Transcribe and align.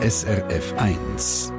SRF 0.00 0.74
1. 0.76 1.52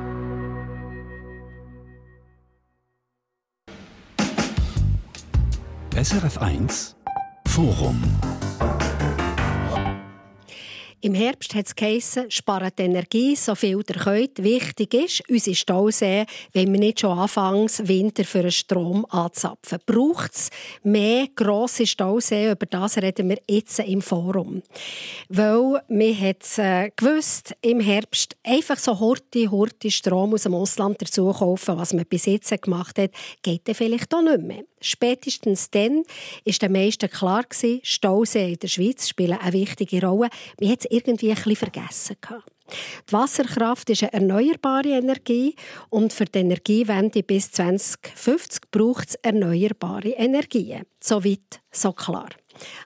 SRF 5.94 6.40
1 6.40 6.96
Forum 7.46 8.02
im 11.02 11.14
Herbst 11.14 11.56
hat 11.56 11.68
es 11.68 11.76
geheissen, 11.76 12.30
spart 12.30 12.80
Energie, 12.80 13.36
so 13.36 13.56
viel 13.56 13.78
ihr 13.88 13.96
könnt. 13.96 14.44
Wichtig 14.44 14.94
ist, 14.94 15.30
unsere 15.30 15.56
Stauseen, 15.56 16.26
wenn 16.54 16.72
wir 16.72 16.80
nicht 16.80 17.00
schon 17.00 17.18
anfangs 17.18 17.88
Winter 17.88 18.26
für 18.26 18.42
den 18.42 18.52
Strom 18.52 19.06
anzapfen. 19.10 19.80
Braucht 19.86 20.36
es 20.36 20.50
mehr 20.84 21.28
grosse 21.36 21.88
Stauseen? 21.88 22.52
Über 22.52 22.66
das 22.66 22.98
reden 22.98 23.30
wir 23.30 23.40
jetzt 23.50 23.80
im 23.80 24.02
Forum. 24.02 24.62
Weil 25.30 25.82
wir 25.88 26.20
hat 26.20 26.58
äh, 26.58 26.92
gewusst, 26.96 27.56
im 27.62 27.80
Herbst 27.80 28.36
einfach 28.44 28.78
so 28.78 29.00
horti, 29.00 29.46
horti 29.46 29.92
Strom 29.92 30.34
aus 30.34 30.44
dem 30.44 30.54
Ausland 30.54 31.02
dazu 31.02 31.32
kaufen, 31.32 31.78
was 31.78 31.94
man 31.94 32.06
bis 32.06 32.26
jetzt 32.26 32.50
gemacht 32.62 32.98
hat, 33.00 33.12
geht 33.42 33.68
dann 33.68 33.76
vielleicht 33.76 34.14
auch 34.14 34.22
nicht 34.22 34.42
mehr. 34.42 34.64
Spätestens 34.82 35.70
dann 35.70 36.04
war 36.46 36.54
den 36.62 36.72
meisten 36.72 37.10
klar, 37.10 37.46
Stauseen 37.84 38.54
in 38.54 38.60
der 38.60 38.68
Schweiz 38.68 39.08
spielen 39.08 39.38
eine 39.38 39.54
wichtige 39.54 40.06
Rolle. 40.06 40.30
Man 40.60 40.72
hat 40.72 40.80
es 40.80 40.88
irgendwie 40.90 41.30
ein 41.30 41.36
bisschen 41.36 41.56
vergessen. 41.56 42.18
Die 43.08 43.14
Wasserkraft 43.14 43.90
ist 43.90 44.04
eine 44.04 44.14
erneuerbare 44.14 44.90
Energie 44.90 45.56
und 45.90 46.14
für 46.14 46.26
die 46.26 46.40
Energiewende 46.40 47.24
bis 47.24 47.52
2050 47.52 48.72
braucht 48.72 49.10
es 49.10 49.16
erneuerbare 49.16 50.10
Energien. 50.10 50.86
So 51.00 51.24
weit, 51.24 51.62
so 51.72 51.92
klar. 51.94 52.30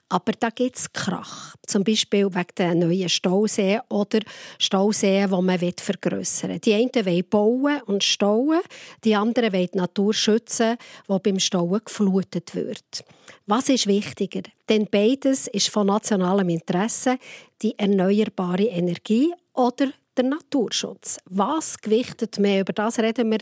Aber 0.08 0.32
da 0.32 0.50
gibt 0.50 0.76
es 0.76 0.92
Krach. 0.92 1.54
Zum 1.66 1.84
Beispiel 1.84 2.26
wegen 2.26 2.54
der 2.56 2.74
neuen 2.74 3.08
Stauseen 3.08 3.80
oder 3.88 4.20
Stauseen, 4.58 5.30
die 5.30 5.42
man 5.42 5.58
vergrössern 5.58 6.50
will. 6.50 6.58
Die 6.60 6.74
einen 6.74 6.90
wollen 6.94 7.28
bauen 7.28 7.80
und 7.86 8.04
stauen, 8.04 8.60
die 9.04 9.14
anderen 9.14 9.52
wollen 9.52 9.68
die 9.72 9.78
Natur 9.78 10.14
schützen, 10.14 10.76
die 11.08 11.18
beim 11.18 11.38
Stauen 11.38 11.80
geflutet 11.84 12.54
wird. 12.54 13.04
Was 13.46 13.68
ist 13.68 13.86
wichtiger? 13.86 14.42
Denn 14.68 14.86
beides 14.90 15.48
ist 15.48 15.68
von 15.68 15.86
nationalem 15.86 16.48
Interesse, 16.48 17.18
die 17.60 17.78
erneuerbare 17.78 18.64
Energie 18.64 19.32
oder 19.52 19.88
der 20.16 20.24
Naturschutz. 20.24 21.18
Was 21.26 21.78
gewichtet 21.78 22.38
mehr? 22.38 22.60
Über 22.60 22.72
das 22.72 22.98
reden 22.98 23.30
wir 23.30 23.40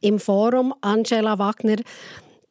im 0.00 0.18
Forum. 0.18 0.74
Angela 0.80 1.38
Wagner, 1.38 1.76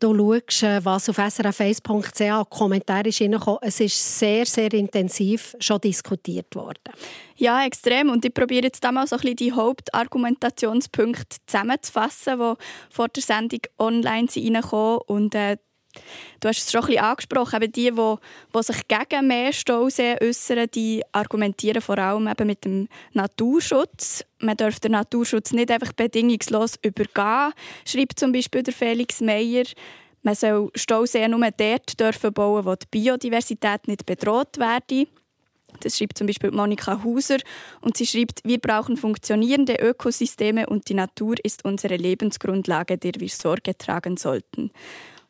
du 0.04 0.14
schaust, 0.16 0.64
äh, 0.64 0.84
was 0.84 1.10
auf 1.10 1.18
srf1.ch 1.18 2.50
Kommentare 2.50 3.10
ist 3.10 3.22
Es 3.62 3.80
ist 3.80 4.20
sehr, 4.20 4.46
sehr 4.46 4.74
intensiv 4.74 5.56
schon 5.60 5.80
diskutiert 5.80 6.56
worden. 6.56 6.94
Ja, 7.38 7.66
extrem. 7.66 8.10
Und 8.10 8.26
ich 8.26 8.34
probiere 8.34 8.66
jetzt 8.66 8.84
mal 8.84 9.08
so 9.08 9.16
ein 9.16 9.22
bisschen 9.22 9.36
die 9.38 9.52
Hauptargumentationspunkte 9.54 11.38
zusammenzufassen, 11.48 12.38
die 12.38 12.54
vor 12.90 13.08
der 13.08 13.24
Sendung 13.24 13.62
online 13.80 14.28
reinkommen. 14.36 15.00
Und 15.08 15.36
äh, 15.36 15.58
Du 16.40 16.48
hast 16.48 16.60
es 16.60 16.72
schon 16.72 16.82
ein 16.82 16.88
bisschen 16.88 17.04
angesprochen, 17.04 17.62
eben 17.62 17.72
die, 17.72 17.92
die, 17.92 18.16
die 18.56 18.64
sich 18.64 18.88
gegen 18.88 19.28
mehr 19.28 19.54
Stauseen 19.54 20.18
äußern, 20.22 20.68
die 20.74 21.02
argumentieren 21.12 21.82
vor 21.82 21.98
allem 21.98 22.28
eben 22.28 22.48
mit 22.48 22.66
dem 22.66 22.88
Naturschutz. 23.14 24.26
Man 24.40 24.58
darf 24.58 24.80
den 24.80 24.92
Naturschutz 24.92 25.52
nicht 25.54 25.72
einfach 25.72 25.94
bedingungslos 25.94 26.76
übergehen, 26.82 27.54
schreibt 27.86 28.20
zum 28.20 28.32
Beispiel 28.32 28.64
der 28.64 28.74
Felix 28.74 29.22
Meyer. 29.22 29.66
Man 30.22 30.36
soll 30.36 30.72
Stauseen 30.76 31.32
nur 31.32 31.50
dort 31.52 32.00
dürfen 32.00 32.34
bauen, 32.34 32.66
wo 32.66 32.76
die 32.76 32.88
Biodiversität 32.90 33.88
nicht 33.88 34.06
bedroht 34.06 34.58
werde. 34.58 35.08
Das 35.80 35.98
schreibt 35.98 36.18
zum 36.18 36.28
Beispiel 36.28 36.52
Monika 36.52 37.04
Huser 37.04 37.38
und 37.82 37.98
sie 37.98 38.06
schreibt, 38.06 38.42
wir 38.44 38.60
brauchen 38.60 38.96
funktionierende 38.96 39.76
Ökosysteme 39.76 40.68
und 40.68 40.88
die 40.90 40.94
Natur 40.94 41.36
ist 41.44 41.66
unsere 41.66 41.96
Lebensgrundlage, 41.96 42.98
der 42.98 43.14
wir 43.18 43.30
Sorge 43.30 43.78
tragen 43.78 44.18
sollten. 44.18 44.72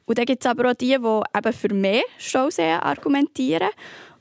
Und 0.06 0.18
dann 0.18 0.26
gibt 0.26 0.44
es 0.44 0.50
aber 0.50 0.72
auch 0.72 0.76
die, 0.76 0.98
die 0.98 1.38
eben 1.38 1.54
für 1.54 1.74
mehr 1.74 2.04
Stauseen 2.18 2.80
argumentieren. 2.80 3.70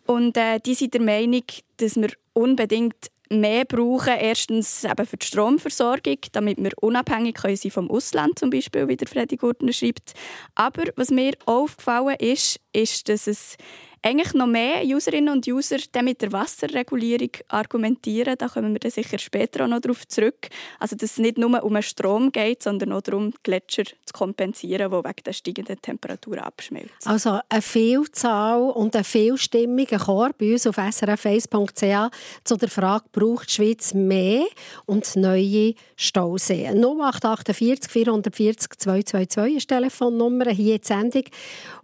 Und 0.06 0.37
äh, 0.37 0.59
die 0.61 0.75
sind 0.75 0.95
der 0.95 1.01
Meinung, 1.01 1.45
dass 1.77 1.97
wir 1.97 2.11
unbedingt 2.33 3.11
mehr 3.33 3.65
brauchen. 3.65 4.15
Erstens 4.19 4.84
eben 4.84 5.06
für 5.06 5.17
die 5.17 5.27
Stromversorgung, 5.27 6.19
damit 6.33 6.59
wir 6.62 6.73
unabhängig 6.81 7.37
können 7.37 7.56
sein 7.56 7.71
vom 7.71 7.91
Ausland 7.91 8.39
zum 8.39 8.51
Beispiel, 8.51 8.89
wie 8.89 8.97
der 8.97 9.09
Freddy 9.09 9.37
Gurtner 9.37 9.73
schreibt. 9.73 10.12
Aber 10.55 10.84
was 10.97 11.11
mir 11.11 11.33
aufgefallen 11.47 12.17
ist, 12.19 12.61
ist, 12.73 13.09
dass 13.09 13.27
es 13.27 13.56
eigentlich 14.03 14.35
noch 14.35 14.47
mehr 14.47 14.83
Userinnen 14.85 15.33
und 15.33 15.47
User 15.47 15.77
mit 16.03 16.21
der 16.21 16.33
Wasserregulierung 16.33 17.31
argumentieren. 17.49 18.35
Da 18.37 18.49
kommen 18.49 18.73
wir 18.73 18.81
dann 18.81 18.91
sicher 18.91 19.19
später 19.19 19.65
auch 19.65 19.69
noch 19.69 19.81
darauf 19.81 20.07
zurück. 20.09 20.49
Also, 20.81 20.97
dass 20.97 21.13
es 21.13 21.19
nicht 21.19 21.39
nur 21.39 21.63
um 21.63 21.75
den 21.75 21.83
Strom 21.83 22.33
geht, 22.33 22.62
sondern 22.62 22.93
auch 22.93 23.01
darum, 23.01 23.31
die 23.31 23.37
Gletscher 23.43 23.85
zu 23.85 24.12
kompensieren, 24.12 24.91
die 24.91 24.97
wegen 24.97 25.23
der 25.25 25.33
steigenden 25.33 25.81
Temperatur 25.81 26.45
abschmelzen. 26.45 26.91
Also 27.05 27.39
eine 27.49 27.62
Vielzahl 27.62 28.62
und 28.71 28.95
eine 28.97 29.05
vielstimmige 29.05 29.99
Chor 29.99 30.31
bei 30.37 30.53
uns 30.53 30.67
auf 30.67 30.79
srf1.ch 30.79 32.11
zu 32.45 32.57
der 32.57 32.69
Frage, 32.69 33.05
braucht 33.12 33.49
die 33.51 33.53
Schweiz 33.53 33.95
mehr 33.95 34.45
und 34.87 35.15
neue 35.17 35.75
Stauseen? 35.97 36.83
0848 36.83 37.91
440 37.91 38.79
222 38.79 39.57
ist 39.57 39.71
die 39.71 39.75
Telefonnummer 39.75 40.51
hier 40.51 40.75
in 40.75 40.81
der 40.81 40.87
Sendung. 40.87 41.25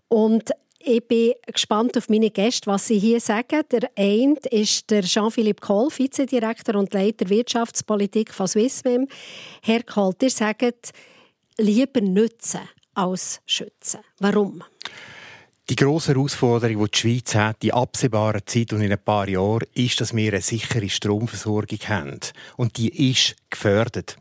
Und 0.09 0.51
ich 0.89 1.07
bin 1.07 1.35
gespannt 1.47 1.97
auf 1.99 2.09
meine 2.09 2.31
Gäste, 2.31 2.67
was 2.67 2.87
sie 2.87 2.99
hier 2.99 3.21
sagen. 3.21 3.63
Der 3.71 3.91
eine 3.97 4.37
ist 4.51 4.91
der 4.91 5.03
Jean-Philippe 5.03 5.61
Kohl, 5.61 5.91
Vizedirektor 5.91 6.77
und 6.77 6.95
Leiter 6.95 7.29
Wirtschaftspolitik 7.29 8.33
von 8.33 8.49
Swissmem. 8.49 9.07
Herr 9.63 9.83
Kohl, 9.83 10.15
ihr 10.23 10.31
sagt, 10.31 10.93
lieber 11.59 12.01
nützen 12.01 12.61
als 12.95 13.41
schützen. 13.45 14.01
Warum? 14.19 14.65
Die 15.69 15.77
grosse 15.77 16.15
Herausforderung, 16.15 16.85
die 16.85 16.91
die 16.91 16.99
Schweiz 16.99 17.35
hat, 17.35 17.63
in 17.63 17.73
absehbarer 17.73 18.45
Zeit 18.47 18.73
und 18.73 18.81
in 18.81 18.91
ein 18.91 19.05
paar 19.05 19.29
Jahren, 19.29 19.67
ist, 19.75 20.01
dass 20.01 20.17
wir 20.17 20.33
eine 20.33 20.41
sichere 20.41 20.89
Stromversorgung 20.89 21.81
haben. 21.87 22.21
Und 22.57 22.79
die 22.79 23.11
ist 23.11 23.37
gefördert. 23.51 24.17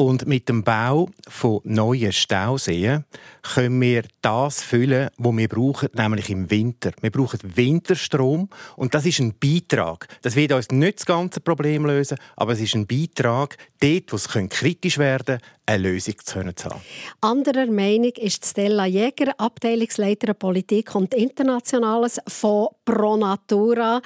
Und 0.00 0.26
mit 0.26 0.48
dem 0.48 0.64
Bau 0.64 1.10
von 1.28 1.60
neuen 1.64 2.10
Stauseen 2.10 3.04
können 3.42 3.78
wir 3.82 4.04
das 4.22 4.62
füllen, 4.62 5.10
was 5.18 5.36
wir 5.36 5.46
brauchen, 5.46 5.90
nämlich 5.92 6.30
im 6.30 6.50
Winter. 6.50 6.92
Wir 7.02 7.10
brauchen 7.10 7.38
Winterstrom 7.54 8.48
und 8.76 8.94
das 8.94 9.04
ist 9.04 9.18
ein 9.18 9.34
Beitrag. 9.38 10.08
Das 10.22 10.36
wird 10.36 10.52
uns 10.52 10.70
nicht 10.70 11.00
das 11.00 11.04
ganze 11.04 11.40
Problem 11.42 11.84
lösen, 11.84 12.16
aber 12.36 12.54
es 12.54 12.62
ist 12.62 12.74
ein 12.74 12.86
Beitrag, 12.86 13.58
dort, 13.80 14.10
wo 14.10 14.16
es 14.16 14.26
kritisch 14.26 14.96
werden 14.96 15.36
könnte, 15.36 15.46
eine 15.66 15.82
Lösung 15.82 16.14
zu 16.24 16.38
haben. 16.38 16.80
Anderer 17.20 17.66
Meinung 17.66 18.12
ist 18.16 18.46
Stella 18.46 18.86
Jäger, 18.86 19.34
Abteilungsleiterin 19.36 20.36
Politik 20.36 20.94
und 20.94 21.12
Internationales 21.12 22.18
von 22.26 22.68
Pro 22.86 23.18
Natura. 23.18 24.00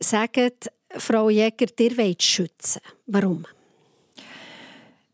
Sagt 0.00 0.70
Frau 0.96 1.28
Jäger, 1.28 1.66
ihr 1.78 1.98
wollt 1.98 2.22
schützen. 2.22 2.80
Warum? 3.06 3.44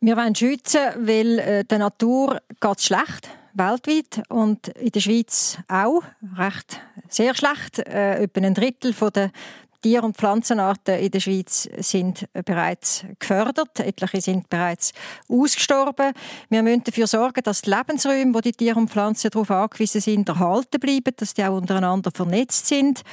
Wir 0.05 0.19
wollen 0.19 0.35
schützen, 0.35 0.81
weil 0.99 1.39
äh, 1.39 1.65
der 1.65 1.79
Natur 1.79 2.43
geht 2.61 2.83
schlecht 2.83 3.31
weltweit 3.55 4.21
und 4.29 4.69
in 4.69 4.91
der 4.91 5.01
Schweiz 5.01 5.57
auch 5.67 6.03
recht 6.37 6.79
sehr 7.09 7.35
schlecht. 7.35 7.79
Äh, 7.79 8.25
etwa 8.25 8.43
ein 8.43 8.53
Drittel 8.53 8.93
der 8.93 9.31
Tier- 9.81 10.05
und 10.05 10.19
Pflanzenarten 10.19 10.99
in 10.99 11.11
der 11.11 11.21
Schweiz 11.21 11.71
sind 11.79 12.27
bereits 12.33 13.07
gefördert. 13.19 13.81
Etliche 13.81 14.21
sind 14.21 14.51
bereits 14.51 14.93
ausgestorben. 15.27 16.13
Wir 16.51 16.63
müssen 16.63 16.85
dafür 16.85 17.07
sorgen, 17.07 17.43
dass 17.43 17.63
die 17.63 17.71
Lebensräume, 17.71 18.35
wo 18.35 18.43
die 18.43 18.53
Tiere 18.53 18.79
und 18.79 18.91
Pflanzen 18.91 19.31
darauf 19.31 19.51
angewiesen 19.51 20.03
sind, 20.03 20.29
erhalten 20.29 20.81
bleiben, 20.81 21.15
dass 21.17 21.33
die 21.33 21.45
auch 21.45 21.57
untereinander 21.57 22.11
vernetzt 22.11 22.67
sind. 22.67 23.05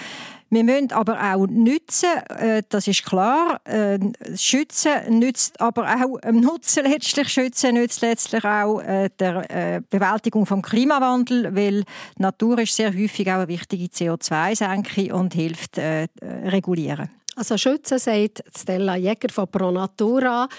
Wir 0.54 0.66
müssen 0.66 0.92
aber 0.92 1.18
auch 1.34 1.48
nützen, 1.48 2.10
äh, 2.28 2.62
das 2.68 2.86
ist 2.86 3.06
klar. 3.06 3.62
Äh, 3.64 4.00
schützen 4.36 5.18
nützt 5.20 5.62
aber 5.62 5.86
auch 5.86 6.20
ähm, 6.24 6.42
Nutzen 6.42 6.84
letztlich. 6.92 7.30
Schützen 7.30 7.76
nützt 7.76 8.02
letztlich 8.02 8.44
auch 8.44 8.82
äh, 8.82 9.10
der 9.18 9.82
Bewältigung 9.90 10.46
vom 10.46 10.62
Klimawandel, 10.62 11.56
weil 11.56 11.86
Natur 12.18 12.60
ist 12.60 12.76
sehr 12.76 12.94
häufig 12.94 13.30
auch 13.30 13.36
eine 13.36 13.48
wichtige 13.48 13.86
CO2-Senke 13.86 15.16
und 15.16 15.34
hilft 15.34 15.78
regulieren. 15.78 17.10
Also 17.34 17.58
Schützen 17.58 17.98
sagt 17.98 18.44
Stella 18.54 18.98
Jäger 18.98 19.30
von 19.32 19.48
ProNatura. 19.48 20.50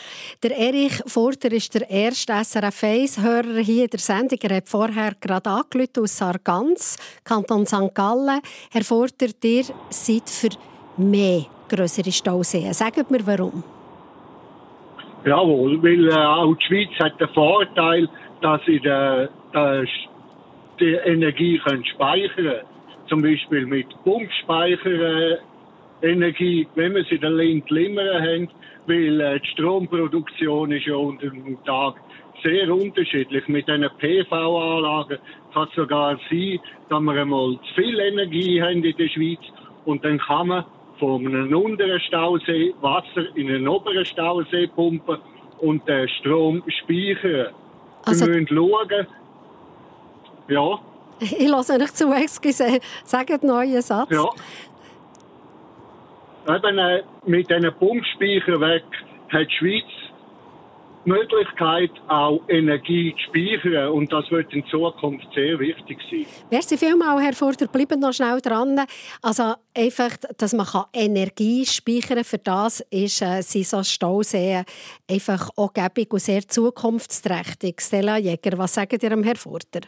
Der 0.43 0.57
Erich 0.57 1.03
Furter 1.07 1.53
ist 1.53 1.75
der 1.75 1.89
erste 1.91 2.33
SRF 2.33 2.83
1-Hörer 2.85 3.61
hier 3.61 3.85
in 3.85 3.91
der 3.91 4.01
Sendung. 4.01 4.39
Er 4.41 4.57
hat 4.57 4.69
vorher 4.71 5.13
gerade 5.21 5.51
angerufen 5.51 6.03
aus 6.03 6.17
Sargans, 6.17 6.97
Kanton 7.25 7.67
St. 7.67 7.95
Gallen. 7.95 8.41
Herr 8.71 8.85
Furter, 8.85 9.27
ihr 9.45 9.65
seid 9.91 10.31
für 10.31 10.49
mehr 10.97 11.45
größere 11.69 12.11
Stauseen. 12.11 12.73
Sagt 12.73 13.11
mir, 13.11 13.27
warum? 13.27 13.63
Jawohl, 15.27 15.83
weil 15.83 16.09
äh, 16.09 16.15
auch 16.15 16.55
die 16.55 16.67
Schweiz 16.67 16.99
hat 17.01 17.21
den 17.21 17.29
Vorteil, 17.29 18.09
dass 18.41 18.63
sie 18.65 18.77
äh, 18.77 19.29
die 20.81 20.95
Energie 21.05 21.61
speichern 21.85 22.31
können. 22.35 22.61
Zum 23.09 23.21
Beispiel 23.21 23.67
mit 23.67 23.89
Pumpspeichern 24.05 25.39
Energie, 26.03 26.67
wenn 26.75 26.95
wir 26.95 27.05
sie 27.05 27.19
den 27.19 27.37
Link 27.37 27.71
limmern 27.71 28.23
haben, 28.23 28.49
weil 28.87 29.21
äh, 29.21 29.41
die 29.41 29.49
Stromproduktion 29.49 30.73
ist 30.73 30.87
ja 30.87 30.97
unter 30.97 31.29
dem 31.29 31.63
Tag 31.65 31.95
sehr 32.43 32.69
unterschiedlich. 32.75 33.47
Mit 33.49 33.69
diesen 33.69 33.89
PV-Anlagen 33.99 35.19
kann 35.55 35.69
es 35.69 35.75
sogar 35.75 36.19
sein, 36.31 36.59
dass 36.89 37.01
wir 37.01 37.13
einmal 37.13 37.59
zu 37.69 37.75
viel 37.75 37.99
Energie 38.01 38.61
haben 38.61 38.83
in 38.83 38.97
der 38.97 39.09
Schweiz 39.09 39.41
und 39.85 40.05
dann 40.05 40.19
kann 40.19 40.49
man 40.49 40.65
von 40.99 41.27
einem 41.27 41.55
unteren 41.57 42.01
Stausee 42.01 42.75
Wasser 42.81 43.35
in 43.35 43.49
einen 43.49 43.69
oberen 43.69 44.05
Stausee 44.05 44.67
pumpen 44.69 45.19
und 45.61 45.87
den 45.89 46.09
Strom 46.09 46.63
speichern. 46.67 47.55
Also, 48.05 48.27
wir 48.27 48.41
müssen 48.41 48.49
schauen, 48.49 49.07
ja. 50.49 50.79
Ich 51.21 51.49
lasse 51.49 51.75
euch 51.75 51.93
zu, 51.95 52.13
excuse, 52.13 52.81
sagt 53.05 53.31
einen 53.31 53.47
neuen 53.47 53.81
Satz. 53.81 54.11
Ja. 54.11 54.29
Eben, 56.49 56.79
äh, 56.79 57.03
mit 57.27 57.51
diesen 57.51 57.73
Pumpspeichern 57.75 58.61
weg 58.61 58.85
hat 59.31 59.47
die 59.49 59.57
Schweiz 59.59 59.85
die 61.05 61.11
Möglichkeit, 61.11 61.91
auch 62.09 62.41
Energie 62.49 63.15
zu 63.15 63.31
speichern. 63.31 63.91
Und 63.91 64.13
das 64.13 64.31
wird 64.31 64.53
in 64.53 64.65
Zukunft 64.67 65.27
sehr 65.35 65.59
wichtig 65.59 65.99
sein. 66.11 66.27
Merci 66.51 66.77
vielmals, 66.79 67.23
Herr 67.23 67.33
Furter. 67.33 67.67
Bleiben 67.67 68.01
noch 68.01 68.13
schnell 68.13 68.41
dran. 68.41 68.81
Also 69.21 69.55
einfach, 69.75 70.17
dass 70.39 70.53
man 70.53 70.67
Energie 70.93 71.67
speichern 71.67 72.17
kann, 72.17 72.25
für 72.25 72.39
das 72.39 72.81
ist, 72.91 73.23
äh, 73.23 73.43
so 73.43 73.83
Stauseen 73.83 74.65
einfach 75.11 75.51
auch 75.57 75.73
gäbig 75.73 76.13
und 76.13 76.21
sehr 76.21 76.47
zukunftsträchtig. 76.47 77.81
Stella 77.81 78.19
Jäger, 78.19 78.57
was 78.59 78.75
sagt 78.75 79.03
ihr, 79.03 79.11
Herr 79.11 79.37
Furter? 79.37 79.81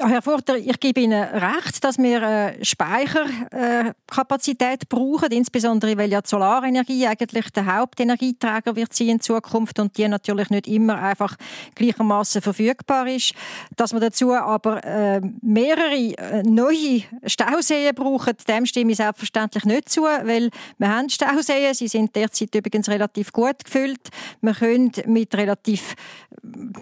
Ja, 0.00 0.08
Herr 0.08 0.22
Furter, 0.22 0.56
ich 0.56 0.80
gebe 0.80 1.02
Ihnen 1.02 1.22
recht, 1.22 1.84
dass 1.84 1.98
wir 1.98 2.22
äh, 2.22 2.64
Speicherkapazität 2.64 4.84
äh, 4.84 4.86
brauchen, 4.88 5.30
insbesondere 5.30 5.98
weil 5.98 6.10
ja 6.10 6.22
die 6.22 6.28
Solarenergie 6.30 7.06
eigentlich 7.06 7.50
der 7.50 7.66
Hauptenergieträger 7.66 8.76
wird 8.76 8.94
sein 8.94 9.10
in 9.10 9.20
Zukunft 9.20 9.78
und 9.78 9.98
die 9.98 10.08
natürlich 10.08 10.48
nicht 10.48 10.68
immer 10.68 11.02
einfach 11.02 11.36
gleichermaßen 11.74 12.40
verfügbar 12.40 13.08
ist. 13.08 13.34
Dass 13.76 13.92
wir 13.92 14.00
dazu 14.00 14.32
aber 14.32 14.82
äh, 14.86 15.20
mehrere 15.42 16.14
äh, 16.16 16.44
neue 16.44 17.02
Stauseen 17.26 17.94
brauchen, 17.94 18.32
dem 18.48 18.64
stimme 18.64 18.92
ich 18.92 18.96
selbstverständlich 18.96 19.66
nicht 19.66 19.90
zu, 19.90 20.04
weil 20.04 20.48
wir 20.78 20.88
haben 20.88 21.10
Stauseen, 21.10 21.74
sie 21.74 21.88
sind 21.88 22.16
derzeit 22.16 22.54
übrigens 22.54 22.88
relativ 22.88 23.34
gut 23.34 23.66
gefüllt. 23.66 24.08
Wir 24.40 24.54
können 24.54 24.92
mit 25.04 25.34
relativ 25.34 25.94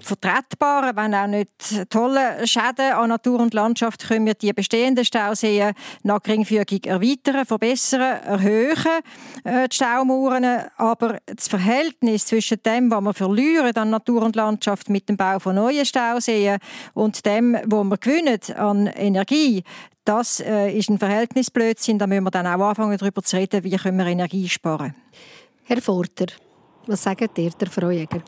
vertretbaren, 0.00 0.96
wenn 0.96 1.14
auch 1.14 1.26
nicht 1.26 1.90
tollen 1.90 2.46
Schäden 2.46 2.92
an 2.92 3.08
Natur 3.08 3.40
und 3.40 3.54
Landschaft 3.54 4.06
können 4.06 4.26
wir 4.26 4.34
die 4.34 4.52
bestehenden 4.52 5.04
Stauseen 5.04 5.74
nach 6.02 6.22
geringfügig 6.22 6.86
erweitern, 6.86 7.44
verbessern, 7.44 8.22
erhöhen, 8.22 9.02
äh, 9.44 9.68
die 9.68 9.74
Staumauern. 9.74 10.64
Aber 10.76 11.18
das 11.26 11.48
Verhältnis 11.48 12.26
zwischen 12.26 12.62
dem, 12.64 12.90
was 12.90 13.02
wir 13.02 13.14
verlieren 13.14 13.76
an 13.76 13.90
Natur 13.90 14.22
und 14.22 14.36
Landschaft 14.36 14.88
mit 14.88 15.08
dem 15.08 15.16
Bau 15.16 15.38
von 15.38 15.56
neuen 15.56 15.84
Stauseen 15.84 16.58
und 16.94 17.26
dem, 17.26 17.54
was 17.64 17.84
wir 17.84 17.98
gewinnen 17.98 18.40
an 18.56 18.86
Energie, 18.86 19.64
das 20.04 20.40
äh, 20.40 20.70
ist 20.70 20.88
ein 20.88 20.98
Verhältnisblödsinn. 20.98 21.98
Da 21.98 22.06
müssen 22.06 22.24
wir 22.24 22.30
dann 22.30 22.46
auch 22.46 22.68
anfangen, 22.68 22.96
darüber 22.96 23.22
zu 23.22 23.36
reden, 23.36 23.62
wie 23.64 23.76
können 23.76 23.98
wir 23.98 24.06
Energie 24.06 24.48
sparen. 24.48 24.94
Herr 25.64 25.82
Forter, 25.82 26.26
was 26.86 27.02
sagt 27.02 27.36
ihr, 27.36 27.50
der 27.50 27.68
Frau 27.68 27.90
Jäger? 27.90 28.22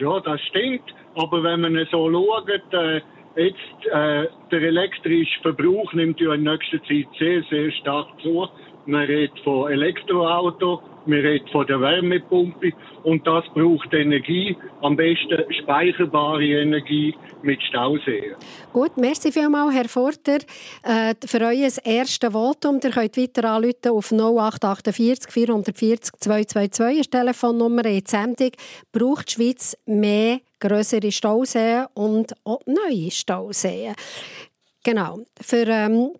Ja, 0.00 0.18
das 0.20 0.40
stimmt. 0.48 0.94
Aber 1.14 1.42
wenn 1.42 1.60
man 1.60 1.86
so 1.90 2.10
schaut, 2.10 2.48
äh, 2.48 3.00
jetzt 3.36 3.86
äh, 3.92 4.26
der 4.50 4.62
elektrische 4.62 5.40
Verbrauch 5.42 5.92
nimmt 5.92 6.18
ja 6.20 6.32
in 6.32 6.44
nächster 6.44 6.82
Zeit 6.84 7.06
sehr, 7.18 7.42
sehr 7.50 7.70
stark 7.72 8.08
zu. 8.22 8.48
Man 8.90 9.06
redet 9.06 9.38
von 9.44 9.70
Elektroauto, 9.70 10.82
man 11.06 11.20
redet 11.20 11.48
von 11.50 11.64
der 11.64 11.80
Wärmepumpe 11.80 12.72
und 13.04 13.24
das 13.24 13.44
braucht 13.54 13.94
Energie, 13.94 14.56
am 14.82 14.96
besten 14.96 15.44
speicherbare 15.62 16.44
Energie 16.44 17.14
mit 17.42 17.62
Stauseen. 17.62 18.34
Gut, 18.72 18.96
merci 18.96 19.30
vielmals, 19.30 19.74
Herr 19.74 19.88
Forter, 19.88 20.38
äh, 20.82 21.14
für 21.24 21.40
euer 21.40 21.70
erstes 21.84 22.32
Votum. 22.32 22.80
Ihr 22.82 22.90
könnt 22.90 23.16
weiter 23.16 23.44
anrufen 23.48 23.90
auf 23.90 24.10
0848 24.10 25.30
440 25.30 26.12
222, 26.18 26.98
ist 26.98 27.14
die 27.14 27.16
Telefonnummer 27.16 27.84
in 27.84 28.00
die 28.00 28.10
Sendung. 28.10 28.50
Braucht 28.90 29.28
die 29.28 29.34
Schweiz 29.34 29.76
mehr 29.86 30.40
größere 30.58 31.12
Stauseen 31.12 31.86
und 31.94 32.34
auch 32.42 32.60
neue 32.66 33.12
Stauseen? 33.12 33.94
Genau. 34.82 35.20
Für, 35.40 35.64
ähm, 35.68 36.10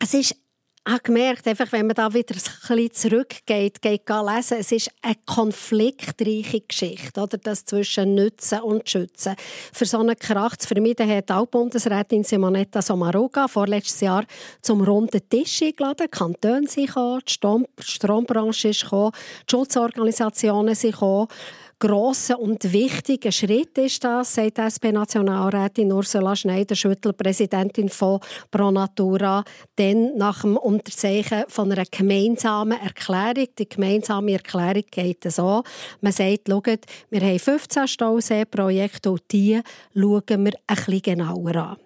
es 0.00 0.14
ist 0.14 0.45
habe 0.86 1.00
gemerkt, 1.02 1.46
einfach, 1.48 1.70
wenn 1.72 1.86
man 1.86 1.96
da 1.96 2.12
wieder 2.14 2.34
ein 2.34 2.40
bisschen 2.40 2.92
zurückgeht, 2.92 3.82
geht 3.82 4.08
lesen, 4.08 4.58
es 4.58 4.70
ist 4.70 4.90
eine 5.02 5.16
konfliktreiche 5.26 6.60
Geschichte, 6.60 7.20
oder? 7.20 7.38
Das 7.38 7.64
zwischen 7.64 8.14
Nützen 8.14 8.60
und 8.60 8.88
Schützen. 8.88 9.34
Für 9.72 9.84
so 9.84 9.98
einen 9.98 10.16
Krach 10.16 10.56
zu 10.56 10.68
vermeiden, 10.68 11.08
hat 11.10 11.30
auch 11.32 11.46
Bundesrätin 11.46 12.22
Simonetta 12.22 12.80
Sommaruga 12.82 13.48
vorletztes 13.48 14.00
Jahr 14.00 14.24
zum 14.62 14.82
runden 14.82 15.28
Tisch 15.28 15.62
eingeladen. 15.62 16.06
Die 16.06 16.18
Kantone 16.18 16.68
sind 16.68 16.86
gekommen, 16.86 17.22
die 17.26 17.82
Strombranche 17.82 18.68
ist 18.68 18.82
gekommen, 18.82 19.12
die 19.48 19.50
Schutzorganisationen 19.50 20.74
sind 20.74 20.92
gekommen 20.92 21.28
grosser 21.78 22.38
und 22.38 22.72
wichtiger 22.72 23.30
Schritt 23.30 23.76
ist 23.78 24.02
das, 24.02 24.34
sagt 24.34 24.58
SP-Nationalrätin 24.58 25.92
Ursula 25.92 26.34
Schneider-Schüttel, 26.34 27.12
Präsidentin 27.12 27.88
von 27.88 28.20
Pro 28.50 28.70
Natura, 28.70 29.44
denn 29.78 30.16
nach 30.16 30.40
dem 30.40 30.56
Unterzeichen 30.56 31.44
von 31.48 31.70
einer 31.70 31.84
gemeinsamen 31.90 32.80
Erklärung. 32.80 33.48
Die 33.58 33.68
gemeinsame 33.68 34.32
Erklärung 34.32 34.84
geht 34.90 35.30
so. 35.30 35.62
Man 36.00 36.12
sagt, 36.12 36.48
schaut, 36.48 36.80
wir 37.10 37.20
haben 37.20 37.38
15 37.38 37.88
Stausee-Projekte 37.88 39.10
und 39.10 39.22
die 39.30 39.60
schauen 39.94 40.22
wir 40.28 40.52
ein 40.66 40.76
bisschen 40.76 41.02
genauer 41.02 41.56
an. 41.56 41.85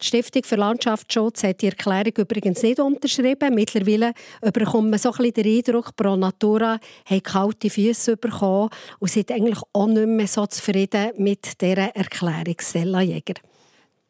Die 0.00 0.06
Stiftung 0.06 0.44
für 0.44 0.54
Landschaftsschutz 0.54 1.42
hat 1.42 1.60
die 1.60 1.66
Erklärung 1.66 2.12
übrigens 2.18 2.62
nicht 2.62 2.78
unterschrieben. 2.78 3.54
Mittlerweile 3.54 4.12
bekommt 4.52 4.90
man 4.90 4.98
so 4.98 5.10
ein 5.10 5.16
bisschen 5.16 5.32
den 5.34 5.56
Eindruck, 5.58 5.96
Pro 5.96 6.14
Natura 6.14 6.78
hat 7.04 7.24
kalte 7.24 7.68
Füße 7.68 8.16
bekommen 8.16 8.70
und 9.00 9.10
sind 9.10 9.32
eigentlich 9.32 9.58
auch 9.72 9.88
nicht 9.88 10.06
mehr 10.06 10.28
so 10.28 10.46
zufrieden 10.46 11.10
mit 11.16 11.60
dieser 11.60 11.96
Erklärung. 11.96 12.56
Stella 12.60 13.00
Jäger. 13.00 13.34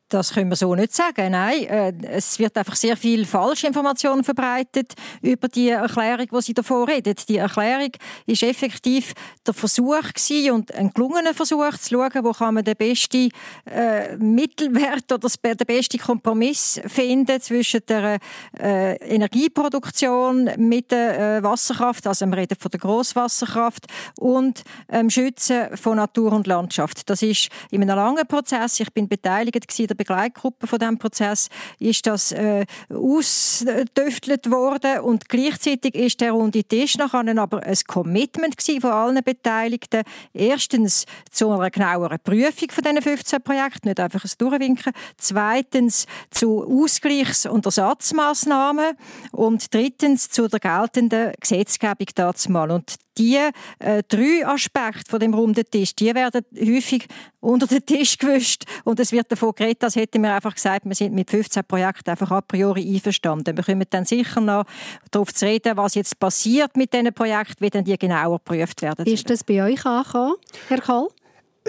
Das 0.08 0.32
können 0.32 0.48
wir 0.48 0.56
so 0.56 0.74
nicht 0.74 0.94
sagen. 0.94 1.32
Nein, 1.32 1.64
äh, 1.64 1.92
es 2.10 2.38
wird 2.38 2.56
einfach 2.56 2.76
sehr 2.76 2.96
viel 2.96 3.26
Falschinformation 3.26 4.24
verbreitet 4.24 4.94
über 5.20 5.48
die 5.48 5.68
Erklärung, 5.68 6.26
die 6.32 6.42
Sie 6.42 6.54
davor 6.54 6.88
reden. 6.88 7.14
Die 7.28 7.36
Erklärung 7.36 7.90
ist 8.24 8.42
effektiv 8.42 9.12
der 9.46 9.52
Versuch 9.52 10.00
gewesen 10.00 10.52
und 10.52 10.74
ein 10.74 10.90
gelungener 10.94 11.34
Versuch 11.34 11.76
zu 11.76 11.90
schauen, 11.90 12.24
wo 12.24 12.32
kann 12.32 12.54
man 12.54 12.64
den 12.64 12.76
besten 12.76 13.28
äh, 13.66 14.16
Mittelwert 14.16 15.12
oder 15.12 15.28
den 15.28 15.66
besten 15.66 15.98
Kompromiss 15.98 16.80
finden 16.86 17.38
zwischen 17.42 17.80
der 17.86 18.18
äh, 18.58 18.96
Energieproduktion 18.96 20.50
mit 20.56 20.90
der 20.90 21.38
äh, 21.38 21.42
Wasserkraft, 21.42 22.06
also 22.06 22.24
wir 22.24 22.36
reden 22.36 22.56
von 22.58 22.70
der 22.70 22.80
Grosswasserkraft 22.80 23.86
und 24.18 24.62
ähm, 24.88 25.10
Schützen 25.10 25.76
von 25.76 25.96
Natur 25.96 26.32
und 26.32 26.46
Landschaft. 26.46 27.10
Das 27.10 27.20
ist 27.20 27.48
in 27.70 27.82
einem 27.82 27.96
langen 27.96 28.26
Prozess. 28.26 28.80
Ich 28.80 28.92
bin 28.92 29.06
beteiligt 29.06 29.68
gewesen, 29.68 29.97
Begleitgruppe 29.98 30.66
von 30.66 30.78
diesem 30.78 30.98
Prozess 30.98 31.48
ist 31.78 32.06
das 32.06 32.32
äh, 32.32 32.64
ausdüftelt 32.88 34.50
worden 34.50 35.00
und 35.00 35.28
gleichzeitig 35.28 35.94
ist 35.94 36.22
der 36.22 36.32
runde 36.32 36.64
Tisch 36.64 36.96
nachher 36.96 37.18
aber 37.38 37.62
ein 37.62 37.76
Commitment 37.86 38.54
von 38.80 38.90
allen 38.90 39.22
Beteiligten. 39.22 40.02
Erstens 40.32 41.04
zu 41.30 41.50
einer 41.50 41.70
genaueren 41.70 42.18
Prüfung 42.22 42.70
von 42.70 42.84
diesen 42.84 43.02
15 43.02 43.42
Projekten, 43.42 43.88
nicht 43.88 44.00
einfach 44.00 44.24
ein 44.24 44.30
Durchwinken. 44.38 44.92
Zweitens 45.16 46.06
zu 46.30 46.64
Ausgleichs- 46.64 47.46
und 47.46 47.66
Ersatzmaßnahmen 47.66 48.96
und 49.32 49.74
drittens 49.74 50.30
zu 50.30 50.48
der 50.48 50.60
geltenden 50.60 51.32
Gesetzgebung 51.40 52.08
dazu 52.14 52.50
mal. 52.50 52.70
Und 52.70 52.96
die 53.18 53.36
äh, 53.78 54.02
drei 54.08 54.46
Aspekte 54.46 55.10
von 55.10 55.20
dem 55.20 55.34
runden 55.34 55.64
Tisch, 55.70 55.94
die 55.94 56.14
werden 56.14 56.44
häufig 56.58 57.06
unter 57.40 57.66
den 57.66 57.84
Tisch 57.84 58.18
gewischt 58.18 58.64
und 58.84 58.98
es 59.00 59.12
wird 59.12 59.30
davon 59.30 59.52
geredet, 59.54 59.84
als 59.84 59.96
hätten 59.96 60.22
wir 60.22 60.34
einfach 60.34 60.54
gesagt, 60.54 60.84
wir 60.86 60.94
sind 60.94 61.14
mit 61.14 61.30
15 61.30 61.64
Projekten 61.64 62.10
einfach 62.10 62.30
a 62.30 62.40
priori 62.40 62.94
einverstanden. 62.94 63.56
Wir 63.56 63.64
kommen 63.64 63.86
dann 63.90 64.04
sicher 64.04 64.40
noch 64.40 64.64
darauf 65.10 65.32
zu 65.32 65.46
reden, 65.46 65.76
was 65.76 65.94
jetzt 65.94 66.18
passiert 66.18 66.76
mit 66.76 66.92
diesen 66.92 67.12
Projekten, 67.12 67.64
wie 67.64 67.70
dann 67.70 67.84
die 67.84 67.96
genauer 67.96 68.38
geprüft 68.38 68.82
werden. 68.82 69.06
Ist 69.06 69.28
das 69.30 69.44
bei 69.44 69.62
euch 69.62 69.84
angekommen, 69.84 70.34
Herr 70.68 70.80
Kohl? 70.80 71.08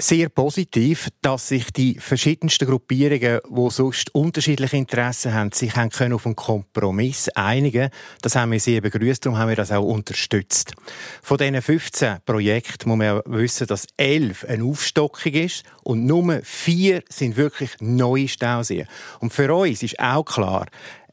Sehr 0.02 0.30
positiv, 0.30 1.10
dass 1.22 1.50
sich 1.50 1.72
die 1.72 2.00
verschiedensten 2.00 2.68
Gruppierungen, 2.68 3.40
die 3.50 3.70
sonst 3.70 4.14
unterschiedliche 4.16 4.78
Interessen 4.78 5.34
haben, 5.34 5.52
sich 5.52 5.76
haben 5.76 5.90
können 5.90 6.14
auf 6.14 6.26
einen 6.26 6.36
Kompromiss 6.36 7.30
einigen. 7.30 7.90
Das 8.22 8.36
haben 8.36 8.52
wir 8.52 8.60
sehr 8.60 8.82
begrüßt, 8.82 9.26
darum 9.26 9.38
haben 9.38 9.50
wir 9.50 9.56
das 9.56 9.72
auch 9.72 9.84
unterstützt. 9.84 10.74
Von 11.22 11.38
diesen 11.38 11.62
15 11.62 12.18
Projekten 12.26 12.90
muss 12.90 12.98
man 12.98 13.08
ja 13.08 13.22
wissen, 13.26 13.68
dass 13.68 13.88
11 13.98 14.46
eine 14.46 14.64
Aufstockung 14.64 15.34
ist 15.34 15.64
und 15.84 16.06
nur 16.06 16.42
vier 16.44 17.04
sind 17.10 17.36
wirklich 17.36 17.72
neue 17.80 18.28
Stauseen. 18.28 18.88
Und 19.20 19.34
für 19.34 19.54
uns 19.54 19.84
ist 19.84 20.00
auch 20.00 20.24
klar, 20.24 20.68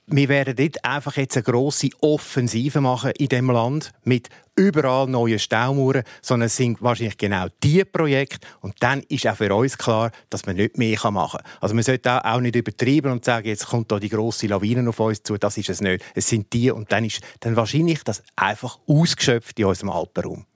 wir 0.09 0.29
werden 0.29 0.55
dort 0.55 0.85
einfach 0.85 1.17
jetzt 1.17 1.37
eine 1.37 1.43
grosse 1.43 1.89
Offensive 2.01 2.81
machen 2.81 3.11
in 3.19 3.29
dem 3.29 3.51
Land 3.51 3.93
mit 4.05 4.29
überall 4.55 5.09
neuen 5.09 5.39
Staumauern, 5.39 6.05
sondern 6.23 6.47
es 6.47 6.57
sind 6.57 6.81
wahrscheinlich 6.81 7.19
genau 7.19 7.47
die 7.63 7.85
Projekte 7.85 8.47
und 8.61 8.75
dann 8.81 9.03
ist 9.09 9.27
auch 9.27 9.37
für 9.37 9.53
uns 9.53 9.77
klar, 9.77 10.13
dass 10.31 10.47
man 10.47 10.57
nicht 10.57 10.79
mehr 10.79 10.99
machen 11.11 11.41
kann. 11.41 11.53
Also 11.61 11.75
man 11.75 11.83
sollte 11.83 12.25
auch 12.25 12.41
nicht 12.41 12.55
übertreiben 12.55 13.11
und 13.11 13.25
sagen, 13.25 13.49
jetzt 13.49 13.67
kommt 13.67 13.91
da 13.91 13.99
die 13.99 14.09
grosse 14.09 14.47
Lawine 14.47 14.89
auf 14.89 15.01
uns 15.01 15.23
zu, 15.25 15.37
das 15.37 15.59
ist 15.59 15.71
es 15.71 15.81
nicht. 15.81 16.05
Es 16.15 16.29
sind 16.29 16.53
die 16.53 16.71
und 16.71 16.93
dann 16.93 17.05
ist 17.05 17.21
dann 17.41 17.57
wahrscheinlich 17.57 18.05
das 18.05 18.23
einfach 18.37 18.79
ausgeschöpft 18.87 19.59
in 19.59 19.67
unserem 19.67 19.91
Alpenraum. 19.91 20.47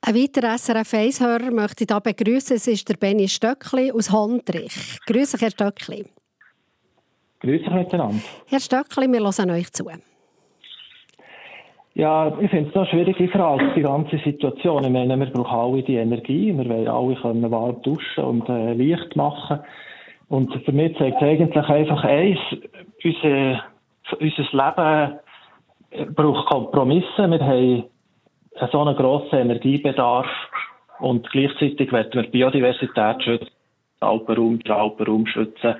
Ein 0.00 0.14
weiterer 0.14 0.58
SRF 0.58 0.92
1-Hörer 0.92 1.50
möchte 1.50 1.84
ich 1.84 1.88
hier 1.90 2.00
begrüßen. 2.00 2.56
Es 2.56 2.66
ist 2.66 2.88
der 2.88 2.94
Benny 2.94 3.28
Stöckli 3.28 3.90
aus 3.92 4.10
Hondrich. 4.10 4.98
Grüße, 5.06 5.38
Herr 5.38 5.50
Stöckli. 5.50 6.04
Grüße 7.40 7.70
miteinander. 7.70 8.22
Herr 8.48 8.60
Stöckli, 8.60 9.06
wir 9.08 9.20
hören 9.20 9.50
euch 9.50 9.72
zu. 9.72 9.84
Ja, 11.94 12.28
ich 12.40 12.50
finde 12.50 12.68
es 12.68 12.76
eine 12.76 12.86
schwierige 12.86 13.28
Frage, 13.28 13.72
die 13.74 13.80
ganze 13.80 14.18
Situation. 14.18 14.84
Ich 14.84 14.90
meine, 14.90 15.18
wir 15.18 15.26
brauchen 15.26 15.58
alle 15.58 15.82
die 15.82 15.96
Energie, 15.96 16.52
wir 16.56 16.68
wollen 16.68 16.88
alle 16.88 17.16
können 17.16 17.50
warm 17.50 17.80
duschen 17.82 18.22
und 18.22 18.48
äh, 18.50 18.74
Licht 18.74 19.16
machen. 19.16 19.60
Und 20.28 20.52
für 20.64 20.72
mich 20.72 20.96
zeigt 20.98 21.16
es 21.16 21.22
eigentlich 21.22 21.68
einfach 21.68 22.04
eins, 22.04 22.38
unser, 23.02 23.64
unser 24.20 25.18
Leben 25.90 26.14
braucht 26.14 26.48
Kompromisse. 26.48 27.30
Wir 27.30 27.40
haben 27.40 27.84
so 28.72 28.80
einen 28.80 28.96
grossen 28.96 29.38
Energiebedarf 29.38 30.26
und 30.98 31.30
gleichzeitig 31.30 31.92
werden 31.92 32.12
wir 32.12 32.30
Biodiversität 32.30 33.22
schützen, 33.22 33.48
den 34.00 34.08
Alpenraum, 34.08 34.58
den 34.58 34.72
Alpenraum 34.72 35.26
schützen. 35.26 35.76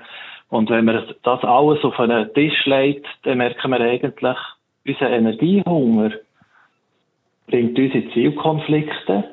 Und 0.49 0.69
wenn 0.69 0.85
man 0.85 1.03
das 1.23 1.43
alles 1.43 1.83
auf 1.83 1.99
einen 1.99 2.33
Tisch 2.33 2.65
legt, 2.65 3.05
dann 3.23 3.39
merken 3.39 3.71
wir 3.71 3.81
eigentlich, 3.81 4.37
unser 4.85 5.09
Energiehunger 5.09 6.11
bringt 7.47 7.77
uns 7.77 7.93
in 7.93 8.11
Zielkonflikte. 8.13 9.23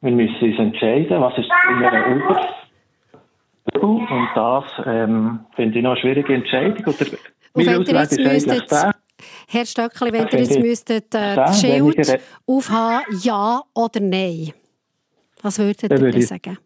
Wir 0.00 0.12
müssen 0.12 0.50
uns 0.50 0.58
entscheiden, 0.58 1.20
was 1.20 1.36
ist 1.38 1.50
immer 1.68 2.06
über. 2.06 2.40
Und 3.80 4.28
das 4.34 4.64
ähm, 4.86 5.40
finde 5.54 5.78
ich 5.78 5.84
noch 5.84 5.92
eine 5.92 6.00
schwierige 6.00 6.34
Entscheidung. 6.34 6.84
Oder 6.86 7.06
und 7.52 7.66
wenn 7.66 7.82
ihr 7.82 8.00
jetzt 8.00 8.18
müsstet, 8.18 8.70
Herr 9.48 9.66
Stöckli, 9.66 10.12
wenn 10.12 10.28
ihr 10.28 10.38
jetzt 10.38 10.60
müsstet, 10.60 11.14
äh, 11.14 11.34
das 11.34 11.60
Schild 11.60 12.20
aufhaben, 12.46 13.04
ja 13.22 13.60
oder 13.74 14.00
nein, 14.00 14.52
was 15.42 15.58
würdet 15.58 15.90
ihr 15.90 16.22
sagen? 16.22 16.58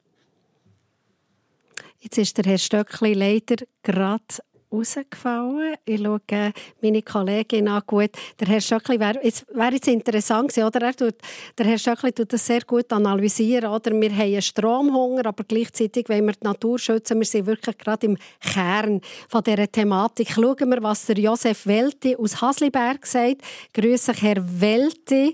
Jetzt 2.05 2.19
ist 2.19 2.37
der 2.37 2.45
Herr 2.45 2.59
Stöckli 2.59 3.15
leider 3.15 3.65
gerade 3.83 4.23
rausgefallen. 4.71 5.77
Ich 5.87 6.03
schaue 6.03 6.53
meine 6.83 7.01
Kollegin 7.01 7.67
an. 7.67 7.83
Gut, 7.87 8.11
der 8.39 8.47
Herr 8.47 8.61
Stöckli 8.61 9.01
wäre 9.01 9.25
jetzt, 9.25 9.47
wär 9.57 9.73
jetzt 9.73 9.89
interessant 9.89 10.51
gewesen, 10.51 10.67
oder? 10.67 10.83
Er 10.83 10.95
tut, 10.95 11.15
der 11.57 11.65
Herr 11.65 11.79
Stöckli 11.79 12.13
tut 12.13 12.31
das 12.31 12.45
sehr 12.45 12.61
gut 12.61 12.93
analysieren. 12.93 13.71
Oder? 13.71 13.93
Wir 13.93 14.11
haben 14.11 14.21
einen 14.21 14.43
Stromhunger, 14.43 15.25
aber 15.25 15.45
gleichzeitig 15.45 16.07
wollen 16.11 16.27
wir 16.27 16.35
die 16.35 16.45
Natur 16.45 16.79
schützen. 16.79 17.19
Wir 17.21 17.25
sind 17.25 17.47
wirklich 17.47 17.79
gerade 17.79 18.07
im 18.07 18.19
Kern 18.39 19.01
von 19.31 19.43
dieser 19.43 19.73
Thematik. 19.73 20.33
Schauen 20.33 20.71
wir, 20.71 20.83
was 20.83 21.07
der 21.07 21.19
Josef 21.19 21.67
Welti 21.67 22.17
aus 22.17 22.43
Hasliberg 22.43 23.07
sagt. 23.07 23.41
Grüße 23.73 24.13
Herr 24.13 24.45
Welti. 24.61 25.33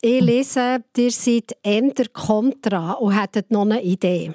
Ich 0.00 0.20
lese, 0.22 0.82
ihr 0.96 1.10
seid 1.10 1.54
Ender 1.62 2.06
Contra 2.10 2.92
und 2.92 3.20
hättet 3.20 3.50
noch 3.50 3.62
eine 3.62 3.82
Idee. 3.82 4.32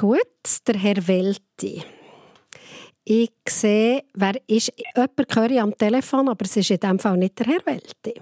Gut, 0.00 0.20
der 0.64 0.76
Herr 0.76 1.08
Welti. 1.08 1.82
Ich 3.02 3.32
sehe, 3.48 4.04
wer 4.14 4.34
ist, 4.46 4.72
jemand 4.94 5.34
höre 5.34 5.50
ich 5.50 5.60
am 5.60 5.76
Telefon, 5.76 6.28
aber 6.28 6.44
es 6.44 6.56
ist 6.56 6.70
in 6.70 6.78
diesem 6.78 7.00
Fall 7.00 7.16
nicht 7.16 7.36
der 7.36 7.46
Herr 7.46 7.66
Welti. 7.66 8.14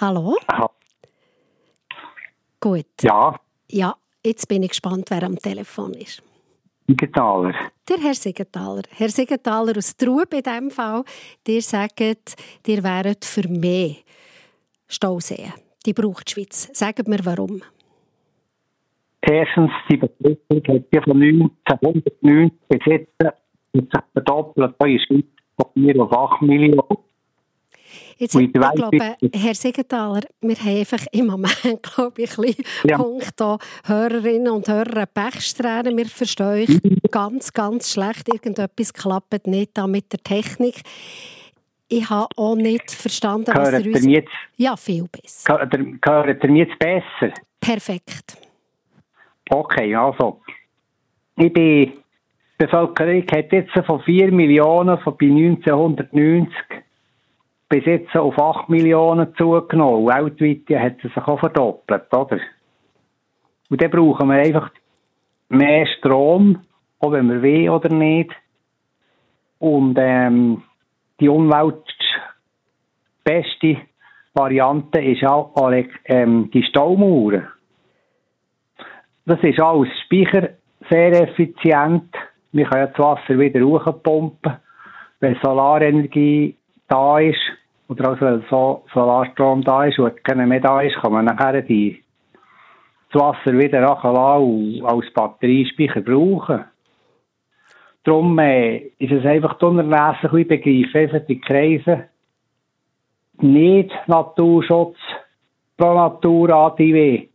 Hallo? 0.00 0.38
Aha. 0.46 0.70
Gut. 2.58 2.86
Ja. 3.02 3.38
Ja, 3.70 3.94
jetzt 4.24 4.48
bin 4.48 4.62
ich 4.62 4.70
gespannt, 4.70 5.10
wer 5.10 5.22
am 5.22 5.38
Telefon 5.38 5.92
ist. 5.92 6.22
Siegenthaler. 6.88 7.52
Der 7.86 7.98
Herr 7.98 8.14
Siegenthaler. 8.14 8.84
Herr 8.92 9.10
Siegenthaler 9.10 9.76
aus 9.76 9.94
Trub 9.98 10.32
in 10.32 10.42
diesem 10.42 10.70
Fall. 10.70 11.04
Dir 11.46 11.60
sagt, 11.60 12.00
ihr 12.00 12.82
wäret 12.82 13.22
für 13.22 13.46
mehr 13.48 13.96
Stauseen. 14.88 15.52
Die 15.84 15.92
braucht 15.92 16.28
die 16.28 16.32
Schweiz. 16.32 16.70
Sagt 16.72 17.06
mir 17.06 17.22
warum. 17.22 17.60
Erstens, 19.28 19.70
die 19.90 19.96
Bevölkerung 19.96 20.76
hat 20.76 20.84
ja 20.92 21.02
von 21.02 21.20
1990 21.20 22.52
bis 22.68 22.80
jetzt 22.84 23.12
verdoppelt. 24.12 24.74
Da 24.78 24.86
ist 24.86 25.06
von 25.08 25.24
4 25.74 26.00
auf 26.00 26.12
8 26.12 26.42
Millionen. 26.42 26.80
Jetzt, 28.18 28.34
ich 28.34 28.52
glaube, 28.52 29.16
Herr 29.34 29.54
Siegenthaler, 29.54 30.22
wir 30.40 30.56
haben 30.56 30.78
einfach 30.78 31.04
im 31.12 31.26
Moment, 31.26 31.82
glaube 31.82 32.22
ich, 32.22 32.38
ein 32.38 32.54
ja. 32.84 32.96
Punkt 32.96 33.34
hier, 33.38 33.58
Hörerinnen 33.84 34.48
und 34.48 34.68
Hörer 34.68 35.06
Pechsträhnen. 35.06 35.96
Wir 35.96 36.06
verstehen 36.06 36.46
euch 36.46 36.82
mhm. 36.82 36.98
ganz, 37.10 37.52
ganz 37.52 37.92
schlecht. 37.92 38.32
Irgendetwas 38.32 38.94
klappt 38.94 39.46
nicht 39.46 39.76
da 39.76 39.86
mit 39.86 40.12
der 40.12 40.20
Technik. 40.20 40.82
Ich 41.88 42.08
habe 42.08 42.28
auch 42.36 42.56
nicht 42.56 42.90
verstanden, 42.90 43.52
was 43.54 43.84
ihr 43.84 43.94
uns... 43.94 44.06
Jetzt, 44.06 44.32
ja, 44.56 44.76
viel 44.76 45.06
besser. 45.10 45.58
Hört 45.58 46.44
ihr 46.44 46.50
jetzt 46.50 46.78
besser? 46.78 47.34
Perfekt. 47.60 48.45
Okay, 49.50 49.94
also. 49.94 50.40
Ich 51.36 51.52
bin, 51.52 51.92
die 51.92 51.98
Bevölkerung 52.58 53.24
hat 53.30 53.52
jetzt 53.52 53.72
von 53.86 54.00
4 54.00 54.32
Millionen 54.32 54.98
von 54.98 55.16
bei 55.16 55.26
1990 55.26 56.52
bis 57.68 57.84
jetzt 57.84 58.16
auf 58.16 58.38
8 58.38 58.68
Millionen 58.68 59.34
zugenommen. 59.36 60.06
Weltweit 60.06 60.80
hat 60.80 61.04
es 61.04 61.12
sich 61.12 61.26
auch 61.26 61.38
verdoppelt, 61.38 62.12
oder? 62.14 62.38
Und 63.68 63.82
dann 63.82 63.90
brauchen 63.90 64.28
wir 64.28 64.36
einfach 64.36 64.70
mehr 65.48 65.86
Strom, 65.86 66.62
ob 66.98 67.12
wir 67.12 67.42
wollen 67.42 67.68
oder 67.68 67.88
nicht. 67.88 68.30
Und 69.58 69.96
ähm, 69.98 70.62
die 71.18 71.28
umweltbeste 71.28 73.78
Variante 74.34 75.00
ist 75.00 75.24
auch 75.24 75.72
ähm, 76.04 76.50
die 76.52 76.62
Staumauern. 76.62 77.48
Das 79.26 79.42
ist 79.42 79.58
alles 79.58 79.88
Speicher 80.04 80.50
sehr 80.88 81.22
effizient. 81.22 82.14
Wir 82.52 82.64
können 82.64 82.82
ja 82.82 82.86
das 82.86 82.98
Wasser 82.98 83.36
wieder 83.36 83.60
hochpumpen. 83.60 84.56
Wenn 85.18 85.36
Solarenergie 85.42 86.54
da 86.86 87.18
ist, 87.18 87.40
oder 87.88 88.10
also 88.10 88.24
wenn 88.24 88.44
so 88.48 88.84
Solarstrom 88.94 89.62
da 89.62 89.84
ist 89.84 89.98
und 89.98 90.22
keiner 90.22 90.46
mehr 90.46 90.60
da 90.60 90.80
ist, 90.80 90.94
kann 90.96 91.12
man 91.12 91.24
nachher 91.24 91.60
die, 91.62 92.00
das 93.12 93.20
Wasser 93.20 93.58
wieder 93.58 93.80
nachlassen 93.80 94.80
und 94.80 94.84
als 94.84 95.12
Batteriespeicher 95.12 96.02
brauchen. 96.02 96.64
Darum 98.04 98.38
äh, 98.38 98.76
ist 98.98 99.10
es 99.10 99.24
einfach 99.26 99.60
unerlässlich, 99.60 100.32
ich 100.32 100.48
begreife 100.48 100.98
einfach 100.98 101.26
die 101.26 101.40
Kreise, 101.40 102.04
nicht 103.38 103.90
Naturschutz 104.06 104.98
pro 105.76 105.94
Natur 105.94 106.50
ADW 106.50 107.26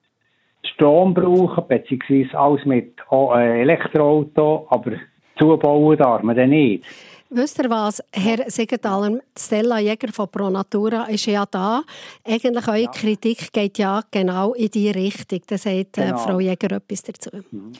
Strom 0.63 1.13
brauchen, 1.13 1.67
beziehungsweise 1.67 2.37
alles 2.37 2.65
mit 2.65 2.95
äh, 3.11 3.61
Elektroauto, 3.61 4.67
aber 4.69 4.91
zubauen 5.37 5.97
darf 5.97 6.21
man 6.23 6.35
dann 6.35 6.49
nicht. 6.49 6.85
Wisst 7.33 7.59
ihr 7.59 7.69
was, 7.69 8.03
Herr 8.11 8.49
Siegenthaler, 8.49 9.19
Stella 9.39 9.79
Jäger 9.79 10.11
von 10.11 10.27
Pro 10.27 10.49
Natura 10.49 11.05
ist 11.05 11.27
ja 11.27 11.45
da. 11.49 11.81
Eigentlich 12.25 12.67
eure 12.67 12.81
ja. 12.81 12.91
Kritik 12.91 13.53
geht 13.53 13.77
ja 13.77 14.01
genau 14.11 14.53
in 14.53 14.69
die 14.69 14.91
Richtung. 14.91 15.39
Da 15.47 15.57
sagt 15.57 15.97
äh, 15.97 16.07
genau. 16.07 16.17
Frau 16.17 16.39
Jäger 16.41 16.75
etwas 16.75 17.03
dazu. 17.03 17.29
Mhm. 17.51 17.71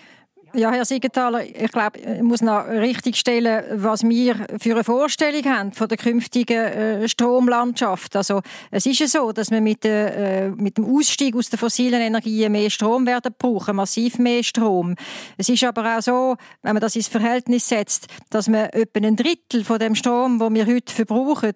Ja, 0.53 0.69
Herr 0.71 0.83
Siegenthaler, 0.83 1.45
ich 1.45 1.71
glaube, 1.71 1.97
ich 1.97 2.21
muss 2.21 2.41
noch 2.41 2.67
richtigstellen, 2.67 3.63
was 3.81 4.03
wir 4.03 4.35
für 4.59 4.71
eine 4.71 4.83
Vorstellung 4.83 5.45
haben 5.45 5.71
von 5.71 5.87
der 5.87 5.97
künftigen 5.97 6.57
äh, 6.57 7.07
Stromlandschaft. 7.07 8.17
Also 8.17 8.41
es 8.69 8.85
ist 8.85 8.99
ja 8.99 9.07
so, 9.07 9.31
dass 9.31 9.49
wir 9.49 9.61
mit, 9.61 9.85
äh, 9.85 10.49
mit 10.49 10.77
dem 10.77 10.93
Ausstieg 10.93 11.37
aus 11.37 11.49
den 11.49 11.57
fossilen 11.57 12.01
Energien 12.01 12.51
mehr 12.51 12.69
Strom 12.69 13.05
werden 13.05 13.33
brauchen, 13.37 13.77
massiv 13.77 14.19
mehr 14.19 14.43
Strom. 14.43 14.95
Es 15.37 15.47
ist 15.47 15.63
aber 15.63 15.97
auch 15.97 16.01
so, 16.01 16.35
wenn 16.63 16.73
man 16.73 16.81
das 16.81 16.97
ins 16.97 17.07
Verhältnis 17.07 17.69
setzt, 17.69 18.07
dass 18.29 18.49
man 18.49 18.65
etwa 18.71 18.99
ein 18.99 19.15
Drittel 19.15 19.63
von 19.63 19.79
dem 19.79 19.95
Strom, 19.95 20.37
den 20.37 20.53
wir 20.53 20.65
heute 20.65 20.93
verbrauchen, 20.93 21.53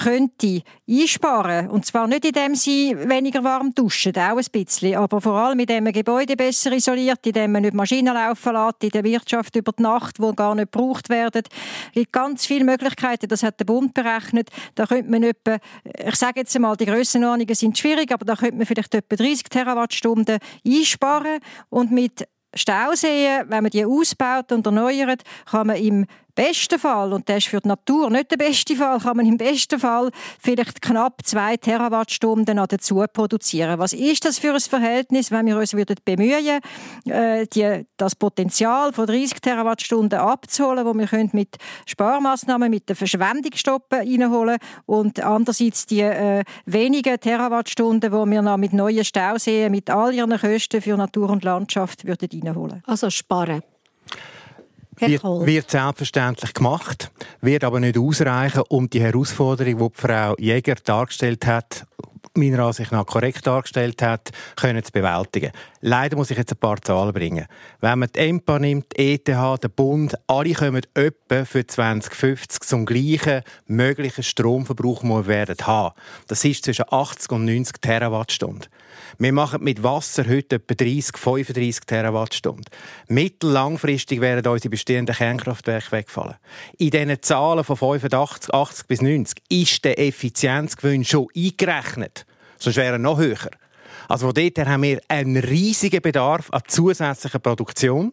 könnte 0.00 0.62
einsparen. 0.88 1.68
Und 1.68 1.84
zwar 1.84 2.06
nicht, 2.06 2.24
indem 2.24 2.54
sie 2.54 2.96
weniger 2.96 3.42
warm 3.42 3.74
duschen, 3.74 4.16
auch 4.16 4.36
ein 4.36 4.44
bisschen, 4.52 4.96
aber 4.96 5.20
vor 5.20 5.34
allem, 5.34 5.58
indem 5.58 5.84
man 5.84 5.92
Gebäude 5.92 6.36
besser 6.36 6.72
isoliert, 6.72 7.26
indem 7.26 7.52
man 7.52 7.62
nicht 7.62 7.74
Maschinen 7.74 8.14
laufen 8.14 8.52
lässt 8.52 8.84
in 8.84 8.90
der 8.90 9.04
Wirtschaft 9.04 9.56
über 9.56 9.72
die 9.72 9.82
Nacht, 9.82 10.18
die 10.18 10.36
gar 10.36 10.54
nicht 10.54 10.72
gebraucht 10.72 11.08
werden. 11.08 11.42
Es 11.88 11.92
gibt 11.92 12.12
ganz 12.12 12.46
viele 12.46 12.64
Möglichkeiten, 12.64 13.28
das 13.28 13.42
hat 13.42 13.58
der 13.58 13.64
Bund 13.64 13.94
berechnet. 13.94 14.48
Da 14.74 14.86
könnte 14.86 15.10
man 15.10 15.22
etwa, 15.24 15.58
ich 15.84 16.14
sage 16.14 16.40
jetzt 16.40 16.54
einmal, 16.54 16.76
die 16.76 16.86
Grössenordnungen 16.86 17.54
sind 17.54 17.76
schwierig, 17.76 18.12
aber 18.12 18.24
da 18.24 18.36
könnte 18.36 18.56
man 18.56 18.66
vielleicht 18.66 18.94
etwa 18.94 19.16
30 19.16 19.44
Terawattstunden 19.44 20.38
einsparen 20.64 21.40
und 21.68 21.90
mit 21.90 22.28
Stauseen, 22.54 23.44
wenn 23.48 23.62
man 23.62 23.70
die 23.70 23.84
ausbaut 23.84 24.50
und 24.50 24.64
erneuert, 24.64 25.22
kann 25.50 25.66
man 25.66 25.76
im 25.76 26.06
besten 26.36 26.78
Fall, 26.78 27.12
und 27.12 27.28
das 27.28 27.38
ist 27.38 27.48
für 27.48 27.60
die 27.60 27.68
Natur 27.68 28.10
nicht 28.10 28.30
der 28.30 28.36
beste 28.36 28.76
Fall, 28.76 29.00
kann 29.00 29.16
man 29.16 29.26
im 29.26 29.36
besten 29.36 29.80
Fall 29.80 30.10
vielleicht 30.38 30.80
knapp 30.80 31.22
zwei 31.24 31.56
Terawattstunden 31.56 32.56
dazu 32.68 33.04
produzieren. 33.12 33.80
Was 33.80 33.92
ist 33.92 34.24
das 34.24 34.38
für 34.38 34.52
ein 34.52 34.60
Verhältnis, 34.60 35.32
wenn 35.32 35.46
wir 35.46 35.58
uns 35.58 35.74
würden 35.74 35.96
bemühen 36.04 36.60
äh, 37.06 37.46
die, 37.46 37.86
das 37.96 38.14
Potenzial 38.14 38.92
von 38.92 39.06
30 39.06 39.40
Terawattstunden 39.40 40.18
abzuholen, 40.18 40.84
wo 40.86 40.94
wir 40.94 41.06
können 41.06 41.30
mit 41.32 41.56
Sparmaßnahmen, 41.86 42.70
mit 42.70 42.88
der 42.88 42.96
Verschwendungsstoppen 42.96 44.00
reinholen 44.00 44.58
und 44.84 45.20
andererseits 45.20 45.86
die 45.86 46.02
äh, 46.02 46.44
wenigen 46.66 47.18
Terawattstunden, 47.18 48.12
wo 48.12 48.26
wir 48.26 48.42
noch 48.42 48.58
mit 48.58 48.72
neuen 48.72 49.04
Stauseen, 49.04 49.72
mit 49.72 49.90
all 49.90 50.14
ihren 50.14 50.38
Kosten 50.38 50.82
für 50.82 50.96
Natur 50.96 51.30
und 51.30 51.44
Landschaft 51.44 52.06
würden 52.06 52.28
reinholen. 52.30 52.82
Also 52.86 53.10
sparen. 53.10 53.62
Wird, 54.98 55.22
wird, 55.22 55.70
selbstverständlich 55.70 56.54
gemacht, 56.54 57.10
wird 57.42 57.64
aber 57.64 57.80
nicht 57.80 57.98
ausreichen, 57.98 58.62
um 58.68 58.88
die 58.88 59.00
Herausforderung, 59.00 59.92
die, 59.92 60.00
Frau 60.00 60.34
Jäger 60.38 60.76
dargestellt 60.82 61.46
hat, 61.46 61.86
meiner 62.36 62.64
Ansicht 62.64 62.92
nach 62.92 63.06
korrekt 63.06 63.46
dargestellt 63.46 64.02
hat, 64.02 64.30
können 64.56 64.82
zu 64.82 64.92
bewältigen. 64.92 65.52
Leider 65.80 66.16
muss 66.16 66.30
ich 66.30 66.38
jetzt 66.38 66.52
ein 66.52 66.58
paar 66.58 66.80
Zahlen 66.80 67.12
bringen. 67.12 67.46
Wenn 67.80 67.98
man 67.98 68.08
die 68.14 68.20
EMPA 68.20 68.58
nimmt, 68.58 68.96
die 68.96 69.14
ETH, 69.14 69.26
den 69.26 69.70
Bund, 69.74 70.14
alle 70.26 70.54
kommen 70.54 70.82
etwa 70.94 71.44
für 71.44 71.66
2050 71.66 72.60
zum 72.60 72.86
gleichen 72.86 73.42
möglichen 73.66 74.22
Stromverbrauch, 74.22 75.00
den 75.00 75.10
wir 75.10 75.26
werden 75.26 75.56
haben. 75.66 75.94
Das 76.28 76.44
ist 76.44 76.64
zwischen 76.64 76.86
80 76.90 77.32
und 77.32 77.44
90 77.44 77.80
Terawattstunden. 77.80 78.68
Wir 79.18 79.32
machen 79.32 79.64
mit 79.64 79.82
Wasser 79.82 80.26
heute 80.28 80.56
etwa 80.56 80.74
30, 80.74 81.16
35 81.16 81.86
Terawattstunden. 81.86 82.66
Mittellangfristig 83.08 84.20
werden 84.20 84.46
unsere 84.46 84.68
bestehenden 84.68 85.16
Kernkraftwerke 85.16 85.90
wegfallen. 85.92 86.34
In 86.76 86.90
diesen 86.90 87.22
Zahlen 87.22 87.64
von 87.64 87.78
85, 87.78 88.52
80 88.52 88.86
bis 88.86 89.00
90 89.00 89.42
ist 89.48 89.84
der 89.86 89.98
Effizienzgewinn 89.98 91.02
schon 91.02 91.28
eingerechnet. 91.34 92.26
Sonst 92.58 92.76
wäre 92.76 92.92
er 92.92 92.98
noch 92.98 93.16
höher. 93.16 93.50
Also 94.06 94.26
von 94.26 94.34
dort 94.34 94.58
her 94.58 94.68
haben 94.68 94.82
wir 94.82 95.00
einen 95.08 95.38
riesigen 95.38 96.02
Bedarf 96.02 96.48
an 96.50 96.62
zusätzlicher 96.68 97.38
Produktion. 97.38 98.12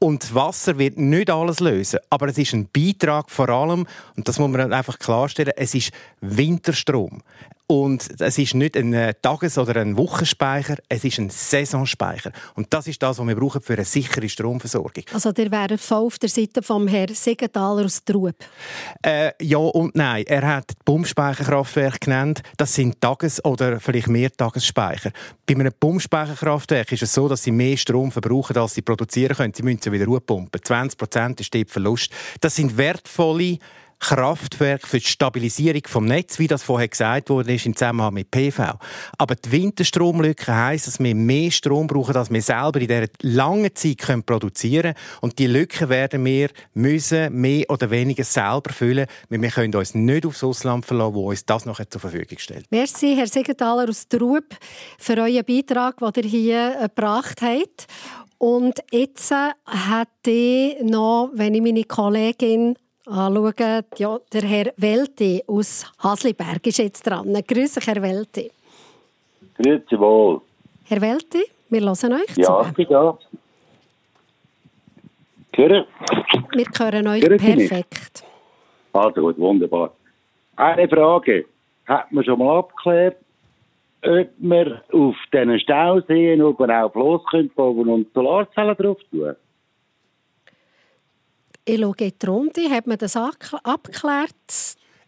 Und 0.00 0.34
Wasser 0.34 0.78
wird 0.78 0.98
nicht 0.98 1.30
alles 1.30 1.60
lösen. 1.60 2.00
Aber 2.10 2.26
es 2.26 2.38
ist 2.38 2.52
ein 2.54 2.68
Beitrag 2.72 3.30
vor 3.30 3.48
allem, 3.48 3.86
und 4.16 4.26
das 4.28 4.40
muss 4.40 4.50
man 4.50 4.72
einfach 4.72 4.98
klarstellen, 4.98 5.52
es 5.56 5.74
ist 5.76 5.92
Winterstrom. 6.20 7.22
Und 7.70 8.20
es 8.20 8.36
ist 8.36 8.54
nicht 8.54 8.76
ein 8.76 8.92
äh, 8.92 9.14
Tages- 9.22 9.56
oder 9.56 9.80
ein 9.80 9.96
Wochenspeicher, 9.96 10.78
es 10.88 11.04
ist 11.04 11.20
ein 11.20 11.30
Saisonspeicher. 11.30 12.32
Und 12.56 12.66
das 12.74 12.88
ist 12.88 13.00
das, 13.00 13.20
was 13.20 13.24
wir 13.28 13.36
brauchen 13.36 13.60
für 13.60 13.74
eine 13.74 13.84
sichere 13.84 14.28
Stromversorgung. 14.28 15.04
Also 15.14 15.30
der 15.30 15.52
wäre 15.52 15.78
voll 15.78 16.06
auf 16.06 16.18
der 16.18 16.30
Seite 16.30 16.62
vom 16.62 16.88
Herrn 16.88 17.14
Segenthaler 17.14 17.84
aus 17.84 18.04
Trub? 18.04 18.34
Äh, 19.06 19.30
ja 19.40 19.58
und 19.58 19.94
nein. 19.94 20.24
Er 20.26 20.44
hat 20.44 20.72
Pumpspeicherkraftwerke 20.84 22.00
genannt. 22.00 22.42
Das 22.56 22.74
sind 22.74 23.00
Tages- 23.00 23.44
oder 23.44 23.78
vielleicht 23.78 24.08
Mehrtagesspeicher. 24.08 25.12
Bei 25.46 25.54
einem 25.54 25.72
Pumpspeicherkraftwerk 25.78 26.90
ist 26.90 27.04
es 27.04 27.14
so, 27.14 27.28
dass 27.28 27.44
sie 27.44 27.52
mehr 27.52 27.76
Strom 27.76 28.10
verbrauchen, 28.10 28.56
als 28.56 28.74
sie 28.74 28.82
produzieren 28.82 29.36
können. 29.36 29.54
Sie 29.54 29.62
müssen 29.62 29.80
sie 29.80 29.92
wieder 29.92 30.06
pumpen. 30.18 30.60
20 30.60 30.98
Prozent 30.98 31.40
ist 31.40 31.54
der 31.54 31.64
Verlust. 31.68 32.10
Das 32.40 32.56
sind 32.56 32.76
wertvolle 32.76 33.58
Kraftwerk 34.00 34.86
für 34.86 34.98
die 34.98 35.06
Stabilisierung 35.06 35.82
vom 35.86 36.06
Netz, 36.06 36.38
wie 36.38 36.46
das 36.46 36.62
vorher 36.62 36.88
gesagt 36.88 37.30
wurde, 37.30 37.54
ist 37.54 37.66
im 37.66 37.76
Zusammenhang 37.76 38.14
mit 38.14 38.30
PV. 38.30 38.78
Aber 39.18 39.34
die 39.36 39.52
Winterstromlücke 39.52 40.54
heisst, 40.54 40.86
dass 40.86 40.98
wir 40.98 41.14
mehr 41.14 41.50
Strom 41.50 41.86
brauchen, 41.86 42.16
als 42.16 42.30
wir 42.30 42.42
selber 42.42 42.80
in 42.80 42.88
dieser 42.88 43.06
langen 43.22 43.74
Zeit 43.74 43.98
können 43.98 44.24
produzieren 44.24 44.94
können. 44.94 45.20
Und 45.20 45.38
die 45.38 45.46
Lücke 45.46 45.88
werden 45.88 46.24
wir 46.24 46.48
müssen 46.74 47.38
mehr 47.40 47.68
oder 47.68 47.90
weniger 47.90 48.24
selber 48.24 48.72
füllen, 48.72 49.06
weil 49.28 49.42
wir 49.42 49.50
können 49.50 49.74
uns 49.74 49.94
nicht 49.94 50.26
aufs 50.26 50.42
Ausland 50.42 50.86
verlassen, 50.86 51.14
wo 51.14 51.30
uns 51.30 51.44
das 51.44 51.66
noch 51.66 51.80
zur 51.84 52.00
Verfügung 52.00 52.38
stellt. 52.38 52.66
Merci, 52.70 53.14
Herr 53.16 53.26
Segenthaler 53.26 53.88
aus 53.88 54.08
Trub, 54.08 54.44
für 54.98 55.18
euren 55.18 55.44
Beitrag, 55.44 55.96
den 55.98 56.24
ihr 56.24 56.30
hier 56.30 56.76
äh, 56.78 56.82
gebracht 56.88 57.42
habt. 57.42 57.86
Und 58.38 58.80
jetzt 58.90 59.30
äh, 59.32 59.50
hätte 59.66 60.30
ich 60.30 60.82
noch, 60.82 61.30
wenn 61.34 61.54
ich 61.54 61.60
meine 61.60 61.84
Kollegin 61.84 62.74
anschauen. 63.10 63.84
Ja, 63.96 64.18
der 64.32 64.42
Herr 64.42 64.72
Welti 64.76 65.42
aus 65.46 65.90
Hasliberg 65.98 66.66
ist 66.66 66.78
jetzt 66.78 67.02
dran. 67.06 67.32
Grüße, 67.46 67.80
Herr 67.84 68.02
Welti. 68.02 68.50
Grüße 69.56 69.98
wohl. 69.98 70.40
Herr 70.86 71.00
Welti, 71.00 71.42
wir 71.68 71.80
hören 71.80 72.12
euch 72.12 72.36
ja, 72.36 72.44
zu. 72.44 72.52
Ja, 72.52 72.66
ich 72.68 72.74
bin 72.74 72.86
da. 72.88 73.18
Hören? 75.56 75.84
Wir 76.54 76.66
hören 76.78 77.06
euch 77.08 77.22
hören 77.22 77.38
perfekt. 77.38 78.24
Also 78.92 79.20
gut, 79.20 79.38
wunderbar. 79.38 79.92
Eine 80.56 80.88
Frage. 80.88 81.44
Hat 81.86 82.10
man 82.12 82.24
schon 82.24 82.38
mal 82.38 82.58
abgeklärt, 82.58 83.16
ob 84.02 84.28
wir 84.38 84.82
auf 84.92 85.16
diesen 85.32 85.60
Stauseen 85.60 86.42
auch 86.42 86.92
Floss 86.92 87.22
können 87.26 87.50
und 87.56 88.12
Solarzellen 88.14 88.76
drauf 88.76 88.98
tun? 89.10 89.30
Ich 89.30 89.49
Runde. 92.26 92.70
Hat 92.70 92.86
man 92.86 92.98
das 92.98 93.16
abgeklärt? 93.16 94.34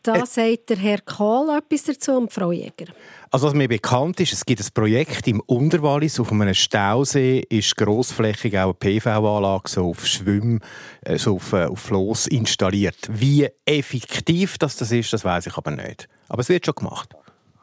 Da 0.03 0.17
äh, 0.17 0.27
sagt 0.27 0.71
der 0.71 0.79
Herr 0.79 1.01
Kohl 1.01 1.57
etwas 1.57 1.85
dazu 1.85 2.13
und 2.13 2.33
Frau 2.33 2.51
Jäger. 2.51 2.87
Also 3.31 3.47
was 3.47 3.55
mir 3.55 3.69
bekannt 3.69 4.19
ist, 4.21 4.33
es 4.33 4.45
gibt 4.45 4.61
ein 4.61 4.67
Projekt 4.75 5.29
im 5.29 5.41
Unterwallis 5.41 6.19
auf 6.19 6.33
einem 6.33 6.53
Stausee, 6.55 7.45
ist 7.49 7.77
grossflächig 7.77 8.59
auch 8.59 8.65
eine 8.65 8.75
PV-Anlage 8.75 9.69
so 9.69 9.91
auf 9.91 10.05
Schwimm, 10.07 10.61
äh, 11.03 11.19
so 11.19 11.37
auf, 11.37 11.53
äh, 11.53 11.67
auf 11.67 11.79
Floss 11.79 12.27
installiert. 12.27 12.99
Wie 13.09 13.49
effektiv 13.65 14.59
das, 14.59 14.77
das 14.77 14.91
ist, 14.91 15.13
das 15.13 15.25
weiß 15.25 15.47
ich 15.47 15.57
aber 15.57 15.71
nicht. 15.71 16.09
Aber 16.29 16.41
es 16.41 16.49
wird 16.49 16.67
schon 16.67 16.75
gemacht. 16.75 17.15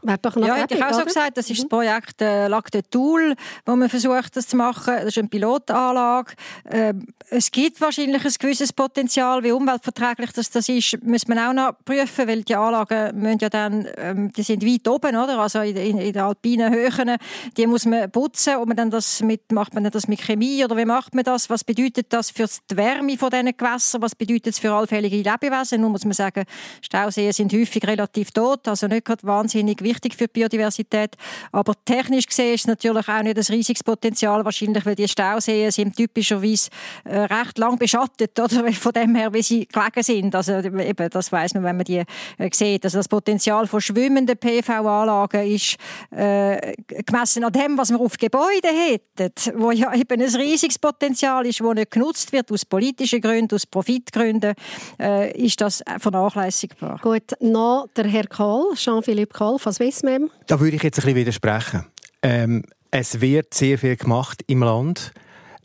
Wäre 0.01 0.17
doch 0.17 0.35
noch 0.35 0.47
ja, 0.47 0.55
hätte 0.55 0.75
ich 0.75 0.83
auch 0.83 0.93
so 0.93 1.03
gesagt, 1.03 1.37
das 1.37 1.49
ist 1.49 1.59
das 1.59 1.65
mhm. 1.65 1.69
Projekt 1.69 2.21
äh, 2.21 2.47
Lacte 2.47 2.81
Tool, 2.89 3.35
wo 3.65 3.75
man 3.75 3.89
versucht, 3.89 4.35
das 4.35 4.47
zu 4.47 4.55
machen. 4.55 4.93
Das 4.95 5.05
ist 5.05 5.17
eine 5.17 5.27
Pilotanlage. 5.27 6.33
Äh, 6.65 6.93
es 7.29 7.51
gibt 7.51 7.81
wahrscheinlich 7.81 8.23
ein 8.23 8.33
gewisses 8.39 8.71
Potenzial, 8.71 9.43
wie 9.43 9.51
umweltverträglich 9.51 10.31
das, 10.31 10.49
das 10.49 10.69
ist, 10.69 11.03
muss 11.03 11.27
man 11.27 11.39
auch 11.39 11.53
noch 11.53 11.73
prüfen, 11.83 12.27
weil 12.27 12.43
die 12.43 12.55
Anlagen 12.55 13.19
müssen 13.19 13.39
ja 13.39 13.49
dann, 13.49 13.87
ähm, 13.97 14.31
die 14.31 14.43
sind 14.43 14.65
weit 14.65 14.87
oben, 14.87 15.15
oder? 15.15 15.39
Also 15.39 15.59
in, 15.59 15.75
in, 15.75 15.97
in 15.97 16.13
den 16.13 16.21
alpinen 16.21 16.73
Höhen, 16.73 17.17
die 17.57 17.67
muss 17.67 17.85
man 17.85 18.09
putzen. 18.09 18.55
Und 18.57 18.69
man 18.69 18.77
dann 18.77 18.89
das 18.89 19.21
mit, 19.21 19.51
macht 19.51 19.73
man 19.73 19.83
das 19.83 20.07
mit 20.07 20.21
Chemie 20.21 20.63
oder 20.63 20.77
wie 20.77 20.85
macht 20.85 21.13
man 21.13 21.23
das? 21.23 21.49
Was 21.49 21.63
bedeutet 21.63 22.07
das 22.13 22.29
für 22.31 22.45
die 22.71 22.77
Wärme 22.77 23.17
von 23.17 23.29
diesen 23.29 23.55
Gewässern? 23.55 24.01
Was 24.01 24.15
bedeutet 24.15 24.53
es 24.53 24.59
für 24.59 24.71
allfällige 24.71 25.17
Lebewesen? 25.17 25.81
Nun 25.81 25.91
muss 25.91 26.05
man 26.05 26.13
sagen, 26.13 26.45
Stauseen 26.81 27.33
sind 27.33 27.53
häufig 27.53 27.85
relativ 27.85 28.31
tot, 28.31 28.67
also 28.67 28.87
nicht 28.87 29.05
gerade 29.05 29.23
wahnsinnig 29.23 29.83
wichtig 29.89 30.15
für 30.15 30.27
die 30.27 30.39
Biodiversität. 30.39 31.15
Aber 31.51 31.73
technisch 31.85 32.27
gesehen 32.27 32.53
ist 32.53 32.61
es 32.61 32.67
natürlich 32.67 33.07
auch 33.07 33.23
nicht 33.23 33.37
ein 33.37 33.55
riesiges 33.55 33.83
Potenzial, 33.83 34.45
wahrscheinlich, 34.45 34.85
weil 34.85 34.95
die 34.95 35.07
Stauseen 35.07 35.71
sind 35.71 35.95
typischerweise 35.95 36.69
äh, 37.05 37.19
recht 37.19 37.57
lang 37.57 37.77
beschattet, 37.77 38.39
oder? 38.39 38.71
Von 38.79 38.91
dem 38.91 39.15
her, 39.15 39.33
wie 39.33 39.41
sie 39.41 39.67
gelegen 39.67 40.03
sind. 40.03 40.35
Also 40.35 40.59
eben, 40.59 41.09
das 41.09 41.31
weiß 41.31 41.53
man, 41.55 41.63
wenn 41.63 41.77
man 41.77 41.85
die 41.85 42.03
äh, 42.37 42.49
sieht. 42.53 42.85
Also 42.85 42.99
das 42.99 43.07
Potenzial 43.07 43.67
von 43.67 43.81
schwimmenden 43.81 44.37
PV-Anlagen 44.37 45.47
ist 45.47 45.75
äh, 46.11 46.73
gemessen 46.87 47.43
an 47.43 47.51
dem, 47.51 47.77
was 47.77 47.89
wir 47.89 47.99
auf 47.99 48.17
Gebäuden 48.17 48.71
hätten, 48.71 49.59
wo 49.59 49.71
ja 49.71 49.93
eben 49.95 50.21
ein 50.21 50.35
riesiges 50.35 50.79
Potenzial 50.79 51.45
ist, 51.45 51.59
das 51.59 51.73
nicht 51.73 51.91
genutzt 51.91 52.31
wird 52.31 52.51
aus 52.51 52.65
politischen 52.65 53.21
Gründen, 53.21 53.55
aus 53.55 53.65
Profitgründen, 53.65 54.53
äh, 54.99 55.31
ist 55.37 55.61
das 55.61 55.83
vernachlässigbar. 55.99 56.99
Gut, 57.01 57.33
noch 57.39 57.87
der 57.95 58.05
Herr 58.05 58.27
Kohl, 58.27 58.75
Jean-Philippe 58.75 59.33
Kohl 59.33 59.59
von 59.59 59.73
Swissmem. 59.79 60.29
Da 60.47 60.59
würde 60.59 60.75
ich 60.75 60.83
jetzt 60.83 60.99
ein 60.99 61.03
bisschen 61.03 61.15
widersprechen. 61.15 61.85
Ähm, 62.21 62.63
es 62.91 63.21
wird 63.21 63.53
sehr 63.53 63.77
viel 63.77 63.95
gemacht 63.95 64.43
im 64.47 64.61
Land. 64.61 65.13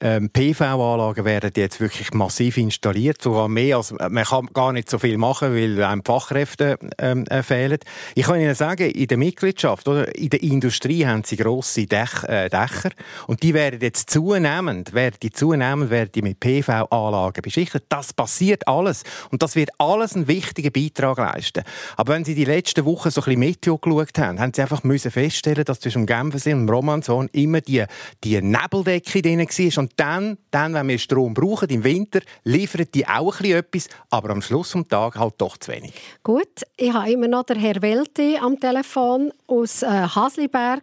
Ähm, 0.01 0.29
PV-Anlagen 0.29 1.25
werden 1.25 1.53
jetzt 1.57 1.81
wirklich 1.81 2.13
massiv 2.13 2.57
installiert, 2.57 3.23
sogar 3.23 3.49
mehr 3.49 3.77
als 3.77 3.93
man 3.93 4.25
kann 4.25 4.49
gar 4.53 4.73
nicht 4.73 4.91
so 4.91 4.99
viel 4.99 5.17
machen, 5.19 5.55
weil 5.55 5.83
einem 5.83 6.05
Fachkräfte 6.05 6.79
ähm, 6.99 7.25
äh, 7.27 7.45
fehlen. 7.45 7.79
Ich 8.17 8.27
kann 8.27 8.41
Ihnen 8.41 8.57
sagen, 8.57 8.91
in 8.91 9.07
der 9.07 9.17
Mitgliedschaft 9.17 9.87
oder 9.87 10.13
in 10.17 10.31
der 10.31 10.43
Industrie 10.43 11.07
haben 11.07 11.23
sie 11.23 11.37
grosse 11.37 11.87
Dech, 11.87 12.25
äh, 12.25 12.49
Dächer 12.49 12.91
und 13.29 13.45
die 13.45 13.55
werden 13.55 13.81
jetzt 13.81 14.11
zunehmend, 14.11 14.95
werden 14.95 15.15
die 15.23 15.31
zunehmend 15.31 15.91
werden 15.91 16.11
die 16.13 16.23
mit 16.23 16.41
PV-Anlagen 16.41 17.43
beschichtet. 17.43 17.85
Das 17.89 18.13
passiert 18.13 18.67
alles 18.67 19.05
und 19.31 19.43
das 19.43 19.55
wird 19.55 19.71
alles 19.79 20.17
einen 20.17 20.27
wichtigen 20.27 20.73
Beitrag 20.73 21.19
leisten. 21.19 21.63
Aber 21.97 22.15
wenn 22.15 22.25
Sie 22.25 22.35
die 22.35 22.45
letzten 22.45 22.85
Wochen 22.85 23.13
so 23.13 23.21
ein 23.21 23.25
bisschen 23.27 23.41
Meteo 23.41 23.79
geschaut 23.79 24.19
haben, 24.19 24.41
haben 24.41 24.53
Sie 24.53 24.61
einfach 24.61 24.83
müssen 24.83 25.13
feststellen, 25.13 25.65
dass 25.65 25.79
zwischen 25.79 26.05
Genfersee 26.05 26.53
und 26.53 26.69
Romanshorn 26.69 27.29
immer 27.33 27.61
die 27.61 27.85
die 28.25 28.43
Nebeldecke 28.43 29.23
drin 29.23 29.39
war 29.39 29.84
Und 29.85 29.93
dann, 29.97 30.39
dann, 30.51 30.73
wenn 30.73 30.89
wir 30.89 30.99
Strom 30.99 31.35
brauchen 31.35 31.69
im 31.69 31.85
Winter, 31.85 32.21
liefern 32.45 32.87
die 32.95 33.07
auch 33.07 33.39
ein 33.41 33.51
etwas, 33.51 33.87
aber 34.09 34.31
am 34.31 34.41
Schluss 34.41 34.71
des 34.71 34.89
Tages 34.89 35.21
halt 35.21 35.35
doch 35.37 35.59
zu 35.59 35.73
wenig. 35.73 35.93
Gut, 36.23 36.63
ich 36.79 36.91
habe 36.91 37.13
immer 37.13 37.29
noch 37.29 37.43
den 37.43 37.59
Herr 37.59 37.83
Welti 37.83 38.39
am 38.41 38.59
Telefon 38.59 39.31
aus 39.47 39.83
äh, 39.83 39.87
Hasliberg. 39.87 40.83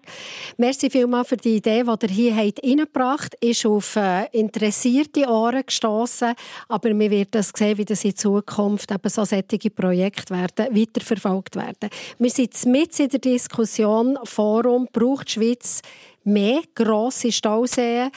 Merci 0.57 0.91
vielmals 0.91 1.29
für 1.29 1.37
die 1.37 1.55
Idee, 1.55 1.83
die 1.83 2.05
ihr 2.05 2.09
hier 2.09 2.35
reingebracht 2.35 3.33
habt. 3.33 3.43
Ist 3.43 3.65
auf 3.65 3.95
äh, 3.95 4.27
interessierte 4.33 5.27
Ohren 5.27 5.65
gestoßen, 5.65 6.35
aber 6.67 6.89
wir 6.89 7.09
werden 7.09 7.29
das 7.31 7.51
sehen, 7.55 7.79
wie 7.79 7.85
das 7.85 8.05
in 8.05 8.15
Zukunft 8.15 8.91
eben 8.91 9.09
so 9.09 9.25
solche 9.25 9.71
Projekte 9.71 10.35
werden, 10.35 10.75
weiterverfolgt 10.75 11.55
werden. 11.55 11.89
Wir 12.19 12.29
sind 12.29 12.67
mit 12.67 12.99
in 12.99 13.09
der 13.09 13.19
Diskussion 13.19 14.19
Forum 14.25 14.87
braucht 14.93 15.29
die 15.29 15.31
Schweiz 15.31 15.81
mehr 16.23 16.61
grosse 16.75 17.31
Stauseen. 17.31 18.11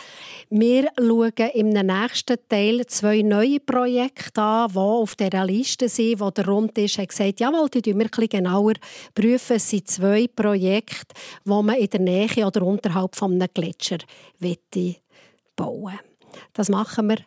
Wir 0.50 0.88
schauen 0.98 1.32
im 1.54 1.70
nächsten 1.70 2.36
Teil 2.48 2.86
zwei 2.86 3.22
neue 3.22 3.60
Projekte 3.60 4.40
an, 4.40 4.70
die 4.72 4.78
auf 4.78 5.16
dieser 5.16 5.46
Liste 5.46 5.88
sind, 5.88 6.20
wo 6.20 6.30
der 6.30 6.46
Rundtisch 6.46 6.98
hat 6.98 7.08
gesagt 7.08 7.40
jawohl, 7.40 7.68
die 7.70 7.82
prüfen 7.82 7.98
wir 7.98 8.08
ein 8.18 8.28
genauer 8.28 8.74
prüfen. 9.14 9.56
Es 9.56 9.70
sind 9.70 9.88
zwei 9.88 10.26
Projekte, 10.28 11.14
die 11.44 11.50
man 11.50 11.76
in 11.76 11.90
der 11.90 12.00
Nähe 12.00 12.46
oder 12.46 12.62
unterhalb 12.62 13.20
eines 13.22 13.48
Gletscher 13.54 13.98
bauen 15.56 15.98
Das 16.52 16.68
machen 16.68 17.08
wir 17.08 17.18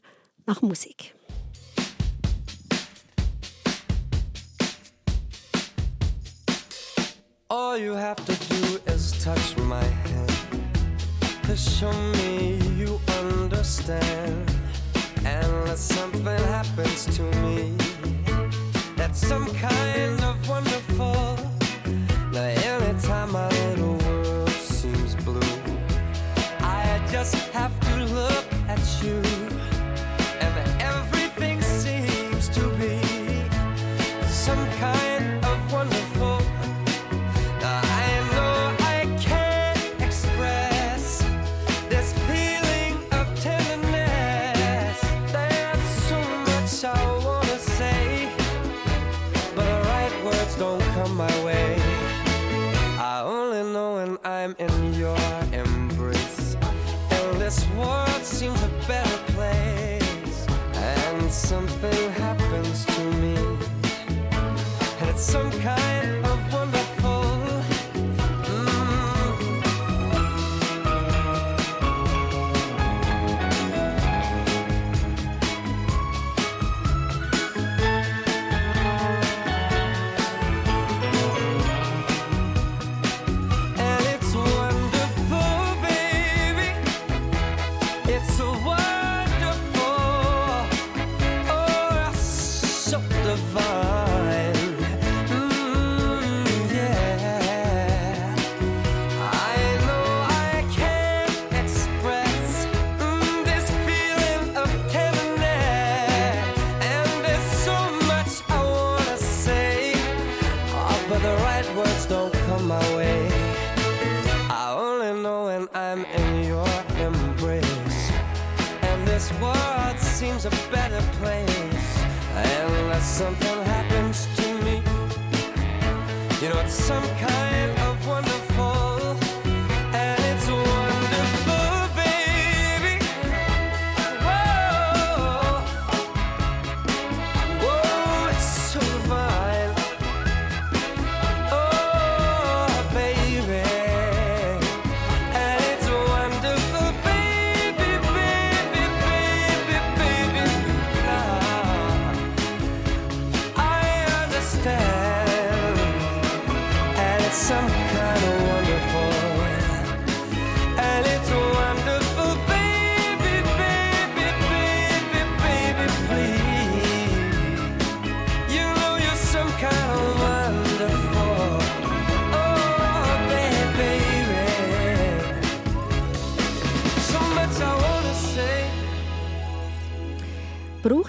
nach 0.46 0.62
Musik. 0.62 1.14
All 7.50 7.78
you 7.78 7.94
have 7.94 8.18
to 8.26 8.36
do 8.50 8.80
is 8.94 9.24
touch 9.24 9.58
my 9.58 9.82
hand 9.82 10.37
to 11.48 11.56
show 11.56 11.94
me 12.12 12.58
you 12.76 13.00
understand. 13.20 14.52
Unless 15.24 15.80
something 15.80 16.26
happens 16.26 17.06
to 17.16 17.24
me, 17.42 17.74
that's 18.98 19.26
some 19.26 19.46
kind 19.54 20.20
of 20.24 20.50
wonderful. 20.50 21.38
Now, 22.34 22.42
anytime 22.42 23.32
my 23.32 23.48
little 23.48 23.96
world 23.96 24.50
seems 24.50 25.16
blue, 25.24 25.58
I 26.60 27.02
just 27.14 27.36
have 27.54 27.80
to 27.80 28.04
look 28.14 28.46
at 28.68 28.82
you. 29.02 29.37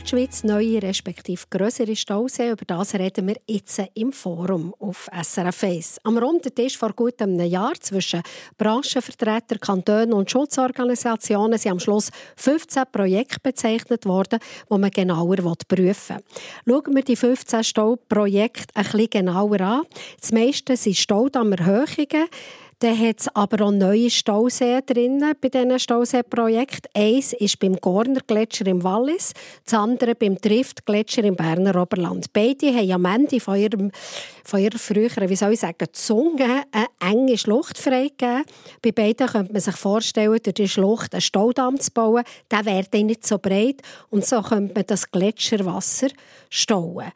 Die 0.03 0.09
Schweiz 0.09 0.43
neue 0.43 0.83
respektive 0.83 1.41
größere 1.49 1.95
Stauseen. 1.95 2.51
Über 2.51 2.65
das 2.65 2.95
reden 2.95 3.29
wir 3.29 3.37
jetzt 3.47 3.81
im 3.95 4.13
Forum 4.13 4.75
auf 4.81 5.09
SRF 5.13 5.63
1. 5.63 6.01
Am 6.03 6.19
runden 6.19 6.53
Tisch 6.53 6.77
vor 6.77 6.93
gut 6.95 7.23
einem 7.23 7.39
Jahr 7.39 7.75
zwischen 7.79 8.23
Branchenvertretern, 8.57 9.61
Kantonen 9.61 10.15
und 10.15 10.29
Schutzorganisationen 10.29 11.61
sind 11.61 11.71
am 11.71 11.79
Schluss 11.79 12.11
15 12.35 12.87
Projekte 12.91 13.39
bezeichnet 13.41 14.05
worden, 14.05 14.41
die 14.69 14.79
man 14.79 14.91
genauer 14.91 15.37
prüfen 15.69 16.17
will. 16.67 16.83
Schauen 16.83 16.97
wir 16.97 17.05
die 17.05 17.15
15 17.15 17.63
Stauprojekte 17.63 18.75
ein 18.75 18.83
bisschen 18.83 19.11
genauer 19.11 19.61
an. 19.61 19.83
Das 20.21 20.33
meiste 20.33 20.77
sind 20.77 20.97
Staudammerhöhungen. 20.97 22.27
Dann 22.81 22.97
hat 22.97 23.19
es 23.19 23.29
aber 23.35 23.67
auch 23.67 23.73
neue 23.73 24.09
Stauseen 24.09 24.83
drin 24.87 25.25
bei 25.41 25.49
diesen 25.49 25.81
Stauseeprojekten. 25.81 26.89
Eins 26.95 27.33
ist 27.33 27.59
beim 27.59 27.75
Gorner 27.75 28.21
Gletscher 28.25 28.69
im 28.69 28.85
Wallis, 28.85 29.33
das 29.65 29.75
andere 29.75 30.15
beim 30.15 30.37
Drift 30.37 30.87
Gletscher 30.87 31.25
im 31.25 31.35
Berner 31.35 31.75
Oberland. 31.75 32.33
Beide 32.33 32.73
haben 32.73 32.93
am 32.93 33.05
Ende 33.05 33.41
von, 33.41 33.57
ihrem, 33.57 33.91
von 34.45 34.61
ihrer 34.61 34.79
früheren, 34.79 35.29
wie 35.29 35.35
soll 35.35 35.55
ich 35.55 35.61
sagen, 35.61 35.89
Zunge 35.91 36.63
eine 36.71 36.87
enge 37.01 37.37
Schlucht 37.37 37.79
freigegeben. 37.79 38.45
Bei 38.81 38.93
beiden 38.93 39.27
könnte 39.27 39.53
man 39.53 39.61
sich 39.61 39.77
vorstellen, 39.77 40.39
durch 40.41 40.55
die 40.55 40.69
Schlucht 40.69 41.15
einen 41.15 41.21
Staudamm 41.21 41.81
zu 41.81 41.91
bauen. 41.91 42.23
Der 42.49 42.65
wäre 42.65 43.05
nicht 43.05 43.27
so 43.27 43.39
breit 43.39 43.83
und 44.11 44.25
so 44.25 44.41
könnte 44.41 44.75
man 44.75 44.87
das 44.87 45.11
Gletscherwasser 45.11 46.11
stauen. 46.49 47.11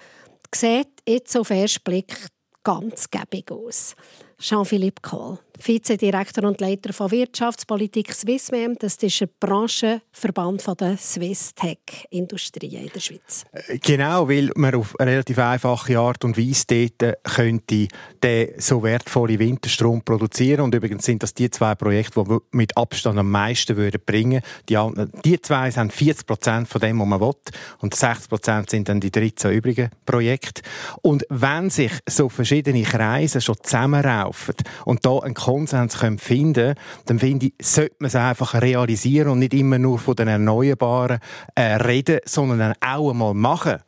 Sieht 0.52 0.88
jetzt 1.08 1.36
auf 1.36 1.48
den 1.48 1.58
ersten 1.58 1.84
Blick 1.84 2.16
ganz 2.64 3.08
gäbig 3.10 3.50
aus. 3.52 3.94
Jean-Philippe 4.38 5.02
Kohl. 5.02 5.38
Vizedirektor 5.58 6.44
und 6.44 6.60
Leiter 6.60 6.92
von 6.92 7.10
Wirtschaftspolitik 7.10 8.12
Swissmem. 8.12 8.76
Das 8.78 8.96
ist 8.96 9.20
der 9.20 9.28
Branchenverband 9.40 10.80
der 10.80 10.96
Swiss 10.96 11.54
Tech-Industrie 11.54 12.76
in 12.76 12.90
der 12.94 13.00
Schweiz. 13.00 13.44
Genau, 13.82 14.28
weil 14.28 14.50
man 14.56 14.74
auf 14.74 14.98
eine 14.98 15.12
relativ 15.12 15.38
einfache 15.38 15.98
Art 15.98 16.24
und 16.24 16.38
Weise 16.38 16.64
dort 16.98 17.16
könnte 17.24 17.88
den 18.22 18.48
so 18.58 18.82
wertvollen 18.82 19.38
Winterstrom 19.38 20.02
produzieren. 20.02 20.62
Und 20.62 20.74
übrigens 20.74 21.04
sind 21.04 21.22
das 21.22 21.34
die 21.34 21.50
zwei 21.50 21.74
Projekte, 21.74 22.24
die 22.24 22.38
mit 22.52 22.76
Abstand 22.76 23.18
am 23.18 23.30
meisten 23.30 23.76
würden 23.76 24.00
bringen 24.04 24.42
würden. 24.68 25.12
Die, 25.22 25.30
die 25.30 25.40
zwei 25.40 25.70
sind 25.70 25.92
40 25.92 26.26
Prozent 26.26 26.68
von 26.68 26.80
dem, 26.80 26.98
was 27.00 27.06
man 27.06 27.20
will. 27.20 27.32
Und 27.80 27.94
60 27.94 28.28
Prozent 28.28 28.70
sind 28.70 28.88
dann 28.88 29.00
die 29.00 29.10
13 29.10 29.52
übrigen 29.52 29.90
Projekte. 30.06 30.62
Und 31.02 31.24
wenn 31.28 31.70
sich 31.70 31.92
so 32.08 32.28
verschiedene 32.28 32.82
Kreise 32.82 33.40
schon 33.40 33.56
zusammenraufen 33.62 34.54
und 34.84 35.04
da 35.04 35.18
ein 35.18 35.34
Konsens 35.42 35.96
finden 36.18 36.74
dann 37.06 37.18
finde 37.18 37.46
ich, 37.46 37.54
sollte 37.60 37.96
man 37.98 38.08
es 38.08 38.16
einfach 38.16 38.54
realisieren 38.60 39.28
und 39.28 39.40
nicht 39.40 39.54
immer 39.54 39.78
nur 39.78 39.98
von 39.98 40.14
den 40.14 40.28
Erneuerbaren 40.28 41.18
äh, 41.54 41.74
reden, 41.74 42.20
sondern 42.24 42.74
auch 42.80 43.10
einmal 43.10 43.34
machen. 43.34 43.78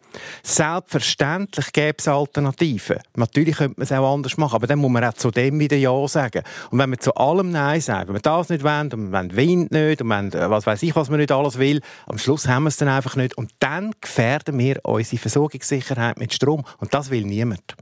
Selbstverständlich 0.42 1.72
gäbe 1.72 1.96
es 1.98 2.08
Alternativen. 2.08 2.98
Natürlich 3.16 3.56
könnte 3.56 3.74
man 3.78 3.84
es 3.84 3.92
auch 3.92 4.12
anders 4.12 4.36
machen, 4.36 4.56
aber 4.56 4.66
dann 4.66 4.78
muss 4.78 4.90
man 4.90 5.04
auch 5.04 5.14
zu 5.14 5.30
dem 5.30 5.58
wieder 5.58 5.76
Ja 5.76 6.06
sagen. 6.08 6.42
Und 6.70 6.78
wenn 6.78 6.90
wir 6.90 6.98
zu 6.98 7.14
allem 7.14 7.50
Nein 7.50 7.80
sagen, 7.80 8.08
wenn 8.08 8.16
wir 8.16 8.20
das 8.20 8.48
nicht 8.48 8.64
wollen, 8.64 8.92
und 8.92 9.12
wollen 9.12 9.36
Wind 9.36 9.72
nicht, 9.72 10.02
und 10.02 10.08
wollen, 10.08 10.32
äh, 10.32 10.50
was 10.50 10.66
weiß 10.66 10.82
ich, 10.82 10.94
was 10.96 11.10
man 11.10 11.20
nicht 11.20 11.32
alles 11.32 11.58
will, 11.58 11.80
am 12.06 12.18
Schluss 12.18 12.46
haben 12.46 12.64
wir 12.64 12.68
es 12.68 12.76
dann 12.76 12.88
einfach 12.88 13.16
nicht. 13.16 13.36
Und 13.36 13.50
dann 13.60 13.92
gefährden 14.00 14.58
wir 14.58 14.80
unsere 14.84 15.20
Versorgungssicherheit 15.20 16.18
mit 16.18 16.32
Strom. 16.32 16.64
Und 16.78 16.94
das 16.94 17.10
will 17.10 17.24
niemand. 17.24 17.74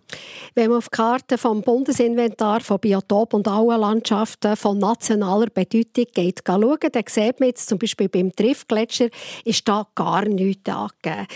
Wenn 0.55 0.69
man 0.69 0.79
auf 0.79 0.89
die 0.89 0.97
Karte 0.97 1.39
vom 1.39 1.63
Bundesinventar 1.63 2.61
von 2.61 2.79
Biotop 2.79 3.35
und 3.35 3.49
Auenlandschaften 3.49 4.57
von 4.57 4.79
nationaler 4.79 5.47
Bedeutung 5.47 6.07
geht 6.13 6.43
schauen, 6.47 6.79
dann 6.93 7.05
sieht 7.09 7.41
man 7.41 7.49
jetzt 7.49 7.69
zum 7.69 7.79
Beispiel 7.79 8.09
beim 8.09 8.35
Triftgletscher, 8.35 9.09
ist 9.45 9.67
da 9.67 9.87
gar 9.95 10.25
nichts 10.27 10.69
angegeben. 10.69 11.27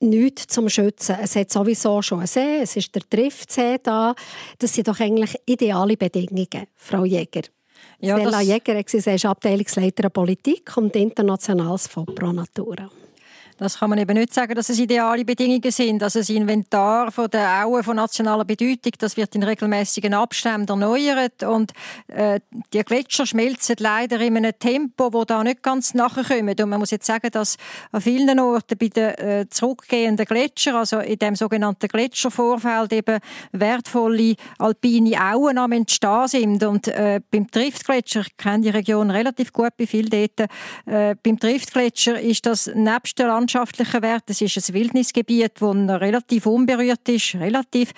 Nichts 0.00 0.46
zum 0.46 0.68
Schützen. 0.68 1.16
Es 1.20 1.34
hat 1.34 1.50
sowieso 1.50 2.00
schon 2.02 2.18
einen 2.18 2.26
See, 2.28 2.60
es 2.62 2.76
ist 2.76 2.94
der 2.94 3.02
Triftsee 3.08 3.78
da. 3.82 4.14
Das 4.58 4.72
sind 4.72 4.86
doch 4.86 5.00
eigentlich 5.00 5.34
ideale 5.44 5.96
Bedingungen, 5.96 6.66
Frau 6.76 7.04
Jäger. 7.04 7.42
Ja, 8.00 8.16
Stella 8.16 8.40
Jäger, 8.40 8.80
sie 8.86 8.98
ist 8.98 9.24
Abteilungsleiterin 9.24 10.12
Politik 10.12 10.76
und 10.76 10.94
Internationales 10.94 11.88
von 11.88 12.06
Pro 12.06 12.32
Natura. 12.32 12.88
Das 13.58 13.80
kann 13.80 13.90
man 13.90 13.98
eben 13.98 14.16
nicht 14.16 14.32
sagen, 14.32 14.54
dass 14.54 14.68
es 14.68 14.78
ideale 14.78 15.24
Bedingungen 15.24 15.72
sind. 15.72 16.00
Also 16.00 16.20
das 16.20 16.28
Inventar 16.28 17.10
von 17.10 17.28
der 17.28 17.64
Auen 17.64 17.82
von 17.82 17.96
nationaler 17.96 18.44
Bedeutung, 18.44 18.92
das 18.98 19.16
wird 19.16 19.34
in 19.34 19.42
regelmäßigen 19.42 20.14
Abständen 20.14 20.68
erneuert 20.70 21.42
und 21.42 21.72
äh, 22.06 22.38
die 22.72 22.84
Gletscher 22.84 23.26
schmelzen 23.26 23.74
leider 23.80 24.20
in 24.20 24.36
einem 24.36 24.56
Tempo, 24.56 25.12
wo 25.12 25.24
da 25.24 25.42
nicht 25.42 25.64
ganz 25.64 25.92
nachkommt. 25.92 26.60
Und 26.60 26.68
man 26.70 26.78
muss 26.78 26.92
jetzt 26.92 27.06
sagen, 27.06 27.30
dass 27.32 27.56
an 27.90 28.00
vielen 28.00 28.38
Orten 28.38 28.78
bei 28.78 28.88
den 28.88 29.14
äh, 29.14 29.46
zurückgehenden 29.50 30.24
Gletschern, 30.24 30.76
also 30.76 31.00
in 31.00 31.18
dem 31.18 31.34
sogenannten 31.34 31.88
Gletschervorfeld 31.88 32.92
eben 32.92 33.18
wertvolle 33.50 34.36
alpine 34.58 35.20
Auen 35.20 35.58
am 35.58 35.72
entstehen 35.72 36.28
sind. 36.28 36.62
Und 36.62 36.86
äh, 36.86 37.20
beim 37.28 37.50
Triftgletscher, 37.50 38.20
ich 38.20 38.36
kenne 38.36 38.62
die 38.62 38.70
Region 38.70 39.10
relativ 39.10 39.52
gut, 39.52 39.76
bei 39.76 39.86
viel 39.88 40.08
dort, 40.08 40.48
äh, 40.86 41.16
beim 41.20 41.40
Triftgletscher 41.40 42.20
ist 42.20 42.46
das 42.46 42.70
nebst 42.72 43.18
der 43.18 43.26
Land 43.26 43.47
landschaftlichen 43.48 44.02
Wert. 44.02 44.24
Es 44.28 44.42
ist 44.42 44.56
ein 44.56 44.74
Wildnisgebiet, 44.74 45.52
das 45.60 46.00
relativ 46.00 46.46
unberührt 46.46 47.08
ist. 47.08 47.34
Relativ 47.34 47.92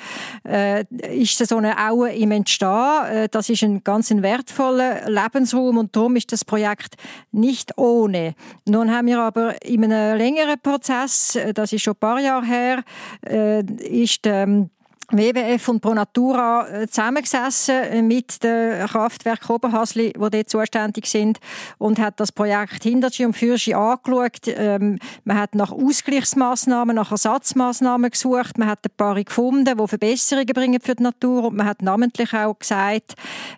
äh, 0.46 0.84
ist 1.12 1.38
so 1.38 1.56
eine 1.56 1.76
Aue 1.76 2.12
im 2.12 2.30
Entstehen. 2.30 3.04
Äh, 3.10 3.28
das 3.28 3.48
ist 3.48 3.64
ein 3.64 3.82
ganz 3.82 4.10
wertvoller 4.10 5.10
Lebensraum 5.10 5.78
und 5.78 5.96
darum 5.96 6.14
ist 6.14 6.30
das 6.30 6.44
Projekt 6.44 6.94
nicht 7.32 7.76
ohne. 7.76 8.34
Nun 8.66 8.94
haben 8.94 9.08
wir 9.08 9.20
aber 9.20 9.60
in 9.64 9.84
einem 9.84 10.18
längeren 10.18 10.60
Prozess, 10.62 11.34
äh, 11.34 11.52
das 11.52 11.72
ist 11.72 11.82
schon 11.82 11.94
ein 11.94 12.00
paar 12.00 12.20
Jahre 12.20 12.46
her, 12.46 12.84
äh, 13.26 13.64
ist 13.82 14.26
ähm, 14.26 14.70
WWF 15.12 15.68
und 15.68 15.80
Pronatura 15.80 16.68
äh, 16.68 16.86
zusammengesessen 16.86 18.06
mit 18.06 18.42
dem 18.44 18.86
Kraftwerk 18.86 19.50
Oberhasli, 19.50 20.12
die 20.12 20.30
dort 20.30 20.48
zuständig 20.48 21.06
sind, 21.06 21.40
und 21.78 21.98
hat 21.98 22.20
das 22.20 22.30
Projekt 22.30 22.84
Hintertschi 22.84 23.26
und 23.26 23.36
Fürschi 23.36 23.74
angeschaut. 23.74 24.46
Ähm, 24.46 24.98
man 25.24 25.38
hat 25.38 25.54
nach 25.54 25.72
Ausgleichsmaßnahmen, 25.72 26.94
nach 26.94 27.10
Ersatzmaßnahmen 27.10 28.10
gesucht. 28.10 28.56
Man 28.58 28.68
hat 28.68 28.86
ein 28.86 28.92
paar 28.96 29.22
gefunden, 29.22 29.76
die 29.76 29.88
Verbesserungen 29.88 30.54
bringen 30.54 30.80
für 30.80 30.94
die 30.94 31.02
Natur. 31.02 31.46
Und 31.46 31.56
man 31.56 31.66
hat 31.66 31.82
namentlich 31.82 32.32
auch 32.32 32.56
gesagt, 32.58 33.14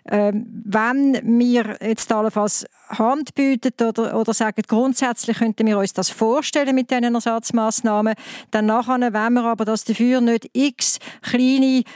ähm, 0.09 0.63
wenn 0.65 1.19
wir 1.39 1.77
jetzt 1.81 2.11
allenfalls 2.11 2.65
Hand 2.89 3.33
bietet 3.35 3.81
oder, 3.81 4.19
oder 4.19 4.33
sagen, 4.33 4.61
grundsätzlich 4.67 5.37
könnten 5.37 5.65
wir 5.65 5.77
uns 5.77 5.93
das 5.93 6.09
vorstellen 6.09 6.75
mit 6.75 6.91
diesen 6.91 7.15
Ersatzmaßnahmen, 7.15 8.13
dann 8.51 8.65
nachher 8.65 9.13
wollen 9.13 9.33
wir 9.33 9.45
aber, 9.45 9.65
dass 9.65 9.83
dafür 9.83 10.21
nicht 10.21 10.49
x 10.53 10.99
kleine 11.21 11.42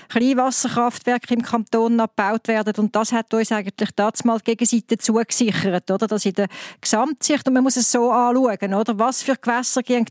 Kleinwasserkraftwerke 0.09 1.33
im 1.33 1.41
Kanton 1.41 1.99
abgebaut 1.99 2.47
werden 2.47 2.73
und 2.77 2.95
das 2.95 3.11
hat 3.11 3.33
uns 3.33 3.51
eigentlich 3.51 3.89
das 3.95 4.23
mal 4.23 4.39
die 4.39 4.55
Gegenseite 4.55 4.97
zugesichert, 4.97 5.89
oder? 5.91 6.07
Das 6.07 6.25
in 6.25 6.33
der 6.33 6.47
Gesamtsicht 6.81 7.47
und 7.47 7.53
man 7.53 7.63
muss 7.63 7.77
es 7.77 7.91
so 7.91 8.11
anschauen, 8.11 8.73
oder? 8.73 8.97
Was 8.99 9.23
für 9.23 9.35
Gewässer 9.35 9.83
gehen 9.83 10.05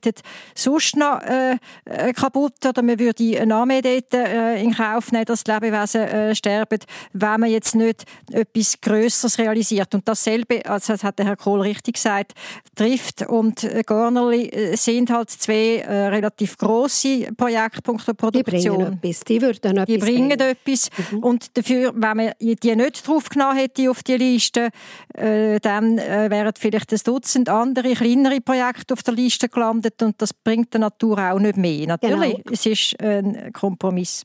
sonst 0.54 0.96
noch 0.96 1.20
äh, 1.22 1.56
äh, 1.84 2.12
kaputt 2.12 2.64
oder 2.66 2.82
man 2.82 2.98
würde 2.98 3.40
eine 3.40 3.54
Armee 3.54 3.80
dort 3.80 4.14
äh, 4.14 4.62
in 4.62 4.74
Kauf 4.74 5.12
nehmen, 5.12 5.24
dass 5.24 5.44
die 5.44 5.52
Lebewesen 5.52 6.02
äh, 6.02 6.34
sterben, 6.34 6.78
wenn 7.12 7.40
man 7.40 7.50
jetzt 7.50 7.74
nicht 7.74 8.04
etwas 8.30 8.80
Größeres 8.80 9.38
realisiert 9.38 9.94
und 9.94 10.06
dasselbe 10.08 10.64
also 10.66 10.92
das 10.92 11.04
hat 11.04 11.18
der 11.18 11.26
Herr 11.26 11.36
Kohl 11.36 11.60
richtig 11.60 11.94
gesagt, 11.94 12.32
Trift 12.74 13.26
und 13.26 13.66
Gornerli 13.86 14.48
äh, 14.48 14.76
sind 14.76 15.10
halt 15.10 15.30
zwei 15.30 15.78
äh, 15.78 16.08
relativ 16.08 16.56
grosse 16.58 17.28
Projekte 17.36 17.82
punkto 17.82 18.14
Produktion. 18.14 18.78
Die 18.78 18.84
bringen 18.84 18.98
etwas. 19.02 19.20
Die, 19.28 19.42
würden 19.42 19.76
etwas 19.76 19.86
die 19.86 19.98
bringen, 19.98 20.38
bringen. 20.38 20.56
etwas. 20.56 20.90
Mhm. 21.10 21.18
Und 21.18 21.56
dafür, 21.56 21.92
wenn 21.94 22.16
man 22.16 22.32
die 22.40 22.76
nicht 22.76 23.06
draufgenommen 23.06 23.56
hätte 23.56 23.90
auf 23.90 24.02
die 24.02 24.16
Liste, 24.16 24.70
äh, 25.14 25.58
dann 25.60 25.98
äh, 25.98 26.30
wären 26.30 26.52
vielleicht 26.58 26.92
ein 26.92 27.00
Dutzend 27.04 27.48
andere, 27.48 27.94
kleinere 27.94 28.40
Projekte 28.40 28.94
auf 28.94 29.02
der 29.02 29.14
Liste 29.14 29.48
gelandet 29.48 30.02
und 30.02 30.20
das 30.22 30.32
bringt 30.32 30.72
der 30.72 30.80
Natur 30.80 31.18
auch 31.18 31.38
nicht 31.38 31.56
mehr. 31.56 31.86
Natürlich, 31.86 32.36
genau. 32.36 32.52
es 32.52 32.66
ist 32.66 33.02
ein 33.02 33.52
Kompromiss. 33.52 34.24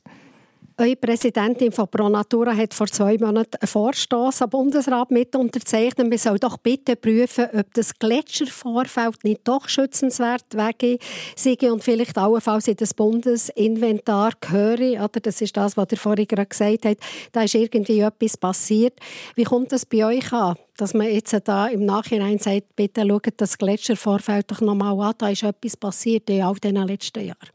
Eure 0.82 0.96
Präsidentin 0.96 1.70
von 1.70 1.86
ProNatura 1.86 2.56
hat 2.56 2.74
vor 2.74 2.88
zwei 2.88 3.16
Monaten 3.16 3.56
einen 3.60 3.68
Vorstoß 3.68 4.42
am 4.42 4.50
Bundesrat 4.50 5.12
mit 5.12 5.36
unterzeichnet. 5.36 6.08
Man 6.08 6.18
soll 6.18 6.40
doch 6.40 6.56
bitte 6.56 6.96
prüfen, 6.96 7.46
ob 7.52 7.72
das 7.74 7.96
Gletschervorfeld 7.96 9.22
nicht 9.22 9.42
doch 9.44 9.68
schützenswert 9.68 10.46
wäre 10.54 10.98
und 11.72 11.84
vielleicht 11.84 12.18
allenfalls 12.18 12.66
in 12.66 12.74
das 12.74 12.94
Bundesinventar 12.94 14.32
gehöre. 14.40 15.04
Oder 15.04 15.20
das 15.22 15.40
ist 15.40 15.56
das, 15.56 15.76
was 15.76 15.86
ihr 15.92 15.98
vorhin 15.98 16.26
gerade 16.26 16.46
gesagt 16.46 16.84
habt. 16.84 17.00
Da 17.30 17.44
ist 17.44 17.54
irgendwie 17.54 18.00
etwas 18.00 18.36
passiert. 18.36 18.98
Wie 19.36 19.44
kommt 19.44 19.70
das 19.70 19.86
bei 19.86 20.04
euch 20.04 20.32
an? 20.32 20.56
dass 20.78 20.94
man 20.94 21.06
jetzt 21.06 21.36
da 21.44 21.68
im 21.68 21.84
Nachhinein 21.84 22.38
sagt, 22.38 22.74
bitte 22.74 23.06
schaut 23.06 23.34
das 23.36 23.56
Gletschervorfeld 23.56 24.50
doch 24.50 24.60
nochmal 24.62 24.98
an, 25.00 25.14
da 25.18 25.28
ist 25.28 25.44
etwas 25.44 25.76
passiert 25.76 26.28
in 26.30 26.42
all 26.42 26.54
diesen 26.54 26.88
letzten 26.88 27.24
Jahren. 27.24 27.50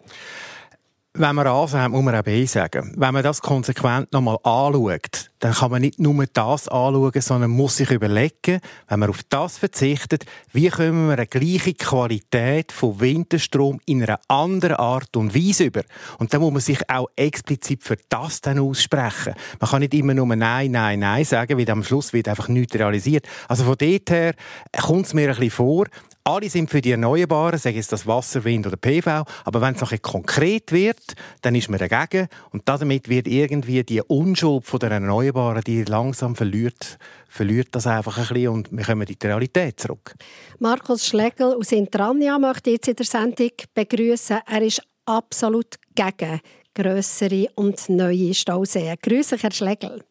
Wenn 1.20 1.36
man 1.36 1.48
A 1.48 1.68
sagt, 1.68 1.92
muss 1.92 2.04
man 2.04 2.14
auch 2.14 2.22
B 2.22 2.46
sagen. 2.46 2.94
Wenn 2.96 3.12
man 3.12 3.24
das 3.24 3.42
konsequent 3.42 4.14
nochmal 4.14 4.38
anschaut, 4.44 5.32
dann 5.40 5.54
kann 5.54 5.72
man 5.72 5.82
nicht 5.82 6.00
nur 6.00 6.26
das 6.32 6.68
anschauen, 6.68 7.22
sondern 7.22 7.50
muss 7.50 7.78
sich 7.78 7.90
überlegen, 7.90 8.60
wenn 8.88 9.00
man 9.00 9.10
auf 9.10 9.22
das 9.28 9.58
verzichtet, 9.58 10.26
wie 10.52 10.70
können 10.70 11.08
wir 11.08 11.14
eine 11.14 11.26
gleiche 11.26 11.74
Qualität 11.74 12.72
von 12.72 13.00
Winterstrom 13.00 13.80
in 13.88 14.04
einer 14.04 14.20
anderen 14.28 14.76
Art 14.76 15.18
und 15.18 15.34
Weise 15.34 15.66
über. 15.66 15.82
Und 16.20 16.36
dann 16.36 16.42
muss 16.42 16.54
man 16.54 16.62
sich 16.62 16.88
auch 16.88 17.10
explizit 17.16 17.84
für 17.84 17.98
das 18.10 18.42
dann 18.42 18.60
aussprechen. 18.60 19.34
Man 19.60 19.72
kann 19.72 19.80
nicht 19.80 19.96
immer 19.96 20.14
nur 20.14 20.28
Nein, 20.36 20.70
Nein, 20.70 21.00
Nein 21.00 21.26
sagen, 21.26 21.58
weil 21.58 21.70
am 21.72 21.84
Schluss 21.84 22.14
wird 22.14 22.28
einfach 22.28 22.48
nichts 22.48 22.76
realisiert. 22.76 23.28
Also 23.48 23.64
von 23.64 23.76
dort 23.76 24.10
her 24.12 24.36
kommt 24.80 25.08
es 25.08 25.16
mir 25.16 25.30
ein 25.30 25.36
bisschen 25.36 25.50
vor, 25.50 25.88
alle 26.28 26.50
sind 26.50 26.70
für 26.70 26.82
die 26.82 26.92
Erneuerbaren, 26.92 27.58
sagen 27.58 27.78
es 27.78 27.88
das 27.88 28.06
Wasser, 28.06 28.44
Wind 28.44 28.68
oder 28.68 28.76
PV, 28.76 29.24
aber 29.46 29.62
wenn 29.62 29.76
es 29.76 29.82
noch 29.82 29.94
konkret 30.02 30.74
wird, 30.74 31.14
dann 31.42 31.56
ist 31.56 31.70
man 31.70 31.80
dagegen 31.80 32.28
und 32.52 32.68
damit 32.68 33.08
wird 33.08 33.28
irgendwie 33.28 33.82
die 33.84 34.02
Unschuld 34.02 34.66
von 34.66 34.80
der 34.80 34.92
Erneuerbaren, 34.92 35.62
die 35.66 35.86
langsam 35.86 36.36
verliert, 36.36 36.98
verliert 37.30 37.70
das 37.72 37.88
einfach 37.88 38.18
ein 38.18 38.28
bisschen 38.28 38.50
und 38.50 38.72
wir 38.72 38.84
kommen 38.84 39.08
in 39.08 39.16
die 39.18 39.26
Realität 39.26 39.80
zurück. 39.80 40.16
Markus 40.60 41.08
Schlegel 41.08 41.54
aus 41.54 41.72
Intrania 41.72 42.38
möchte 42.38 42.72
ich 42.72 42.76
jetzt 42.76 42.90
in 42.90 42.96
der 42.98 43.06
Sendung 43.06 43.52
begrüßen. 43.74 44.40
Er 44.46 44.62
ist 44.62 44.82
absolut 45.06 45.76
gegen 45.96 46.42
grössere 46.76 47.48
und 47.56 47.88
neue 47.88 48.34
Stauseen. 48.34 48.98
Grüße, 49.02 49.38
Herr 49.38 49.52
Schlegel. 49.52 50.04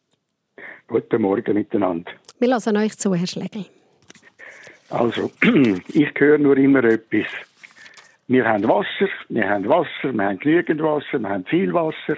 Guten 0.87 1.21
Morgen 1.21 1.53
miteinander. 1.53 2.11
Wir 2.39 2.47
lassen 2.47 2.75
euch 2.75 2.97
zu, 2.97 3.13
Herr 3.13 3.27
Schlegel. 3.27 3.65
Also, 4.89 5.31
ich 5.89 6.13
höre 6.17 6.37
nur 6.37 6.57
immer 6.57 6.83
etwas. 6.83 7.27
Wir 8.27 8.45
haben 8.45 8.67
Wasser, 8.67 9.09
wir 9.29 9.49
haben 9.49 9.67
Wasser, 9.67 10.13
wir 10.13 10.25
haben 10.25 10.39
genügend 10.39 10.81
Wasser, 10.81 11.19
wir 11.19 11.29
haben 11.29 11.45
viel 11.45 11.73
Wasser. 11.73 12.17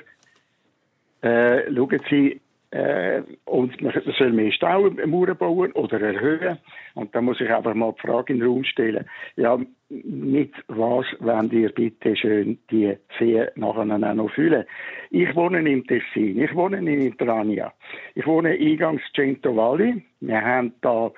Äh, 1.21 1.73
schauen 1.73 2.01
Sie, 2.09 2.41
äh, 2.71 3.23
und 3.45 3.81
man 3.81 3.93
soll 4.17 4.31
mehr 4.31 4.51
Staumauern 4.51 5.37
bauen 5.37 5.71
oder 5.71 5.99
erhöhen. 6.01 6.59
Und 6.93 7.15
da 7.15 7.21
muss 7.21 7.41
ich 7.41 7.49
einfach 7.49 7.73
mal 7.73 7.93
die 7.93 8.07
Frage 8.07 8.33
in 8.33 8.39
den 8.39 8.47
Raum 8.47 8.63
stellen, 8.63 9.05
ja, 9.35 9.57
mit 9.89 10.53
was 10.67 11.05
wollt 11.19 11.51
ihr 11.51 11.69
bitte 11.69 12.15
schön 12.15 12.59
die 12.69 12.95
See 13.17 13.43
nachher 13.55 13.85
noch 13.85 14.31
füllen? 14.31 14.65
Ich 15.09 15.35
wohne 15.35 15.67
im 15.67 15.85
Tessin, 15.87 16.39
ich 16.39 16.53
wohne 16.53 16.77
in 16.77 16.87
Intrania, 16.87 17.73
ich 18.13 18.27
wohne 18.27 18.51
eingangs 18.51 19.01
Cento 19.15 19.55
Valli. 19.55 20.03
Wir 20.19 20.41
haben 20.41 20.73
da 20.81 21.11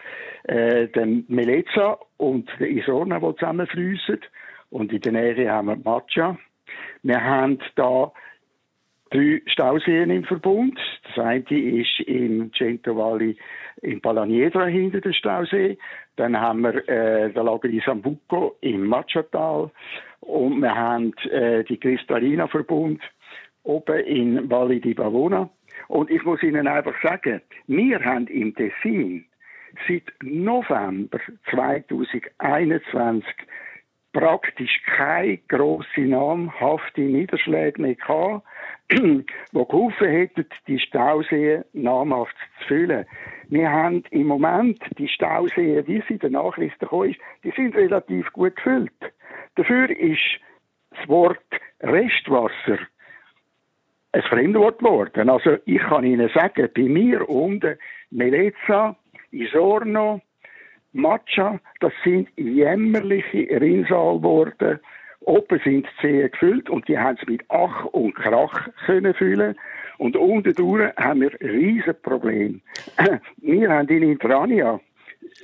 äh, 0.44 0.88
den 0.88 1.26
Melezza 1.28 1.98
und 2.16 2.50
den 2.60 2.78
Isorna, 2.78 3.20
die 3.20 3.36
zusammenfließen. 3.36 4.20
Und 4.70 4.94
in 4.94 5.02
der 5.02 5.12
Nähe 5.12 5.52
haben 5.52 5.68
wir 5.68 5.76
Matcha. 5.76 6.38
Wir 7.04 7.22
haben 7.22 7.60
da 7.76 8.14
drei 9.12 9.42
Stauseen 9.46 10.10
im 10.10 10.24
Verbund. 10.24 10.80
Das 11.04 11.24
eine 11.24 11.44
ist 11.50 12.00
im 12.08 12.52
Cento 12.54 12.96
Valley 12.96 13.38
in 13.82 14.02
Palaniedra 14.02 14.66
hinter 14.66 15.02
dem 15.02 15.14
Stausee. 15.14 15.78
Dann 16.16 16.40
haben 16.40 16.62
wir 16.62 16.90
äh, 16.90 17.32
den 17.32 17.46
Lago 17.46 17.68
di 17.68 17.82
Sambuco 17.86 18.58
im 18.62 18.88
Machatal. 18.88 19.70
Und 20.22 20.62
wir 20.62 20.76
haben 20.76 21.14
äh, 21.30 21.64
die 21.64 21.78
Cristallina 21.78 22.48
Verbund 22.48 23.02
oben 23.64 24.00
in 24.00 24.50
Valle 24.50 24.80
di 24.80 24.94
Bavona. 24.94 25.50
Und 25.88 26.10
ich 26.10 26.24
muss 26.24 26.42
Ihnen 26.44 26.68
einfach 26.68 26.96
sagen, 27.02 27.42
wir 27.68 28.04
haben 28.04 28.28
im 28.28 28.56
Tessin 28.56 29.26
seit 29.88 30.04
November 30.22 31.20
2021 31.50 33.26
praktisch 34.14 34.82
keine 34.86 35.38
grosse 35.48 36.02
namhafte 36.02 37.02
Niederschläge 37.02 37.82
mehr 37.82 37.96
gehabt, 37.96 38.46
die 38.92 39.26
geholfen 39.54 40.08
hätten, 40.08 40.46
die 40.68 40.80
Stauseen 40.80 41.64
namhaft 41.74 42.36
zu 42.62 42.68
füllen. 42.68 43.06
Wir 43.50 43.70
haben 43.70 44.04
im 44.12 44.28
Moment 44.28 44.80
die 44.98 45.08
Stauseen, 45.08 45.86
wie 45.88 46.04
sie 46.08 46.14
in 46.14 46.20
den 46.20 46.34
Nachrichten 46.34 46.80
gekommen 46.80 47.12
ist, 47.12 47.20
die 47.44 47.52
sind 47.52 47.76
relativ 47.76 48.32
gut 48.34 48.56
gefüllt. 48.56 48.92
Dafür 49.56 49.90
ist 49.90 50.40
das 50.92 51.08
Wort 51.08 51.40
Restwasser 51.82 52.80
ein 54.14 54.22
Fremdwort 54.24 54.80
geworden. 54.80 55.30
Also 55.30 55.58
ich 55.66 55.82
kann 55.82 56.04
Ihnen 56.04 56.30
sagen, 56.34 56.70
bei 56.76 56.84
mir 56.84 57.28
unten 57.30 57.78
Melezza, 58.10 58.96
Isorno, 59.32 60.22
Matcha, 60.94 61.60
das 61.80 61.94
sind 62.04 62.30
jämmerliche 62.36 63.48
Rinnsal 63.62 64.18
geworden. 64.18 64.80
Oben 65.22 65.60
sind 65.64 65.86
die 65.86 66.02
Zehen 66.02 66.32
gefüllt 66.32 66.70
und 66.70 66.88
die 66.88 66.98
haben 66.98 67.18
es 67.22 67.28
mit 67.28 67.44
Ach 67.50 67.86
und 67.86 68.16
Krach 68.16 68.70
können 68.86 69.14
füllen. 69.14 69.56
Und 69.98 70.16
unten 70.16 70.56
durch 70.56 70.96
haben 70.98 71.22
wir 71.22 71.32
riesen 71.42 71.96
Probleme. 72.02 72.60
Wir 73.38 73.70
haben 73.70 73.88
in 73.88 74.04
Intrania 74.04 74.80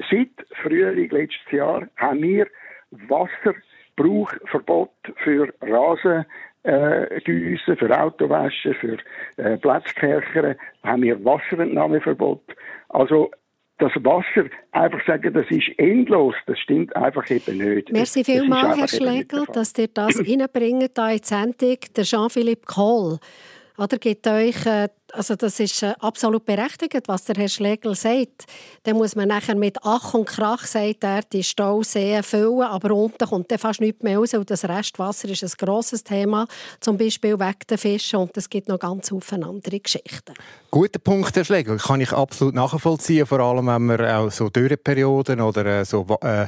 seit 0.10 0.30
Frühling 0.62 1.10
letztes 1.10 1.52
Jahr 1.52 1.88
haben 1.98 2.22
wir 2.22 2.48
Wasserbrauchverbot 2.92 4.94
für 5.24 5.52
Rasen 5.62 6.26
äh, 6.64 7.20
für 7.22 8.00
Autowäsche, 8.00 8.74
für 8.74 8.98
äh, 9.38 9.58
Platzkercher 9.58 10.56
haben 10.84 11.04
wir 11.04 11.24
Wasserentnahmeverbot. 11.24 12.44
Also 12.90 13.32
das 13.80 13.92
Wasser 14.04 14.50
einfach 14.72 15.06
sagen, 15.06 15.34
das 15.34 15.46
ist 15.50 15.68
endlos, 15.78 16.36
das 16.48 16.58
stimmt 16.60 16.96
einfach 16.96 17.30
eben 17.30 17.58
nicht. 17.58 17.92
Merci 17.92 18.24
vielmals, 18.24 18.78
Herr 18.78 18.88
Schlegel, 18.88 19.46
dass 19.54 19.78
ihr 19.78 19.88
das 19.88 20.20
hier 20.24 20.48
in 20.56 20.80
die 20.80 21.20
Sendung. 21.24 21.78
Der 21.96 22.04
Jean-Philippe 22.04 22.66
Kohl 22.66 23.20
oder, 23.78 23.98
gibt 24.00 24.26
euch 24.28 24.66
äh, 24.66 24.90
also 25.14 25.36
das 25.36 25.60
ist 25.60 25.84
äh, 25.84 25.94
absolut 26.00 26.46
berechtigt, 26.46 27.08
was 27.08 27.24
der 27.26 27.36
Herr 27.36 27.48
Schlegel 27.48 27.96
sagt. 27.96 28.46
Dann 28.84 28.98
muss 28.98 29.16
man 29.16 29.28
nachher 29.28 29.56
mit 29.56 29.78
Ach 29.84 30.14
und 30.14 30.26
Krach, 30.26 30.66
sagt 30.66 31.04
er, 31.04 31.22
die 31.22 31.44
Stauseen 31.44 32.24
füllen, 32.24 32.62
aber 32.62 32.94
unten 32.94 33.28
kommt 33.28 33.52
dann 33.52 33.60
fast 33.60 33.82
nichts 33.82 34.04
mehr 34.04 34.18
raus 34.18 34.34
und 34.34 34.50
das 34.50 34.66
Restwasser 34.66 35.30
ist 35.30 35.44
ein 35.44 35.52
grosses 35.58 36.04
Thema, 36.04 36.48
zum 36.80 36.98
Beispiel 36.98 37.40
wegen 37.40 37.60
der 37.70 37.78
Fische 37.78 38.18
und 38.18 38.36
es 38.38 38.50
gibt 38.50 38.68
noch 38.68 38.80
ganz 38.80 39.12
viele 39.22 39.46
andere 39.46 39.80
Geschichten. 39.80 40.34
Guter 40.70 41.00
Punkt, 41.00 41.36
Herr 41.36 41.46
Schlegel, 41.46 41.78
kann 41.78 42.02
ich 42.02 42.12
absolut 42.12 42.54
nachvollziehen, 42.54 43.26
vor 43.26 43.40
allem 43.40 43.68
wenn 43.68 43.86
man 43.86 44.02
auch 44.06 44.32
so 44.32 44.50
Dürreperioden 44.50 45.42
oder 45.42 45.66
äh, 45.66 45.86
so 45.86 46.06
äh, 46.22 46.48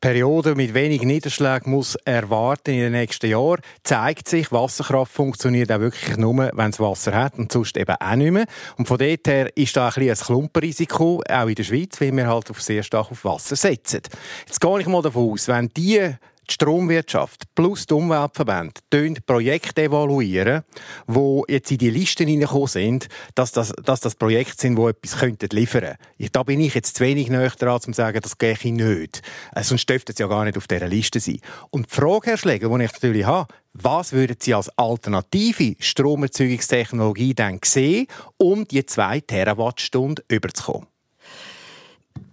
Perioden 0.00 0.56
mit 0.56 0.74
wenig 0.74 1.02
Niederschlägen 1.02 1.70
muss 1.70 1.94
erwarten 2.04 2.72
in 2.72 2.80
den 2.80 2.92
nächsten 2.92 3.30
Jahren, 3.30 3.60
zeigt 3.84 4.28
sich, 4.28 4.50
Wasserkraft 4.50 5.12
funktioniert 5.12 5.70
auch 5.70 5.80
wirklich 5.80 6.16
nur, 6.16 6.50
wenn 6.52 6.70
es 6.70 6.80
Wasser 6.80 7.14
hat 7.14 7.38
und 7.38 7.52
sonst 7.52 7.76
eben 7.76 7.91
auch 8.00 8.16
nicht 8.16 8.30
mehr. 8.30 8.46
Und 8.76 8.86
von 8.88 8.98
dort 8.98 9.26
her 9.26 9.56
ist 9.56 9.76
da 9.76 9.88
ein, 9.88 10.08
ein 10.08 10.16
Klumpenrisiko, 10.16 11.22
auch 11.28 11.46
in 11.46 11.54
der 11.54 11.64
Schweiz, 11.64 12.00
weil 12.00 12.16
wir 12.16 12.26
halt 12.26 12.50
auf 12.50 12.60
sehr 12.62 12.82
stark 12.82 13.10
auf 13.10 13.24
Wasser 13.24 13.56
setzen. 13.56 14.02
Jetzt 14.46 14.60
gehe 14.60 14.80
ich 14.80 14.86
mal 14.86 15.02
davon 15.02 15.32
aus, 15.32 15.48
wenn 15.48 15.68
die 15.68 16.14
die 16.48 16.54
Stromwirtschaft 16.54 17.44
plus 17.54 17.86
die 17.86 17.94
Umweltverbände 17.94 18.80
Projekte 19.26 19.82
evaluieren, 19.82 20.62
die 21.06 21.42
jetzt 21.48 21.70
in 21.70 21.78
die 21.78 21.90
Listen 21.90 22.26
hineingekommen 22.26 22.68
sind, 22.68 23.08
dass 23.34 23.52
das, 23.52 23.72
dass 23.84 24.00
das 24.00 24.14
Projekte 24.14 24.60
sind, 24.60 24.76
die 24.76 24.82
etwas 24.82 25.18
könnten 25.18 25.48
liefern 25.52 25.96
könnten. 26.18 26.32
Da 26.32 26.42
bin 26.42 26.60
ich 26.60 26.74
jetzt 26.74 26.96
zu 26.96 27.04
wenig 27.04 27.28
näher 27.28 27.50
dran, 27.50 27.74
um 27.74 27.80
zu 27.80 27.92
sagen, 27.92 28.20
das 28.20 28.38
gehe 28.38 28.52
ich 28.52 28.64
nicht. 28.64 29.22
Äh, 29.54 29.62
sonst 29.62 29.88
dürfte 29.88 30.12
es 30.12 30.18
ja 30.18 30.26
gar 30.26 30.44
nicht 30.44 30.56
auf 30.56 30.66
dieser 30.66 30.88
Liste 30.88 31.20
sein. 31.20 31.40
Und 31.70 31.86
die 31.90 31.94
Frage, 31.94 32.30
Herr 32.30 32.36
Schläger, 32.36 32.68
die 32.68 32.84
ich 32.84 32.92
natürlich 32.92 33.26
habe, 33.26 33.52
was 33.74 34.12
würden 34.12 34.36
Sie 34.38 34.52
als 34.52 34.68
alternative 34.76 35.76
Stromerzeugungstechnologie 35.78 37.34
denn 37.34 37.60
sehen, 37.64 38.06
um 38.36 38.66
die 38.66 38.84
2 38.84 39.20
Terawattstunden 39.20 40.24
überzukommen? 40.28 40.88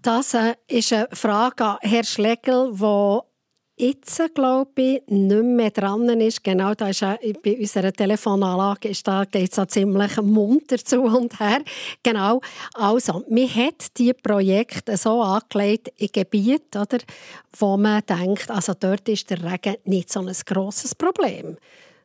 Das 0.02 0.34
äh, 0.34 0.56
ist 0.68 0.94
eine 0.94 1.08
Frage 1.12 1.64
an 1.64 1.78
Herrn 1.82 2.04
Schlegel, 2.04 2.74
die 2.74 3.20
jetzt, 3.80 4.22
glaube 4.36 4.70
ich, 4.76 5.02
nicht 5.08 5.44
mehr 5.44 5.72
dran 5.72 6.08
ist. 6.22 6.44
Genau, 6.44 6.74
da 6.74 6.90
ist 6.90 7.02
bei 7.02 7.58
unserer 7.58 7.94
Telefonanlage 7.94 8.90
ist 8.90 9.08
da 9.08 9.24
geht 9.26 9.58
es 9.58 9.68
ziemlich 9.68 10.22
munter 10.22 10.78
zu 10.78 11.02
und 11.02 11.40
her. 11.40 11.62
Genau. 12.04 12.42
Also, 12.74 13.24
man 13.30 13.48
hat 13.48 13.98
die 13.98 14.14
Projekte 14.14 14.98
so 14.98 15.22
angelegt 15.22 15.92
in 15.98 16.10
Gebieten, 16.12 16.78
oder, 16.78 17.00
wo 17.58 17.78
man 17.78 18.04
denkt, 18.08 18.52
also 18.52 18.74
dort 18.78 19.08
ist 19.10 19.30
der 19.30 19.44
Regen 19.44 19.78
nicht 19.86 20.12
so 20.12 20.20
ein 20.20 20.36
grosses 20.46 20.94
Problem. 20.94 21.58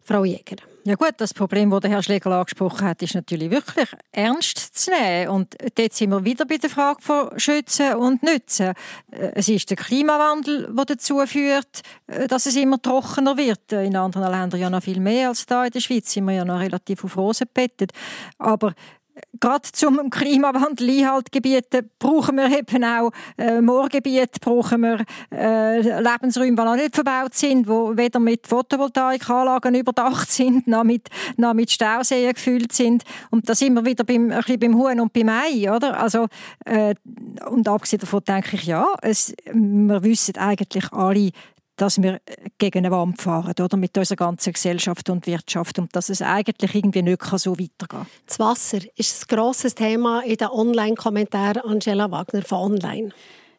Frau 0.05 0.25
Jäger. 0.25 0.74
Ja 0.87 0.97
gut, 0.97 1.15
das 1.17 1.33
Problem, 1.33 1.71
das 1.71 1.81
der 1.81 1.93
Herr 1.93 2.03
Schlegel 2.03 2.31
angesprochen 2.31 2.87
hat, 2.87 3.01
ist 3.01 3.15
natürlich 3.15 3.51
wirklich 3.51 3.89
ernst 4.13 4.59
zu 4.59 4.91
nehmen. 4.91 5.31
Und 5.31 5.57
dort 5.79 5.95
sind 5.95 6.11
wir 6.11 6.23
wieder 6.27 6.45
bei 6.45 6.59
der 6.59 6.69
Frage 6.69 7.01
von 7.01 7.41
Schützen 7.41 7.95
und 7.95 8.23
Nützen. 8.23 8.75
Äh, 9.11 9.33
es 9.35 9.49
ist 9.49 9.71
der 9.71 9.79
Klimawandel, 9.79 10.71
der 10.77 10.85
dazu 10.85 11.25
führt, 11.25 11.81
äh, 12.07 12.29
dass 12.29 12.45
es 12.45 12.57
immer 12.57 12.83
trockener 12.83 13.39
wird. 13.39 13.73
In 13.73 13.97
anderen 13.97 14.31
Ländern 14.31 14.61
ja 14.61 14.69
noch 14.69 14.83
viel 14.83 15.01
mehr 15.01 15.29
als 15.29 15.47
da 15.47 15.65
in 15.65 15.71
der 15.71 15.81
Schweiz 15.81 16.13
sind 16.13 16.27
wir 16.27 16.35
ja 16.35 16.45
noch 16.45 16.61
relativ 16.61 17.03
auf 17.03 17.17
Rosen 17.17 17.47
bettet. 17.55 17.93
Aber 18.37 18.75
Gerade 19.39 19.69
zum 19.73 20.11
Klimawandel 20.11 20.91
Einhaltgebieten 20.91 21.91
brauchen 21.99 22.37
wir 22.37 22.51
eben 22.51 22.83
auch 22.83 23.11
äh, 23.39 23.61
Moorgebiete, 23.61 24.41
brauchen 24.41 24.81
wir 24.81 25.05
äh, 25.33 26.01
Lebensräume, 26.01 26.57
die 26.57 26.63
noch 26.63 26.75
nicht 26.75 26.95
verbaut 26.95 27.35
sind, 27.35 27.67
die 27.67 27.71
weder 27.71 28.19
mit 28.19 28.47
Photovoltaikanlagen 28.47 29.75
überdacht 29.77 30.33
sind, 30.33 30.67
noch 30.67 30.83
mit, 30.83 31.09
noch 31.37 31.55
mit 31.55 31.71
Stauseen 31.71 32.33
gefüllt 32.33 32.73
sind. 32.73 33.05
Und 33.31 33.49
da 33.49 33.55
sind 33.55 33.75
wir 33.75 33.85
wieder 33.85 34.03
beim, 34.03 34.33
ein 34.33 34.39
bisschen 34.39 34.59
beim 34.59 34.77
Huhn 34.77 34.99
und 35.01 35.13
beim 35.13 35.29
Ei, 35.29 35.71
oder? 35.71 36.01
Also, 36.01 36.27
äh, 36.65 36.95
und 37.49 37.69
abgesehen 37.69 38.01
davon 38.01 38.25
denke 38.27 38.57
ich, 38.57 38.65
ja, 38.65 38.87
es, 39.01 39.33
wir 39.53 40.03
wissen 40.03 40.37
eigentlich 40.39 40.93
alle, 40.93 41.31
dass 41.77 42.01
wir 42.01 42.21
gegen 42.59 42.79
eine 42.79 42.91
Wand 42.91 43.21
fahren 43.21 43.55
oder 43.61 43.77
mit 43.77 43.97
unserer 43.99 44.17
ganzen 44.17 44.53
Gesellschaft 44.53 45.11
und 45.11 45.27
Wirtschaft 45.27 45.79
und 45.79 45.95
dass 45.95 46.09
es 46.09 46.23
eigentlich 46.23 46.75
irgendwie 46.75 47.03
nicht 47.03 47.23
so 47.23 47.53
weitergehen 47.53 47.89
kann. 47.89 48.07
Das 48.27 48.39
Wasser 48.39 48.79
ist 48.97 49.23
ein 49.23 49.37
grosses 49.37 49.75
Thema 49.75 50.21
in 50.21 50.37
den 50.37 50.49
Online-Kommentaren 50.49 51.63
Angela 51.63 52.11
Wagner 52.11 52.43
von 52.43 52.73
Online. 52.73 53.11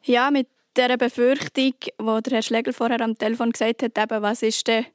Ja, 0.04 0.32
mit 0.32 0.48
der 0.76 0.98
Befürchtung, 0.98 1.74
die 1.82 2.22
der 2.24 2.34
Herr 2.34 2.42
Schlegel 2.42 2.74
vorher 2.74 3.02
am 3.02 3.18
Telefon 3.18 3.52
gesagt 3.52 3.84
hat, 3.84 3.98
eben, 3.98 4.22
was 4.22 4.42
ist 4.42 4.68
denn 4.68 4.86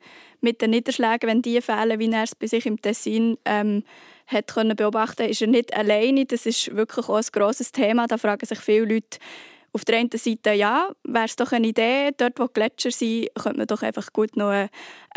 mit 0.40 0.61
den 0.62 0.70
Niederschlägen, 0.70 1.28
wenn 1.28 1.42
die 1.42 1.61
fehlen, 1.61 1.98
wie 1.98 2.11
er 2.11 2.24
es 2.24 2.35
bei 2.35 2.46
sich 2.46 2.66
im 2.66 2.80
Tessin 2.80 3.37
ähm, 3.44 3.85
hat 4.26 4.54
können 4.54 4.76
beobachten, 4.76 5.28
ist 5.28 5.42
er 5.42 5.48
nicht 5.48 5.74
alleine. 5.74 6.24
Das 6.24 6.46
ist 6.46 6.74
wirklich 6.74 7.09
auch 7.09 7.16
ein 7.16 7.24
grosses 7.33 7.72
Thema. 7.72 8.06
Da 8.06 8.16
fragen 8.16 8.46
sich 8.46 8.61
viele 8.61 8.94
Leute, 8.94 9.18
auf 9.72 9.85
der 9.85 9.98
einen 9.98 10.11
Seite 10.12 10.52
ja, 10.52 10.90
wäre 11.04 11.24
es 11.24 11.37
doch 11.37 11.52
eine 11.52 11.68
Idee, 11.68 12.11
dort 12.16 12.38
wo 12.38 12.46
Gletscher 12.46 12.90
sind, 12.90 13.28
könnte 13.35 13.59
man 13.59 13.66
doch 13.66 13.83
einfach 13.83 14.12
gut 14.12 14.37
noch 14.37 14.48
eine, 14.48 14.70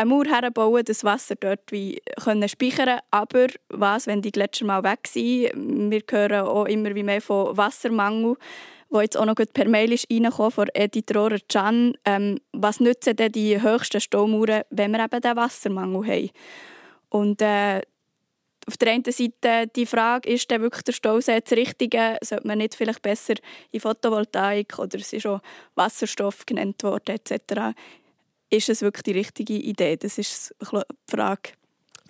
Mauer 0.05 0.25
herbauen, 0.25 0.83
das 0.85 1.03
Wasser 1.03 1.35
dort 1.39 1.71
wie 1.71 2.01
können 2.23 2.47
speichern 2.47 2.99
Aber 3.11 3.47
was, 3.69 4.07
wenn 4.07 4.21
die 4.21 4.31
Gletscher 4.31 4.65
mal 4.65 4.83
weg 4.83 5.07
sind? 5.07 5.51
Wir 5.91 6.01
hören 6.09 6.47
auch 6.47 6.65
immer 6.65 6.93
wie 6.95 7.03
mehr 7.03 7.21
von 7.21 7.55
Wassermangel 7.57 8.37
wo 8.93 9.01
jetzt 9.01 9.17
auch 9.17 9.25
noch 9.25 9.33
per 9.33 9.67
Mail 9.67 9.91
ist 9.91 10.05
von 10.07 10.67
Edith 10.75 11.15
Rohrer-Can. 11.15 11.95
Ähm, 12.05 12.37
was 12.51 12.79
nützen 12.79 13.15
denn 13.15 13.31
die 13.31 13.59
höchsten 13.59 13.99
Staumauern, 13.99 14.61
wenn 14.69 14.91
wir 14.91 15.03
eben 15.03 15.19
den 15.19 15.35
Wassermangel 15.35 16.05
haben? 16.05 16.29
Und 17.09 17.41
äh, 17.41 17.81
auf 18.67 18.77
der 18.77 18.91
einen 18.93 19.03
Seite 19.05 19.67
die 19.75 19.85
Frage, 19.85 20.29
ist 20.29 20.49
denn 20.49 20.61
wirklich 20.61 20.83
der 20.83 20.93
Stausee 20.93 21.39
das 21.41 21.57
Richtige? 21.57 22.17
Sollte 22.21 22.47
man 22.47 22.59
nicht 22.59 22.75
vielleicht 22.75 23.01
besser 23.01 23.35
in 23.71 23.79
Photovoltaik 23.79 24.79
oder 24.79 24.99
es 24.99 25.13
ist 25.13 25.25
auch 25.25 25.41
Wasserstoff 25.75 26.45
genannt 26.45 26.83
worden 26.83 27.15
etc. 27.15 27.75
Ist 28.49 28.69
es 28.69 28.81
wirklich 28.81 29.03
die 29.03 29.11
richtige 29.11 29.53
Idee? 29.53 29.97
Das 29.97 30.17
ist 30.17 30.55
die 30.61 30.81
Frage 31.09 31.51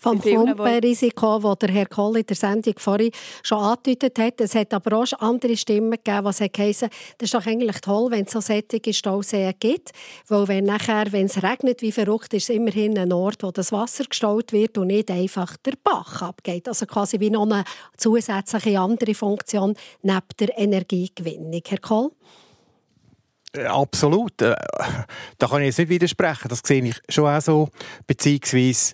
vom 0.04 0.20
Klumpenrisiko, 0.20 1.40
das 1.40 1.60
der 1.60 1.70
Herr 1.70 1.86
Koll 1.86 2.18
in 2.18 2.26
der 2.26 2.36
Sendung 2.36 2.74
vorhin 2.78 3.12
schon 3.42 3.60
angedeutet 3.60 4.20
hat. 4.20 4.42
Es 4.42 4.54
hat 4.54 4.74
aber 4.74 4.98
auch 4.98 5.14
andere 5.20 5.56
Stimmen 5.56 5.92
gegeben, 5.92 6.30
die 6.30 6.52
gesagt 6.52 6.92
das 7.18 7.28
ist 7.28 7.34
doch 7.34 7.46
eigentlich 7.46 7.80
toll, 7.80 8.12
wenn 8.12 8.26
es 8.26 8.32
so 8.32 8.42
sättige 8.42 8.94
Stauseen 8.94 9.54
gibt. 9.60 9.92
Weil 10.28 10.48
wenn 10.50 10.66
nachher, 10.66 11.12
wenn 11.12 11.28
es 11.28 11.42
regnet 11.42 11.82
wie 11.82 11.94
verrückt, 11.94 12.34
ist 12.34 12.50
es 12.50 12.56
immerhin 12.56 12.98
ein 12.98 13.14
Ort, 13.14 13.44
wo 13.44 13.52
das 13.52 13.72
Wasser 13.72 14.04
gestaut 14.04 14.52
wird 14.52 14.78
und 14.78 14.88
nicht 14.88 15.10
einfach 15.10 15.56
der 15.58 15.74
Bach 15.82 16.22
abgeht. 16.22 16.68
Also 16.68 16.86
quasi 16.86 17.20
wie 17.20 17.30
noch 17.30 17.44
eine 17.44 17.64
zusätzliche 17.96 18.80
andere 18.80 19.14
Funktion 19.14 19.76
neben 20.02 20.22
der 20.40 20.58
Energiegewinnung. 20.58 21.62
Herr 21.66 21.80
Koll? 21.80 22.12
Äh, 23.56 23.66
absolut. 23.66 24.42
Äh, 24.42 24.56
da 25.38 25.48
kann 25.48 25.62
ich 25.62 25.68
jetzt 25.68 25.80
nicht 25.80 25.90
widersprechen. 25.90 26.50
Das 26.50 26.62
sehe 26.66 26.84
ich 26.84 27.00
schon 27.08 27.28
auch 27.28 27.42
so. 27.42 27.70
Beziehungsweise 28.06 28.94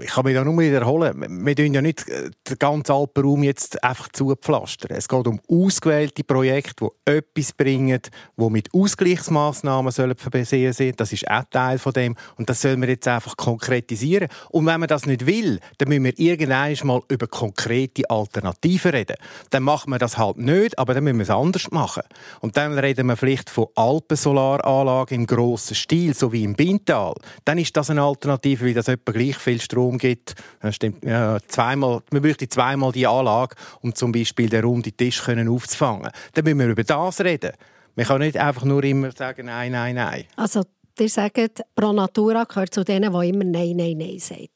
ich 0.00 0.10
kann 0.10 0.24
mich 0.24 0.34
da 0.34 0.44
nur 0.44 0.58
wiederholen. 0.58 1.44
Wir 1.44 1.56
tun 1.56 1.74
ja 1.74 1.80
nicht 1.80 2.06
äh, 2.08 2.30
den 2.48 2.58
ganzen 2.58 2.92
Alpenraum 2.92 3.42
jetzt 3.42 3.82
einfach 3.82 4.08
zupflastern. 4.12 4.96
Es 4.96 5.08
geht 5.08 5.26
um 5.26 5.40
ausgewählte 5.48 6.22
Projekte, 6.22 6.86
die 7.06 7.10
etwas 7.10 7.52
bringen, 7.52 8.00
die 8.36 8.50
mit 8.50 8.72
Ausgleichsmaßnahmen 8.74 9.92
versehen 9.92 10.72
sind. 10.72 11.00
Das 11.00 11.12
ist 11.12 11.28
auch 11.30 11.44
Teil 11.50 11.78
von 11.78 11.92
dem. 11.92 12.16
Und 12.36 12.50
das 12.50 12.60
sollen 12.60 12.80
wir 12.82 12.88
jetzt 12.88 13.08
einfach 13.08 13.36
konkretisieren. 13.36 14.28
Und 14.50 14.66
wenn 14.66 14.80
man 14.80 14.88
das 14.88 15.06
nicht 15.06 15.26
will, 15.26 15.60
dann 15.78 15.88
müssen 15.88 16.04
wir 16.04 16.18
irgendwann 16.18 16.76
mal 16.84 17.00
über 17.08 17.26
konkrete 17.26 18.08
Alternativen 18.10 18.90
reden. 18.90 19.16
Dann 19.50 19.62
machen 19.62 19.90
wir 19.90 19.98
das 19.98 20.18
halt 20.18 20.36
nicht, 20.36 20.78
aber 20.78 20.94
dann 20.94 21.04
müssen 21.04 21.18
wir 21.18 21.24
es 21.24 21.30
anders 21.30 21.70
machen. 21.70 22.02
Und 22.40 22.56
dann 22.56 22.78
reden 22.78 23.06
wir 23.06 23.16
vielleicht 23.16 23.48
von 23.48 23.66
Alpensolaranlagen 23.74 25.20
im 25.20 25.26
grossen 25.26 25.74
Stil, 25.74 26.14
so 26.14 26.32
wie 26.32 26.44
im 26.44 26.54
Bintal. 26.54 27.14
Dann 27.44 27.58
ist 27.58 27.76
das 27.76 27.90
eine 27.90 28.02
Alternative, 28.02 28.66
weil 28.66 28.74
das 28.74 28.88
etwa 28.88 29.12
gleich 29.12 29.36
viel 29.36 29.60
Strom 29.70 29.98
gibt. 29.98 30.34
Das 30.60 30.74
stimmt, 30.76 31.04
ja, 31.04 31.38
zweimal, 31.46 32.02
man 32.10 32.22
bräuchte 32.22 32.48
zweimal 32.48 32.92
die 32.92 33.06
Anlage, 33.06 33.54
um 33.80 33.94
zum 33.94 34.12
Beispiel 34.12 34.48
den 34.48 34.64
runden 34.64 34.96
Tisch 34.96 35.22
können 35.22 35.48
aufzufangen. 35.48 36.10
Dann 36.34 36.44
müssen 36.44 36.58
wir 36.58 36.68
über 36.68 36.84
das 36.84 37.20
reden. 37.20 37.52
Man 37.94 38.06
kann 38.06 38.20
nicht 38.20 38.36
einfach 38.36 38.64
nur 38.64 38.82
immer 38.84 39.12
sagen, 39.12 39.46
nein, 39.46 39.72
nein, 39.72 39.94
nein. 39.94 40.24
Also, 40.36 40.62
ihr 40.98 41.08
sagt, 41.08 41.62
Pro 41.74 41.92
Natura 41.92 42.44
gehört 42.44 42.74
zu 42.74 42.84
denen, 42.84 43.12
die 43.12 43.28
immer 43.28 43.44
Nein, 43.44 43.76
Nein, 43.76 43.98
Nein 43.98 44.18
sagen. 44.18 44.48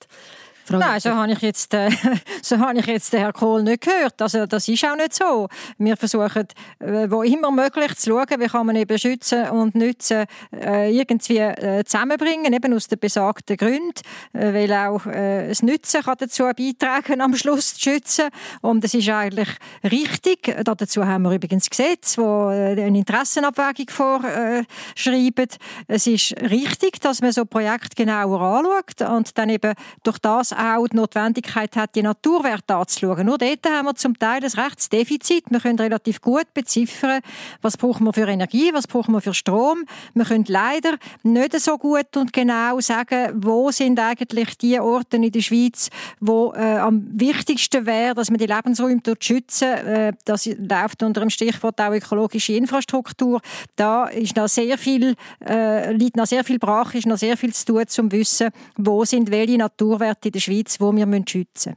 Frau 0.67 0.79
Nein, 0.79 0.99
so 0.99 1.11
habe 1.11 1.31
ich 1.33 1.41
jetzt, 1.41 1.75
äh, 1.75 1.91
so 2.43 2.59
habe 2.59 2.79
ich 2.79 2.87
jetzt 2.87 3.13
den 3.13 3.21
Herrn 3.21 3.35
Kohl 3.35 3.63
nicht 3.63 3.83
gehört. 3.83 4.21
Also 4.23 4.47
das 4.47 4.67
ist 4.67 4.83
auch 4.87 4.97
nicht 4.97 5.13
so. 5.13 5.49
Wir 5.77 5.95
versuchen, 5.95 6.47
äh, 6.79 7.11
wo 7.11 7.23
immer 7.23 7.51
möglich 7.51 7.95
zu 7.97 8.11
schauen, 8.11 8.41
wie 8.41 8.47
kann 8.47 8.65
man 8.65 8.77
eben 8.77 8.99
schützen 8.99 9.51
und 9.51 9.75
nützen 9.75 10.25
äh, 10.55 10.91
irgendwie 10.91 11.39
äh, 11.39 11.85
zusammenbringen, 11.85 12.51
eben 12.51 12.73
aus 12.73 12.89
den 12.89 12.99
besagten 12.99 13.59
Gründen, 13.59 13.93
äh, 14.33 14.55
weil 14.55 14.73
auch 14.73 15.05
äh, 15.05 15.49
das 15.49 15.63
Nützen 15.63 16.03
kann 16.03 16.17
dazu 16.19 16.45
beitragen, 16.45 17.21
am 17.21 17.37
Schluss 17.37 17.75
zu 17.75 17.91
schützen. 17.91 18.31
Und 18.63 18.83
das 18.85 18.95
ist 18.95 19.09
eigentlich 19.11 19.51
richtig. 19.83 20.57
Dazu 20.65 21.05
haben 21.05 21.25
wir 21.25 21.33
übrigens 21.33 21.69
Gesetze, 21.69 22.23
wo 22.23 22.47
eine 22.47 22.87
Interessenabwägung 22.87 23.91
vorschreiben. 23.91 25.49
Es 25.89 26.07
ist 26.07 26.35
richtig, 26.41 27.01
dass 27.03 27.21
man 27.21 27.33
so 27.33 27.45
Projekte 27.45 27.97
genauer 27.97 28.41
anschaut 28.41 29.11
und 29.11 29.37
dann 29.37 29.51
eben 29.51 29.75
durch 30.03 30.19
das 30.19 30.54
auch 30.55 30.89
die 30.89 30.97
Notwendigkeit 30.97 31.77
hat, 31.77 31.95
die 31.95 32.03
Naturwerte 32.03 32.77
anzuschauen. 32.77 33.27
Nur 33.27 33.39
dort 33.39 33.67
haben 33.67 33.87
wir 33.87 33.95
zum 33.95 34.19
Teil 34.19 34.43
ein 34.45 34.51
Rechtsdefizit. 34.51 35.45
Wir 35.51 35.61
können 35.61 35.79
relativ 35.79 36.21
gut 36.21 36.53
beziffern, 36.55 37.21
was 37.63 37.77
brauchen 37.77 38.05
wir 38.05 38.13
für 38.13 38.27
Energie, 38.27 38.71
was 38.73 38.87
brauchen 38.87 39.13
wir 39.13 39.21
für 39.21 39.35
Strom. 39.35 39.85
Wir 40.15 40.25
können 40.25 40.45
leider 40.49 40.97
nicht 41.23 41.59
so 41.61 41.79
gut 41.79 42.17
und 42.17 42.33
genau 42.33 42.81
sagen, 42.81 43.33
wo 43.43 43.71
sind 43.71 43.99
eigentlich 43.99 44.57
die 44.59 44.79
Orte 44.81 45.17
in 45.17 45.31
der 45.31 45.41
Schweiz, 45.41 45.91
wo 46.21 46.53
äh, 46.55 46.79
am 46.79 47.07
wichtigsten 47.13 47.87
wäre, 47.87 48.15
dass 48.15 48.31
man 48.31 48.39
die 48.39 48.47
Lebensräume 48.47 49.01
dort 49.03 49.25
schützen. 49.25 49.69
Äh, 49.69 50.13
das 50.25 50.47
läuft 50.47 51.03
unter 51.03 51.21
dem 51.21 51.31
Stichwort 51.31 51.81
auch 51.81 51.93
ökologische 51.93 52.55
Infrastruktur. 52.55 53.41
Da 53.77 54.07
ist 54.07 54.37
noch 54.37 54.49
sehr 54.49 54.79
viel, 54.79 55.17
äh, 55.47 55.93
liegt 55.93 56.17
noch 56.17 56.27
sehr 56.27 56.45
viel 56.45 56.59
brach, 56.59 56.95
ist 56.95 57.07
noch 57.07 57.19
sehr 57.19 57.37
viel 57.37 57.53
zu 57.53 57.65
tun, 57.67 57.79
um 57.79 57.87
zu 57.87 58.13
wissen, 58.13 58.51
wo 58.77 59.05
sind 59.05 59.31
welche 59.31 59.59
Naturwerte 59.59 60.29
in 60.29 60.33
der 60.33 60.41
Schweiz, 60.45 60.79
die 60.79 60.81
wir 60.81 61.23
schützen 61.27 61.77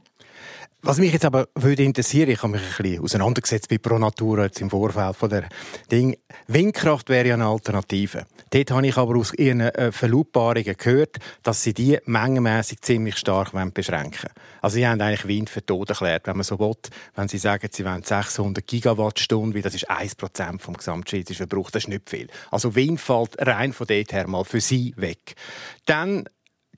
Was 0.80 0.98
mich 0.98 1.12
jetzt 1.12 1.24
aber 1.24 1.48
würde 1.56 1.82
interessieren, 1.82 2.30
ich 2.30 2.40
habe 2.40 2.52
mich 2.52 2.62
ein 2.62 2.82
bisschen 2.82 3.02
auseinandergesetzt 3.02 3.68
bei 3.68 3.78
Pro 3.78 3.98
Natura 3.98 4.44
jetzt 4.44 4.60
im 4.60 4.70
Vorfeld 4.70 5.16
von 5.16 5.28
der 5.28 5.48
Ding. 5.90 6.16
Windkraft 6.46 7.08
wäre 7.08 7.26
ja 7.26 7.34
eine 7.34 7.46
Alternative. 7.46 8.26
Dort 8.50 8.70
habe 8.70 8.86
ich 8.86 8.96
aber 8.96 9.16
aus 9.16 9.34
ihren 9.34 9.60
äh, 9.60 9.90
Verlautbarungen 9.90 10.76
gehört, 10.76 11.16
dass 11.42 11.64
sie 11.64 11.74
die 11.74 11.98
mengenmäßig 12.04 12.80
ziemlich 12.80 13.16
stark 13.16 13.50
beschränken 13.74 14.22
wollen. 14.22 14.48
Also 14.62 14.74
sie 14.76 14.86
haben 14.86 15.00
eigentlich 15.00 15.26
Wind 15.26 15.50
für 15.50 15.66
tot 15.66 15.90
erklärt, 15.90 16.28
wenn 16.28 16.36
man 16.36 16.44
so 16.44 16.60
will. 16.60 16.74
Wenn 17.16 17.26
sie 17.26 17.38
sagen, 17.38 17.68
sie 17.72 17.84
wollen 17.84 18.04
600 18.04 18.64
Gigawattstunden, 18.64 19.56
weil 19.56 19.62
das 19.62 19.74
ist 19.74 19.90
1% 19.90 20.60
vom 20.60 20.74
gesamtschweizerischen 20.74 21.48
Verbrauch, 21.48 21.72
das 21.72 21.84
ist 21.84 21.88
nicht 21.88 22.08
viel. 22.08 22.28
Also 22.52 22.76
Wind 22.76 23.00
fällt 23.00 23.34
rein 23.44 23.72
von 23.72 23.88
dort 23.88 24.12
her 24.12 24.28
mal 24.28 24.44
für 24.44 24.60
sie 24.60 24.94
weg. 24.96 25.34
Dann 25.86 26.28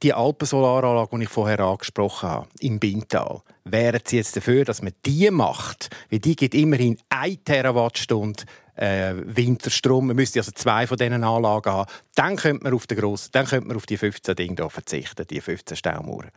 die 0.02 0.14
Alpensolaranlage, 0.14 1.16
die 1.16 1.24
ich 1.24 1.28
vorher 1.28 1.60
angesprochen 1.60 2.28
habe, 2.28 2.48
im 2.60 2.78
Bintal, 2.78 3.42
wären 3.64 4.00
Sie 4.04 4.16
jetzt 4.16 4.36
dafür, 4.36 4.64
dass 4.64 4.82
man 4.82 4.92
die 5.04 5.30
macht? 5.30 5.90
Weil 6.10 6.20
die 6.20 6.36
gibt 6.36 6.54
immerhin 6.54 6.98
1 7.10 7.40
Terawattstunde 7.44 8.44
äh, 8.76 9.14
Winterstrom. 9.24 10.06
Man 10.06 10.16
müsste 10.16 10.40
also 10.40 10.52
zwei 10.52 10.86
von 10.86 10.96
diesen 10.96 11.22
Anlagen 11.22 11.72
haben. 11.72 11.90
Dann 12.14 12.36
könnte 12.36 12.64
man 12.64 12.74
auf, 12.74 12.86
den 12.86 12.98
grossen, 12.98 13.30
dann 13.32 13.46
könnte 13.46 13.68
man 13.68 13.76
auf 13.76 13.86
die 13.86 13.96
15 13.96 14.34
Dinge 14.34 14.70
verzichten, 14.70 15.26
die 15.28 15.40
15 15.40 15.76
Staumauern. 15.76 16.30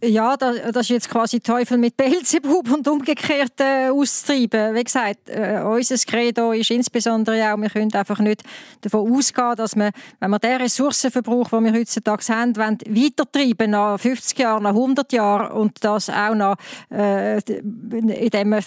Ja, 0.00 0.36
das, 0.36 0.76
ist 0.76 0.88
jetzt 0.88 1.10
quasi 1.10 1.40
Teufel 1.40 1.78
mit 1.78 1.96
Beelzebub 1.96 2.70
und 2.72 2.88
umgekehrt 2.88 3.60
äh, 3.60 3.88
auszutreiben. 3.90 4.74
Wie 4.74 4.84
gesagt, 4.84 5.28
äh, 5.28 5.60
unser 5.64 5.96
Credo 5.96 6.52
ist 6.52 6.70
insbesondere 6.70 7.52
auch, 7.52 7.56
wir 7.56 7.70
können 7.70 7.92
einfach 7.94 8.18
nicht 8.18 8.42
davon 8.80 9.12
ausgehen, 9.12 9.54
dass 9.56 9.76
wir, 9.76 9.90
wenn 10.18 10.30
wir 10.30 10.38
den 10.40 10.56
Ressourcenverbrauch, 10.56 11.50
den 11.50 11.64
wir 11.64 11.72
heutzutage 11.74 12.24
haben, 12.32 12.56
wollen, 12.56 12.78
weitertreiben 12.88 13.70
nach 13.70 13.98
50 13.98 14.38
Jahren, 14.38 14.64
nach 14.64 14.70
100 14.70 15.12
Jahren 15.12 15.52
und 15.52 15.84
das 15.84 16.10
auch 16.10 16.34
noch, 16.34 16.56
äh, 16.90 17.38
indem 17.38 18.48
man 18.48 18.64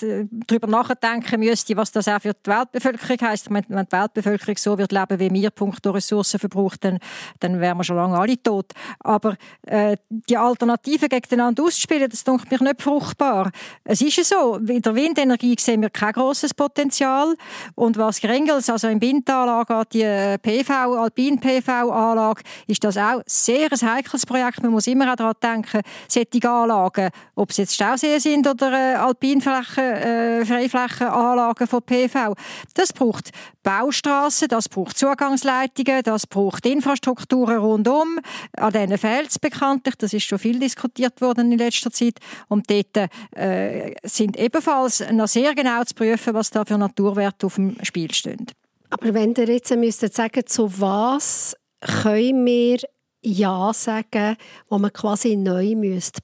darüber 0.47 0.67
nachdenken 0.67 1.39
müsste, 1.41 1.75
was 1.75 1.91
das 1.91 2.07
auch 2.07 2.21
für 2.21 2.33
die 2.33 2.49
Weltbevölkerung 2.49 3.29
heisst. 3.29 3.49
Wenn, 3.49 3.65
wenn 3.67 3.85
die 3.85 3.91
Weltbevölkerung 3.91 4.57
so 4.57 4.77
wird 4.77 4.91
leben 4.91 5.19
wie 5.19 5.33
wir, 5.33 5.49
punkto 5.49 5.91
Ressourcenverbrauch, 5.91 6.77
dann, 6.77 6.99
dann 7.39 7.59
wären 7.59 7.77
wir 7.77 7.83
schon 7.83 7.97
lange 7.97 8.17
alle 8.17 8.41
tot. 8.41 8.71
Aber 8.99 9.35
äh, 9.63 9.97
die 10.09 10.37
Alternative 10.37 11.09
gegen 11.09 11.14
gegeneinander 11.21 11.63
auszuspielen, 11.63 12.09
das 12.09 12.23
denke 12.23 12.45
mich 12.49 12.61
nicht 12.61 12.81
fruchtbar. 12.81 13.51
Es 13.83 14.01
ist 14.01 14.17
ja 14.17 14.23
so, 14.23 14.55
in 14.57 14.81
der 14.81 14.95
Windenergie 14.95 15.55
sehen 15.59 15.81
wir 15.81 15.89
kein 15.89 16.13
grosses 16.13 16.53
Potenzial. 16.53 17.35
Und 17.75 17.97
was 17.97 18.21
Grengels, 18.21 18.69
also 18.69 18.87
im 18.87 18.99
Bintal 18.99 19.49
angeht, 19.49 19.93
die 19.93 20.01
äh, 20.01 20.37
PV, 20.37 20.71
Alpin-PV-Anlage, 21.01 22.41
ist 22.67 22.83
das 22.83 22.97
auch 22.97 23.21
sehr 23.25 23.67
ein 23.71 23.95
heikles 23.95 24.25
Projekt. 24.25 24.63
Man 24.63 24.71
muss 24.71 24.87
immer 24.87 25.11
auch 25.11 25.15
daran 25.15 25.35
denken, 25.41 25.81
solche 26.07 26.49
Anlagen, 26.49 27.09
ob 27.35 27.49
es 27.49 27.57
jetzt 27.57 27.75
Stauseen 27.75 28.19
sind 28.19 28.47
oder 28.47 28.71
äh, 28.71 28.95
Alpinflächen, 28.95 29.83
äh, 29.83 30.45
Freiflächenanlagen 30.45 31.67
von 31.67 31.81
PV, 31.81 32.33
das 32.73 32.93
braucht 32.93 33.31
Baustraßen, 33.63 34.47
das 34.47 34.69
braucht 34.69 34.97
Zugangsleitungen, 34.97 36.03
das 36.03 36.27
braucht 36.27 36.65
Infrastrukturen 36.65 37.57
rundum. 37.57 38.19
An 38.55 38.71
denen 38.71 38.97
fehlt 38.97 39.29
es 39.29 39.39
bekanntlich, 39.39 39.95
das 39.95 40.13
ist 40.13 40.23
schon 40.23 40.39
viel 40.39 40.59
diskutiert 40.59 41.04
worden 41.19 41.51
in 41.51 41.57
letzter 41.57 41.91
Zeit. 41.91 42.19
Und 42.47 42.69
dort 42.69 43.09
äh, 43.31 43.93
sind 44.03 44.37
ebenfalls 44.37 45.03
noch 45.11 45.27
sehr 45.27 45.53
genau 45.55 45.83
zu 45.83 45.95
prüfen, 45.95 46.33
was 46.33 46.49
da 46.49 46.65
für 46.65 46.77
Naturwerte 46.77 47.45
auf 47.45 47.55
dem 47.55 47.77
Spiel 47.83 48.13
stehen. 48.13 48.45
Aber 48.89 49.13
wenn 49.13 49.33
ihr 49.33 49.47
jetzt 49.47 49.75
müsstet 49.75 50.13
sagen, 50.13 50.45
zu 50.45 50.79
was 50.79 51.55
können 51.81 52.45
wir 52.45 52.79
Ja 53.21 53.73
sagen, 53.73 54.37
wo 54.69 54.77
man 54.77 54.93
quasi 54.93 55.35
neu 55.35 55.75
bauen 55.75 55.79
müsste, 55.79 56.21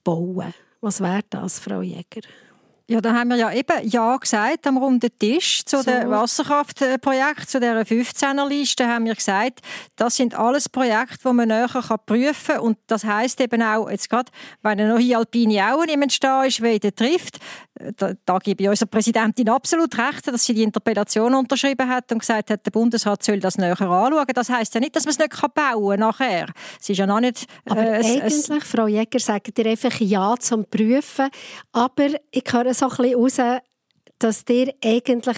was 0.81 1.01
wäre 1.01 1.23
das, 1.29 1.59
Frau 1.59 1.81
Jäger? 1.81 2.21
Ja, 2.91 2.99
da 2.99 3.13
haben 3.13 3.29
wir 3.29 3.37
ja 3.37 3.53
eben 3.53 3.87
Ja 3.87 4.17
gesagt 4.17 4.67
am 4.67 4.75
runden 4.75 5.09
Tisch 5.17 5.63
zu 5.63 5.77
so. 5.77 5.83
dem 5.83 6.09
Wasserkraftprojekt, 6.09 7.49
zu 7.49 7.61
dieser 7.61 7.83
15er-Liste 7.83 8.85
haben 8.85 9.05
wir 9.05 9.15
gesagt, 9.15 9.61
das 9.95 10.17
sind 10.17 10.35
alles 10.35 10.67
Projekte, 10.67 11.29
die 11.29 11.33
man 11.33 11.47
näher 11.47 11.69
prüfen 12.05 12.55
kann. 12.55 12.59
Und 12.59 12.77
das 12.87 13.05
heisst 13.05 13.39
eben 13.39 13.63
auch, 13.63 13.89
jetzt 13.89 14.09
gerade, 14.09 14.29
wenn 14.61 14.73
eine 14.73 14.89
neue 14.89 15.15
alpine 15.15 15.73
Aue 15.73 15.85
nicht 15.85 16.21
da 16.21 16.43
ist, 16.43 16.61
wie 16.61 16.79
der 16.79 16.93
trifft, 16.93 17.39
da, 17.97 18.13
da 18.25 18.37
gebe 18.39 18.63
ich 18.63 18.69
unserer 18.69 18.89
Präsidentin 18.89 19.49
absolut 19.49 19.97
recht, 19.97 20.27
dass 20.27 20.45
sie 20.45 20.53
die 20.53 20.63
Interpellation 20.63 21.33
unterschrieben 21.33 21.87
hat 21.87 22.11
und 22.11 22.19
gesagt 22.19 22.49
hat, 22.49 22.65
der 22.65 22.71
Bundesrat 22.71 23.23
soll 23.23 23.39
das 23.39 23.57
näher 23.57 23.79
anschauen. 23.79 24.25
Das 24.33 24.49
heisst 24.49 24.75
ja 24.75 24.81
nicht, 24.81 24.95
dass 24.95 25.05
man 25.05 25.11
es 25.11 25.19
nicht 25.19 25.53
bauen 25.55 25.89
kann 25.89 25.99
nachher. 25.99 26.47
Es 26.79 26.89
ist 26.89 26.97
ja 26.97 27.07
noch 27.07 27.19
nicht... 27.19 27.47
Äh, 27.65 27.71
aber 27.71 27.81
eigentlich, 27.81 28.63
Frau 28.63 28.87
Jäger, 28.87 29.19
sagt 29.19 29.57
ihr 29.57 29.65
einfach 29.65 29.99
Ja 29.99 30.35
zum 30.37 30.65
Prüfen, 30.65 31.29
aber 31.71 32.07
ich 32.31 32.43
höre 32.51 32.73
so 32.81 33.03
ein 33.03 33.11
bisschen 33.11 33.47
raus, 33.47 33.61
dass 34.19 34.43
ihr 34.49 34.73
eigentlich 34.83 35.37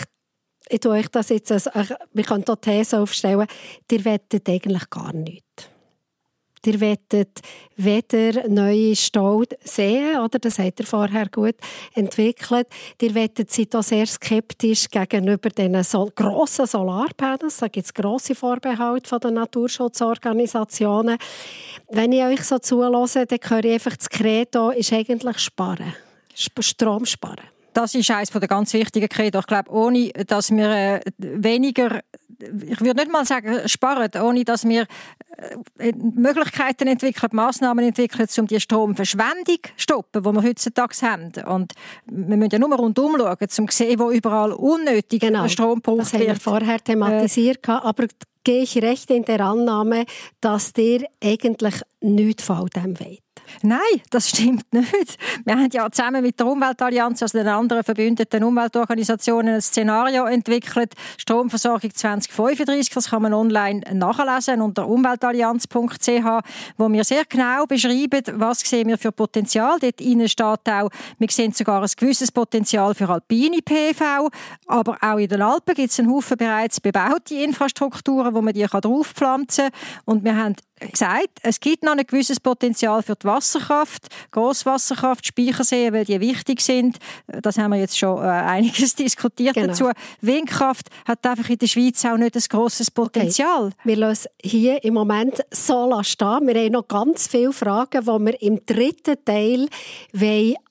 ich 0.69 0.79
tue 0.79 0.93
euch 0.93 1.09
das 1.09 1.27
jetzt, 1.27 1.51
also, 1.51 1.95
wir 2.13 2.23
können 2.23 2.45
hier 2.47 2.61
These 2.61 2.99
aufstellen, 2.99 3.47
ihr 3.91 4.05
wettet 4.05 4.47
eigentlich 4.47 4.89
gar 4.89 5.13
nichts. 5.13 5.69
Ihr 6.65 6.79
wettet 6.79 7.41
weder 7.75 8.47
neue 8.47 8.95
Stau 8.95 9.43
sehen, 9.61 10.17
oder? 10.19 10.39
Das 10.39 10.59
hat 10.59 10.79
er 10.79 10.85
vorher 10.85 11.27
gut 11.27 11.55
entwickelt. 11.93 12.67
Ihr 13.01 13.13
wettet 13.13 13.51
seid 13.51 13.73
sehr 13.83 14.05
skeptisch 14.07 14.89
gegenüber 14.89 15.49
diesen 15.49 15.83
so 15.83 16.09
grossen 16.15 16.65
Solarpanels. 16.65 17.57
Da 17.57 17.67
gibt 17.67 17.87
es 17.87 17.93
grosse 17.93 18.33
Vorbehalte 18.33 19.09
von 19.09 19.19
den 19.19 19.33
Naturschutzorganisationen. 19.33 21.17
Wenn 21.89 22.13
ich 22.13 22.23
euch 22.23 22.43
so 22.45 22.57
zulasse, 22.59 23.25
dann 23.25 23.39
höre 23.43 23.65
ich 23.65 23.73
einfach, 23.73 23.97
das 23.97 24.09
Credo 24.09 24.69
ist 24.69 24.93
eigentlich 24.93 25.39
sparen. 25.39 25.93
Strom 26.35 27.05
sparen. 27.05 27.47
Das 27.73 27.95
ist 27.95 28.11
eines 28.11 28.29
der 28.29 28.47
ganz 28.47 28.73
wichtigen 28.73 29.09
Credo. 29.09 29.39
Ich 29.39 29.47
glaube, 29.47 29.71
ohne 29.71 30.09
dass 30.27 30.51
wir 30.51 30.69
äh, 30.69 31.01
weniger, 31.17 32.01
ich 32.39 32.79
würde 32.81 33.01
nicht 33.01 33.11
mal 33.11 33.25
sagen 33.25 33.67
sparen, 33.67 34.11
ohne 34.21 34.43
dass 34.43 34.63
wir 34.63 34.85
äh, 35.79 35.91
Möglichkeiten 35.93 36.87
entwickeln, 36.87 37.29
Massnahmen 37.33 37.83
entwickeln, 37.85 38.27
um 38.37 38.47
die 38.47 38.59
Stromverschwendung 38.59 39.57
zu 39.63 39.71
stoppen, 39.77 40.21
die 40.21 40.29
wir 40.31 40.43
heutzutage 40.43 41.01
haben. 41.01 41.31
Und 41.47 41.73
wir 42.05 42.37
müssen 42.37 42.51
ja 42.51 42.59
nur 42.59 42.75
rundum 42.75 43.17
schauen, 43.17 43.37
um 43.41 43.47
zu 43.49 43.65
sehen, 43.69 43.99
wo 43.99 44.11
überall 44.11 44.51
unnötig 44.51 45.21
genau. 45.21 45.47
Strom 45.47 45.81
gebraucht 45.81 46.01
das 46.01 46.13
wird. 46.13 46.21
Das 46.21 46.29
haben 46.29 46.35
wir 46.35 46.41
vorher 46.41 46.79
thematisiert, 46.79 47.67
äh, 47.67 47.71
aber 47.71 48.05
gehe 48.43 48.63
ich 48.63 48.77
recht 48.83 49.09
in 49.09 49.25
der 49.25 49.41
Annahme, 49.41 50.05
dass 50.41 50.73
dir 50.73 51.07
eigentlich 51.23 51.75
nichts 52.01 52.43
von 52.43 52.67
dem 52.67 52.99
weht. 52.99 53.21
Nein, 53.61 53.79
das 54.09 54.29
stimmt 54.29 54.71
nicht. 54.73 55.17
Wir 55.45 55.55
haben 55.55 55.69
ja 55.71 55.89
zusammen 55.91 56.21
mit 56.21 56.39
der 56.39 56.47
Umweltallianz, 56.47 57.21
also 57.21 57.37
den 57.37 57.47
anderen 57.47 57.83
verbündeten 57.83 58.43
Umweltorganisationen, 58.43 59.55
ein 59.55 59.61
Szenario 59.61 60.25
entwickelt, 60.25 60.93
Stromversorgung 61.17 61.93
2035, 61.93 62.93
das 62.93 63.09
kann 63.09 63.21
man 63.21 63.33
online 63.33 63.81
nachlesen 63.93 64.61
unter 64.61 64.87
umweltallianz.ch, 64.87 66.43
wo 66.77 66.89
wir 66.89 67.03
sehr 67.03 67.23
genau 67.27 67.65
beschreiben, 67.65 68.23
was 68.33 68.59
sehen 68.59 68.87
wir 68.87 68.97
für 68.97 69.11
Potenzial. 69.11 69.77
Dort 69.79 70.01
innen 70.01 70.29
steht 70.29 70.69
auch, 70.69 70.89
wir 71.19 71.27
sehen 71.29 71.51
sogar 71.51 71.81
ein 71.81 71.89
gewisses 71.95 72.31
Potenzial 72.31 72.95
für 72.95 73.09
alpine 73.09 73.61
PV, 73.61 74.29
aber 74.67 74.97
auch 75.01 75.17
in 75.17 75.27
den 75.27 75.41
Alpen 75.41 75.75
gibt 75.75 75.91
es 75.91 75.99
einen 75.99 76.11
Haufen 76.11 76.37
bereits 76.37 76.79
bebaute 76.79 77.35
Infrastrukturen, 77.35 78.33
wo 78.33 78.41
man 78.41 78.53
die 78.53 78.65
draufpflanzen 78.65 79.69
kann. 79.69 80.01
Und 80.05 80.23
wir 80.23 80.35
haben 80.35 80.55
gesagt, 80.79 81.39
es 81.43 81.59
gibt 81.59 81.83
noch 81.83 81.93
ein 81.93 82.05
gewisses 82.05 82.39
Potenzial 82.39 83.01
für 83.03 83.15
die 83.15 83.25
Wasserkraft, 83.25 84.07
Grosswasserkraft, 84.31 85.25
Speicherseen, 85.25 85.93
weil 85.93 86.05
die 86.05 86.19
wichtig 86.19 86.61
sind. 86.61 86.97
Das 87.27 87.57
haben 87.57 87.71
wir 87.71 87.79
jetzt 87.79 87.97
schon 87.97 88.17
äh, 88.17 88.27
einiges 88.27 88.95
diskutiert 88.95 89.55
genau. 89.55 89.67
dazu. 89.67 89.89
Windkraft 90.21 90.89
hat 91.05 91.25
einfach 91.25 91.49
in 91.49 91.57
der 91.57 91.67
Schweiz 91.67 92.03
auch 92.05 92.17
nicht 92.17 92.35
ein 92.35 92.43
grosses 92.49 92.91
Potenzial. 92.91 93.67
Okay. 93.67 93.75
Wir 93.83 93.95
lassen 93.97 94.29
hier 94.41 94.83
im 94.83 94.93
Moment 94.95 95.43
so 95.51 96.01
stehen. 96.03 96.47
Wir 96.47 96.55
haben 96.55 96.71
noch 96.71 96.87
ganz 96.87 97.27
viele 97.27 97.53
Fragen, 97.53 98.01
die 98.01 98.07
wir 98.07 98.41
im 98.41 98.65
dritten 98.65 99.23
Teil 99.23 99.67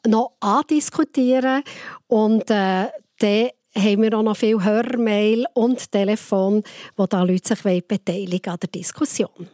noch 0.07 0.33
andiskutieren. 0.41 1.63
Und 2.09 2.51
äh, 2.51 2.89
dann 3.19 3.49
haben 3.75 4.03
wir 4.03 4.19
auch 4.19 4.23
noch 4.23 4.37
viel 4.37 4.63
Hörmail 4.63 5.47
und 5.55 5.91
Telefon, 5.91 6.63
wo 6.97 7.07
da 7.07 7.23
Leute 7.23 7.55
sich 7.57 7.87
beteiligen 7.87 8.53
an 8.53 8.59
der 8.61 8.69
Diskussion. 8.69 9.49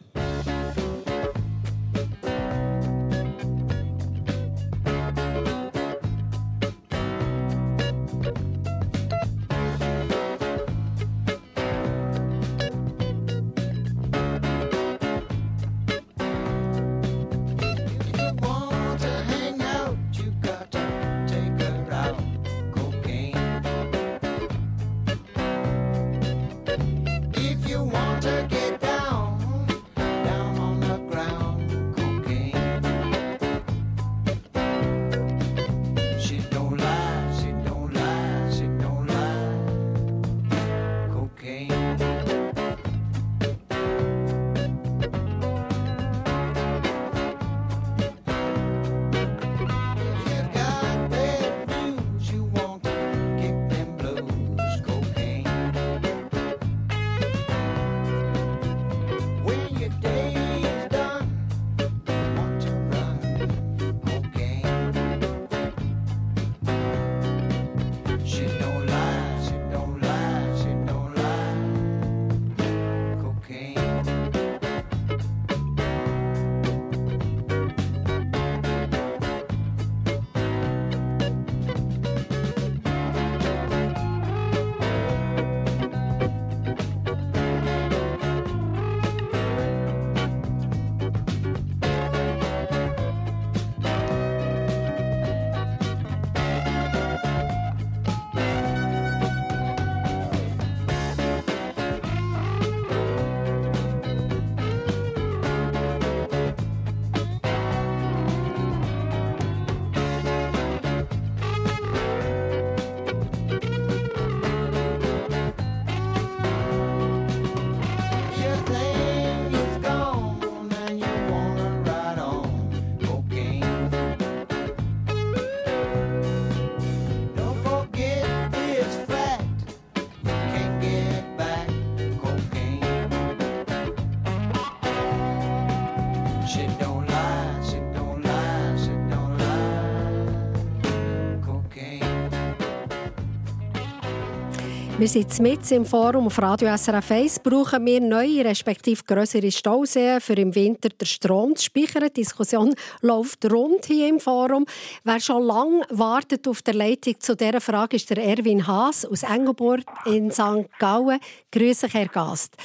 Wir 144.99 145.07
sind 145.07 145.39
mit 145.39 145.71
im 145.71 145.85
Forum 145.85 146.25
auf 146.25 146.41
Radio 146.41 146.75
SRF 146.75 147.11
1. 147.11 147.39
Brauchen 147.39 147.85
wir 147.85 148.01
neue, 148.01 148.43
respektive 148.43 149.01
größere 149.01 149.49
Stauseen, 149.49 150.19
für 150.19 150.33
im 150.33 150.53
Winter 150.53 150.89
den 150.89 151.05
Strom 151.05 151.55
zu 151.55 151.63
speichern? 151.63 152.09
Die 152.09 152.19
Diskussion 152.19 152.73
läuft 153.01 153.49
rund 153.49 153.85
hier 153.85 154.09
im 154.09 154.19
Forum. 154.19 154.65
Wer 155.05 155.21
schon 155.21 155.43
lange 155.43 155.83
wartet 155.89 156.45
auf 156.49 156.61
der 156.63 156.73
Leitung 156.73 157.17
zu 157.17 157.37
dieser 157.37 157.61
Frage, 157.61 157.95
ist 157.95 158.09
der 158.09 158.21
Erwin 158.21 158.67
Haas 158.67 159.05
aus 159.05 159.23
Engelburg 159.23 159.83
in 160.05 160.31
St. 160.31 160.67
Gallen. 160.79 161.21
Grüße, 161.49 161.87
Herr 161.93 162.07
Gast. 162.07 162.57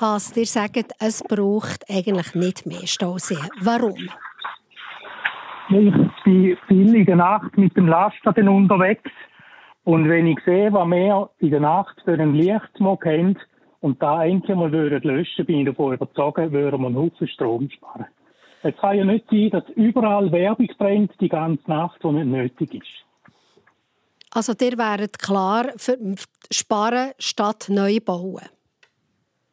Haas, 0.00 0.36
ihr 0.36 0.46
sagt, 0.46 0.94
es 1.00 1.24
braucht 1.24 1.90
eigentlich 1.90 2.36
nicht 2.36 2.66
mehr 2.66 2.86
Stauseen. 2.86 3.48
Warum? 3.62 3.98
Ich 5.70 5.92
bin 6.24 6.56
viel 6.68 6.94
in 6.94 7.04
der 7.04 7.16
Nacht 7.16 7.58
mit 7.58 7.76
dem 7.76 7.88
Laster 7.88 8.32
unterwegs 8.48 9.10
und 9.84 10.08
wenn 10.08 10.26
ich 10.26 10.38
sehe, 10.44 10.72
was 10.72 10.88
wir 10.88 11.30
in 11.38 11.50
der 11.50 11.60
Nacht 11.60 12.00
für 12.04 12.12
einen 12.12 12.34
Lichtsmog 12.34 13.04
haben 13.06 13.38
und 13.80 14.02
da 14.02 14.24
endlich 14.24 14.56
mal 14.56 14.70
löschen 14.70 15.02
würden, 15.02 15.46
bin 15.46 15.60
ich 15.60 15.66
davon 15.66 15.94
überzeugt, 15.94 16.52
würden 16.52 16.80
wir 16.80 16.86
einen 16.86 16.96
Haufen 16.96 17.28
Strom 17.28 17.70
sparen. 17.70 18.06
Es 18.62 18.76
kann 18.76 18.98
ja 18.98 19.04
nicht 19.04 19.24
sein, 19.30 19.50
dass 19.50 19.68
überall 19.70 20.30
Werbung 20.32 20.68
brennt 20.76 21.12
die 21.20 21.30
ganze 21.30 21.68
Nacht, 21.68 22.02
die 22.04 22.12
nicht 22.12 22.26
nötig 22.26 22.74
ist. 22.74 23.06
Also 24.32 24.54
dir 24.54 24.76
wäret 24.76 25.18
klar 25.18 25.72
für 25.76 25.96
Sparen 26.52 27.12
statt 27.18 27.66
neu 27.68 27.98
bauen? 28.04 28.44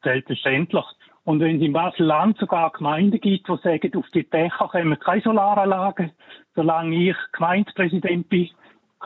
Selbstverständlich. 0.04 0.86
Und 1.24 1.40
wenn 1.40 1.58
es 1.58 1.62
in 1.62 1.74
Basel-Land 1.74 2.38
sogar 2.38 2.72
Gemeinden 2.72 3.20
gibt, 3.20 3.48
die 3.48 3.58
sagen, 3.64 3.96
auf 3.96 4.06
die 4.14 4.30
Dächer 4.30 4.68
kommen 4.68 5.00
keine 5.00 5.22
Solaranlagen, 5.22 6.12
solange 6.56 7.10
ich 7.10 7.16
Gemeindepräsident 7.32 8.30
bin, 8.30 8.50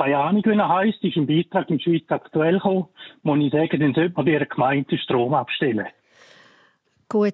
keine 0.02 0.18
Ahnung, 0.18 0.44
wie 0.46 0.58
er 0.58 0.70
heisst, 0.70 1.04
ist 1.04 1.18
ein 1.18 1.28
Beitrag 1.28 1.70
in 1.70 1.80
Schweiz 1.80 2.04
aktuell 2.10 2.56
gekommen, 2.56 2.88
muss 3.24 3.40
ich 3.40 3.52
sagen, 3.52 3.80
dann 3.80 3.94
sollte 3.94 4.14
man 4.16 4.26
dieser 4.26 4.46
Gemeinde 4.46 4.98
Strom 4.98 5.34
abstellen. 5.34 5.88
Gut. 7.08 7.34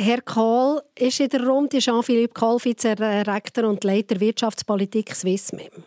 Herr 0.00 0.20
Kohl 0.22 0.80
ist 0.96 1.18
in 1.18 1.28
der 1.28 1.44
Runde 1.44 1.78
Jean-Philippe 1.78 2.32
Kohl, 2.32 2.58
Vizerektor 2.62 3.64
und 3.64 3.82
Leiter 3.82 4.20
Wirtschaftspolitik 4.20 5.12
Swissmem. 5.12 5.84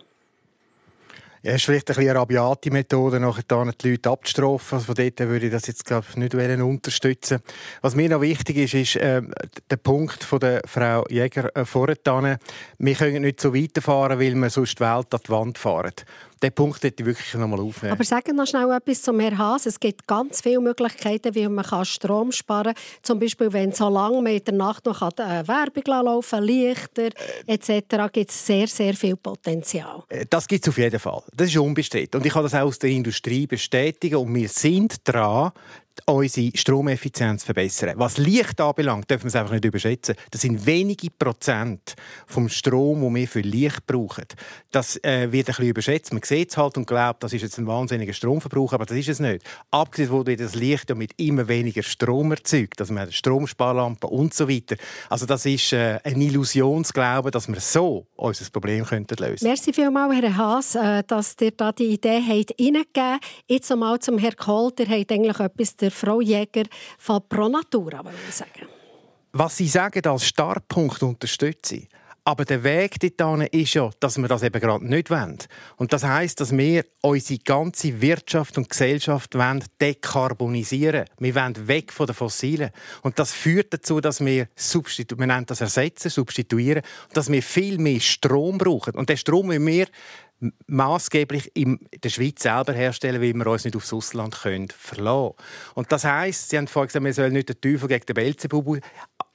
Ja, 1.43 1.55
ist 1.55 1.65
vielleicht 1.65 1.89
ein 1.89 1.97
eine 1.97 2.19
rabiate 2.19 2.69
Methode, 2.69 3.19
nachher 3.19 3.41
die 3.81 3.89
Leute 3.89 4.09
abzustrafen. 4.11 4.75
Also 4.75 4.85
von 4.85 4.95
dort 4.95 5.19
würde 5.21 5.47
ich 5.47 5.51
das 5.51 5.65
jetzt 5.65 5.85
glaub, 5.85 6.15
nicht 6.15 6.35
unterstützen 6.35 7.39
Was 7.81 7.95
mir 7.95 8.09
noch 8.09 8.21
wichtig 8.21 8.57
ist, 8.57 8.75
ist 8.75 8.95
äh, 8.97 9.23
der 9.69 9.77
Punkt 9.77 10.23
von 10.23 10.39
der 10.39 10.61
Frau 10.67 11.03
Jäger 11.09 11.49
äh, 11.55 11.65
vorhin. 11.65 12.37
Wir 12.77 12.95
können 12.95 13.23
nicht 13.23 13.41
so 13.41 13.55
weiterfahren, 13.55 14.19
weil 14.19 14.35
wir 14.35 14.51
sonst 14.51 14.75
die 14.77 14.83
Welt 14.83 15.11
an 15.11 15.19
die 15.25 15.29
Wand 15.29 15.57
fahren. 15.57 15.93
Den 16.41 16.51
Punkt 16.51 16.83
hätte 16.83 17.03
ich 17.03 17.05
wirklich 17.05 17.33
noch 17.35 17.47
mal 17.47 17.59
aufnehmen. 17.59 17.93
Aber 17.93 18.03
sagen 18.03 18.35
noch 18.35 18.47
schnell 18.47 18.71
etwas 18.71 19.03
zum 19.03 19.19
Herrn 19.19 19.37
Haas. 19.37 19.67
Es 19.67 19.79
gibt 19.79 20.07
ganz 20.07 20.41
viele 20.41 20.59
Möglichkeiten, 20.59 21.35
wie 21.35 21.47
man 21.47 21.85
Strom 21.85 22.31
sparen 22.31 22.73
kann. 22.73 22.83
Zum 23.03 23.19
Beispiel, 23.19 23.53
wenn 23.53 23.71
so 23.71 23.89
lange 23.89 24.21
man 24.21 24.33
in 24.33 24.43
der 24.43 24.53
Nacht 24.55 24.85
noch 24.85 25.01
äh, 25.01 25.47
Werbung 25.47 25.83
laufen 25.85 26.43
Lichter 26.43 27.09
etc. 27.45 28.11
gibt 28.11 28.31
es 28.31 28.45
sehr, 28.45 28.67
sehr 28.67 28.93
viel 28.95 29.15
Potenzial. 29.15 30.03
Äh, 30.09 30.25
das 30.29 30.47
gibt 30.47 30.65
es 30.65 30.69
auf 30.69 30.77
jeden 30.77 30.99
Fall. 30.99 31.21
Das 31.35 31.47
ist 31.47 31.57
unbestritten. 31.57 32.19
Und 32.19 32.25
ich 32.25 32.33
kann 32.33 32.43
das 32.43 32.55
auch 32.55 32.61
aus 32.61 32.79
der 32.79 32.89
Industrie 32.89 33.45
bestätigen. 33.45 34.15
Und 34.15 34.33
wir 34.33 34.49
sind 34.49 34.95
dran, 35.03 35.51
unsere 36.05 36.51
Stromeffizienz 36.55 37.43
verbessern. 37.43 37.93
Was 37.97 38.17
Licht 38.17 38.59
anbelangt, 38.59 39.09
dürfen 39.09 39.25
wir 39.25 39.29
es 39.29 39.35
einfach 39.35 39.53
nicht 39.53 39.65
überschätzen. 39.65 40.15
Das 40.31 40.41
sind 40.41 40.65
wenige 40.65 41.09
Prozent 41.09 41.95
vom 42.25 42.49
Strom, 42.49 43.01
den 43.01 43.15
wir 43.15 43.27
für 43.27 43.41
Licht 43.41 43.85
brauchen. 43.85 44.25
Das 44.71 44.97
äh, 45.03 45.31
wird 45.31 45.47
ein 45.47 45.55
bisschen 45.55 45.67
überschätzt. 45.67 46.13
Man 46.13 46.23
sieht 46.23 46.51
es 46.51 46.57
halt 46.57 46.77
und 46.77 46.87
glaubt, 46.87 47.23
das 47.23 47.33
ist 47.33 47.41
jetzt 47.41 47.57
ein 47.57 47.67
wahnsinniger 47.67 48.13
Stromverbrauch, 48.13 48.73
aber 48.73 48.85
das 48.85 48.97
ist 48.97 49.09
es 49.09 49.19
nicht. 49.19 49.43
Abgesehen 49.71 50.09
wurde 50.09 50.35
das 50.35 50.55
Licht 50.55 50.89
ja 50.89 50.95
mit 50.95 51.13
immer 51.17 51.47
weniger 51.47 51.83
Strom 51.83 52.31
erzeugt, 52.31 52.79
also 52.79 52.93
man 52.93 53.03
hat 53.03 53.13
Stromsparlampen 53.13 54.09
und 54.09 54.33
so 54.33 54.49
weiter. 54.49 54.75
Also 55.09 55.25
das 55.25 55.45
ist 55.45 55.73
äh, 55.73 55.99
ein 56.03 56.19
Illusionsglaube, 56.19 57.31
dass 57.31 57.47
wir 57.47 57.59
so 57.59 58.07
unser 58.15 58.49
Problem 58.49 58.85
könnten 58.85 59.15
lösen. 59.17 59.45
Merci 59.47 59.73
vielmals, 59.73 60.15
Herr 60.15 60.37
Haas, 60.37 60.75
äh, 60.75 61.03
dass 61.05 61.35
ihr 61.41 61.51
da 61.51 61.71
die 61.71 61.85
Idee 61.85 62.21
habt 62.21 62.59
reingegeben. 62.59 63.19
Jetzt 63.47 63.71
einmal 63.71 63.99
zum 63.99 64.17
Herrn 64.17 64.35
Kohl, 64.35 64.71
der 64.71 64.87
hat 64.87 65.11
eigentlich 65.11 65.39
etwas 65.39 65.75
der 65.81 65.91
Frau 65.91 66.21
Jäger 66.21 66.63
von 66.97 67.21
Pronatura, 67.27 68.03
würde 68.03 68.17
ich 68.27 68.35
sagen. 68.35 68.67
Was 69.33 69.57
Sie 69.57 69.67
sagen 69.67 70.05
als 70.05 70.25
Startpunkt 70.25 71.01
unterstütze 71.03 71.75
ich. 71.75 71.89
Aber 72.23 72.45
der 72.45 72.63
Weg 72.63 72.99
dorthin 73.17 73.47
ist 73.51 73.73
ja, 73.73 73.89
dass 73.99 74.19
wir 74.19 74.27
das 74.27 74.43
eben 74.43 74.61
gerade 74.61 74.85
nicht 74.85 75.09
wollen. 75.09 75.39
Und 75.77 75.91
das 75.91 76.03
heißt, 76.03 76.39
dass 76.39 76.55
wir 76.55 76.85
unsere 77.01 77.39
ganze 77.39 77.99
Wirtschaft 77.99 78.59
und 78.59 78.69
Gesellschaft 78.69 79.33
wollen 79.33 79.63
dekarbonisieren. 79.81 81.05
Wir 81.17 81.33
wollen 81.33 81.67
weg 81.67 81.91
von 81.91 82.05
den 82.05 82.13
Fossilen. 82.13 82.69
Und 83.01 83.17
das 83.17 83.31
führt 83.31 83.73
dazu, 83.73 84.01
dass 84.01 84.23
wir 84.23 84.47
substitu 84.55 85.17
wir 85.17 85.25
nennen 85.25 85.47
das 85.47 85.61
ersetzen, 85.61 86.09
substituieren, 86.11 86.83
dass 87.13 87.31
wir 87.31 87.41
viel 87.41 87.79
mehr 87.79 87.99
Strom 87.99 88.59
brauchen. 88.59 88.93
Und 88.93 89.09
den 89.09 89.17
Strom 89.17 89.47
müssen 89.47 89.65
wir 89.65 89.87
maßgeblich 90.67 91.51
in 91.55 91.79
der 92.03 92.09
Schweiz 92.09 92.41
selber 92.41 92.73
herstellen, 92.73 93.21
weil 93.21 93.33
wir 93.33 93.47
uns 93.47 93.65
nicht 93.65 93.75
aufs 93.75 93.93
Ausland 93.93 94.39
können 94.41 94.69
verlassen 94.69 95.35
Und 95.75 95.91
das 95.91 96.03
heißt, 96.03 96.49
Sie 96.49 96.57
haben 96.57 96.67
vorhin 96.67 96.87
gesagt, 96.87 97.05
wir 97.05 97.13
sollen 97.13 97.33
nicht 97.33 97.49
den 97.49 97.61
Teufel 97.61 97.87
gegen 97.87 98.05
den 98.05 98.13
Beelzebub. 98.13 98.79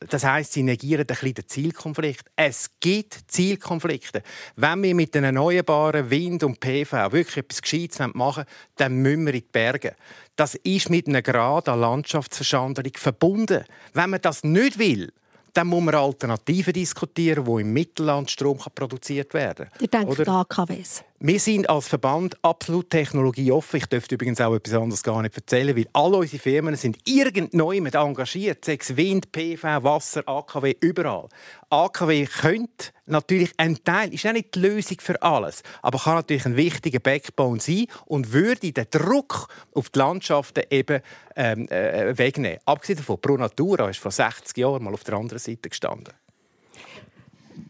Das 0.01 0.25
heißt, 0.25 0.53
Sie 0.53 0.63
negieren 0.63 1.03
ein 1.03 1.07
bisschen 1.07 1.35
den 1.35 1.49
Zielkonflikt. 1.49 2.29
Es 2.35 2.71
gibt 2.81 3.19
Zielkonflikte. 3.29 4.23
Wenn 4.57 4.83
wir 4.83 4.95
mit 4.95 5.15
den 5.15 5.25
erneuerbaren 5.25 6.11
Wind 6.11 6.43
und 6.43 6.61
PV 6.61 7.13
wirklich 7.13 7.39
etwas 7.39 7.63
Gescheites 7.63 7.99
machen 7.99 8.15
wollen, 8.15 8.47
dann 8.77 8.97
müssen 8.97 9.27
wir 9.27 9.35
in 9.35 9.41
die 9.41 9.47
Berge. 9.51 9.95
Das 10.35 10.55
ist 10.57 10.91
mit 10.91 11.07
einem 11.07 11.23
Grad 11.23 11.69
an 11.69 11.81
Landschaftsverschanderung 11.81 12.93
verbunden. 12.97 13.65
Wenn 13.95 14.11
man 14.11 14.21
das 14.21 14.45
nicht 14.45 14.79
will, 14.79 15.13
dann 15.57 15.69
muss 15.69 15.83
man 15.83 15.95
Alternativen 15.95 16.73
diskutieren, 16.73 17.47
wo 17.47 17.59
im 17.59 17.73
Mittelland 17.73 18.31
Strom 18.31 18.59
produziert 18.75 19.33
werden 19.33 19.69
kann. 19.71 19.81
Ihr 19.81 19.89
denkt 19.89 20.29
an 20.29 20.29
AKWs? 20.29 21.03
Wir 21.19 21.41
sind 21.41 21.71
als 21.71 21.89
Verband 21.89 22.37
absolut 22.43 22.91
technologieoffen. 22.91 23.79
Ich 23.79 23.87
dürfte 23.87 24.17
übrigens 24.17 24.39
auch 24.39 24.55
etwas 24.55 24.75
anderes 24.75 25.03
gar 25.03 25.23
nicht 25.23 25.35
erzählen, 25.35 25.75
weil 25.75 25.89
alle 25.95 26.19
unsere 26.19 26.43
Firmen 26.43 26.77
sind 26.77 26.99
irgendjemand 27.07 27.95
engagiert. 27.95 28.67
Sechs 28.67 28.95
Wind, 28.99 29.33
PV, 29.33 29.83
Wasser, 29.83 30.23
AKW, 30.27 30.77
überall. 30.81 31.29
AKW 31.71 32.27
könnte 32.27 32.93
natürlich 33.07 33.51
ein 33.57 33.83
Teil, 33.83 34.13
ist 34.13 34.27
auch 34.27 34.33
nicht 34.33 34.55
die 34.55 34.59
Lösung 34.59 34.99
für 35.01 35.21
alles, 35.23 35.63
aber 35.81 35.99
kann 35.99 36.17
natürlich 36.17 36.45
ein 36.45 36.57
wichtiger 36.57 37.01
Backbone 37.01 37.63
sein 37.63 37.87
und 38.05 38.35
würde 38.35 38.71
den 38.71 38.87
Druck 38.91 39.49
auf 39.73 39.89
die 39.89 39.99
Landschaften 39.99 40.65
eben 40.69 41.01
ähm, 41.35 41.67
äh, 41.69 42.17
wegnehmen. 42.19 42.59
Abgesehen 42.67 42.99
davon, 42.99 43.19
Pro 43.23 43.39
Natura 43.39 43.89
ist 43.89 44.01
vor 44.01 44.11
60 44.11 44.55
Jahren 44.59 44.85
mal 44.85 44.93
auf 44.93 45.05
der 45.05 45.15
anderen 45.15 45.39
Seite 45.39 45.71
gestanden. 45.71 46.13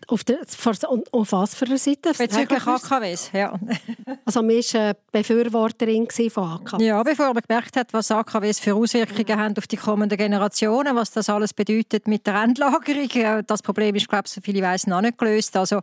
Auf, 0.08 0.24
der, 0.24 0.38
auf 1.12 1.32
was 1.32 1.54
für 1.54 1.64
einer 1.66 1.78
Seite? 1.78 2.12
Bezüglich 2.16 2.66
AKWs, 2.66 3.30
ja. 3.32 3.58
also 4.24 4.42
man 4.42 4.56
war 4.56 4.80
eine 4.80 4.96
Befürworterin 5.10 6.08
von 6.30 6.44
AKWs? 6.44 6.82
Ja, 6.82 7.02
bevor 7.02 7.34
man 7.34 7.42
gemerkt 7.46 7.76
hat, 7.76 7.92
was 7.92 8.10
AKWs 8.10 8.60
für 8.60 8.74
Auswirkungen 8.74 9.38
haben 9.38 9.54
auf 9.58 9.66
die 9.66 9.76
kommenden 9.76 10.16
Generationen, 10.16 10.94
was 10.94 11.10
das 11.10 11.28
alles 11.28 11.52
bedeutet 11.52 12.06
mit 12.06 12.26
der 12.26 12.42
Endlagerung. 12.42 13.44
Das 13.46 13.62
Problem 13.62 13.94
ist, 13.96 14.08
glaube 14.08 14.24
ich, 14.26 14.32
so 14.32 14.40
viele 14.40 14.62
weiss, 14.62 14.86
noch 14.86 15.00
nicht 15.00 15.18
gelöst. 15.18 15.56
Also, 15.56 15.78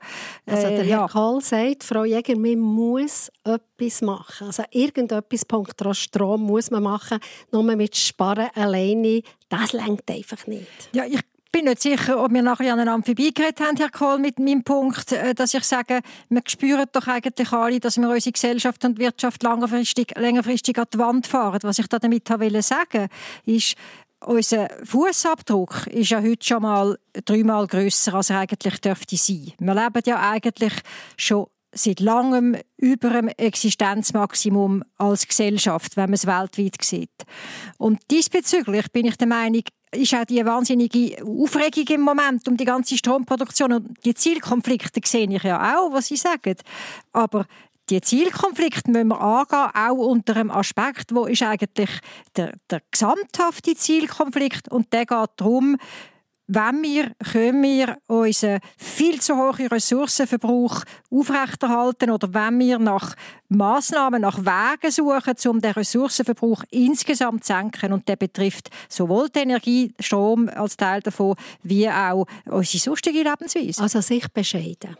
äh, 0.45 0.51
also 0.51 0.67
der 0.67 0.85
ja. 0.85 0.99
Herr 0.99 1.09
Kohl 1.09 1.41
sagt, 1.41 1.83
Frau 1.83 2.05
Jäger, 2.05 2.37
man 2.37 2.59
muss 2.59 3.29
etwas 3.43 4.01
machen. 4.01 4.47
Also 4.47 4.63
irgendetwas 4.71 5.45
Punkt 5.45 5.81
Strom 5.91 6.43
muss 6.43 6.71
man 6.71 6.83
machen. 6.83 7.19
Nur 7.51 7.63
mit 7.63 7.95
Sparen 7.95 8.49
alleine, 8.55 9.21
das 9.49 9.73
lenkt 9.73 10.09
einfach 10.09 10.47
nicht. 10.47 10.67
Ja, 10.93 11.05
ich 11.05 11.19
bin 11.53 11.65
nicht 11.65 11.81
sicher, 11.81 12.21
ob 12.21 12.33
wir 12.33 12.41
nachher 12.41 12.73
aneinander 12.73 13.05
vorbeigeredet 13.05 13.61
haben, 13.61 13.77
Herr 13.77 13.91
Kohl, 13.91 14.17
mit 14.17 14.39
meinem 14.39 14.63
Punkt, 14.63 15.11
äh, 15.11 15.33
dass 15.35 15.53
ich 15.53 15.63
sage, 15.63 16.01
wir 16.27 16.41
spüren 16.47 16.87
doch 16.91 17.07
eigentlich 17.07 17.51
alle, 17.53 17.79
dass 17.79 17.97
wir 17.97 18.09
unsere 18.09 18.33
Gesellschaft 18.33 18.83
und 18.83 18.99
Wirtschaft 18.99 19.43
längerfristig, 19.43 20.13
längerfristig 20.17 20.77
an 20.77 20.87
die 20.91 20.97
Wand 20.97 21.27
fahren. 21.27 21.59
Was 21.61 21.79
ich 21.79 21.87
damit 21.87 22.29
wollte 22.29 22.61
sagen, 22.63 23.07
ist, 23.45 23.75
unser 24.25 24.67
Fußabdruck 24.83 25.87
ist 25.87 26.09
ja 26.09 26.21
heute 26.21 26.43
schon 26.43 26.63
mal 26.63 26.97
dreimal 27.25 27.67
größer, 27.67 28.13
als 28.15 28.31
er 28.31 28.39
eigentlich 28.39 28.81
dürfte 28.81 29.15
sein. 29.15 29.53
Wir 29.59 29.75
leben 29.75 30.01
ja 30.05 30.31
eigentlich 30.31 30.73
schon 31.17 31.47
seit 31.71 31.99
langem 31.99 32.57
über 32.77 33.09
dem 33.09 33.27
Existenzmaximum 33.27 34.83
als 34.97 35.27
Gesellschaft, 35.27 35.97
wenn 35.97 36.05
man 36.05 36.13
es 36.13 36.25
weltweit 36.25 36.81
sieht. 36.81 37.25
Und 37.77 37.99
diesbezüglich 38.09 38.91
bin 38.91 39.05
ich 39.05 39.17
der 39.17 39.27
Meinung, 39.27 39.63
ist 39.93 40.13
auch 40.13 40.25
die 40.25 40.45
wahnsinnige 40.45 41.23
Aufregung 41.23 41.85
im 41.87 42.01
Moment 42.01 42.47
um 42.47 42.57
die 42.57 42.65
ganze 42.65 42.97
Stromproduktion 42.97 43.73
und 43.73 44.05
die 44.05 44.13
Zielkonflikte 44.13 45.01
sehe 45.05 45.29
ich 45.29 45.43
ja 45.43 45.77
auch, 45.77 45.93
was 45.93 46.07
Sie 46.07 46.15
sagen. 46.15 46.55
Aber 47.11 47.45
die 47.89 48.01
Zielkonflikte 48.01 48.91
müssen 48.91 49.09
wir 49.09 49.19
angehen, 49.19 49.69
auch 49.75 50.07
unter 50.07 50.35
einem 50.35 50.51
Aspekt, 50.51 51.13
wo 51.13 51.25
ist 51.25 51.43
eigentlich 51.43 51.89
der, 52.35 52.53
der 52.69 52.81
gesamthafte 52.91 53.75
Zielkonflikt 53.75 54.69
und 54.69 54.93
der 54.93 55.05
geht 55.05 55.29
darum, 55.37 55.77
wenn 56.47 56.81
wir, 56.83 57.11
können 57.31 57.63
wir 57.63 57.97
unseren 58.07 58.59
viel 58.77 59.21
zu 59.21 59.35
hohen 59.35 59.67
Ressourcenverbrauch 59.67 60.83
aufrechterhalten 61.09 62.11
oder 62.11 62.33
wenn 62.33 62.59
wir 62.59 62.79
nach 62.79 63.15
Massnahmen, 63.47 64.21
nach 64.21 64.39
Wegen 64.39 64.91
suchen, 64.91 65.35
um 65.49 65.61
den 65.61 65.71
Ressourcenverbrauch 65.71 66.63
insgesamt 66.69 67.45
zu 67.45 67.53
senken 67.53 67.93
und 67.93 68.07
der 68.07 68.17
betrifft 68.17 68.69
sowohl 68.89 69.29
die 69.29 69.39
Energie, 69.39 69.93
Strom 69.99 70.49
als 70.49 70.75
Teil 70.75 71.01
davon, 71.01 71.35
wie 71.63 71.89
auch 71.89 72.25
unsere 72.45 72.81
sonstige 72.83 73.23
Lebensweise. 73.23 73.81
Also 73.81 74.01
sich 74.01 74.27
bescheiden. 74.31 74.97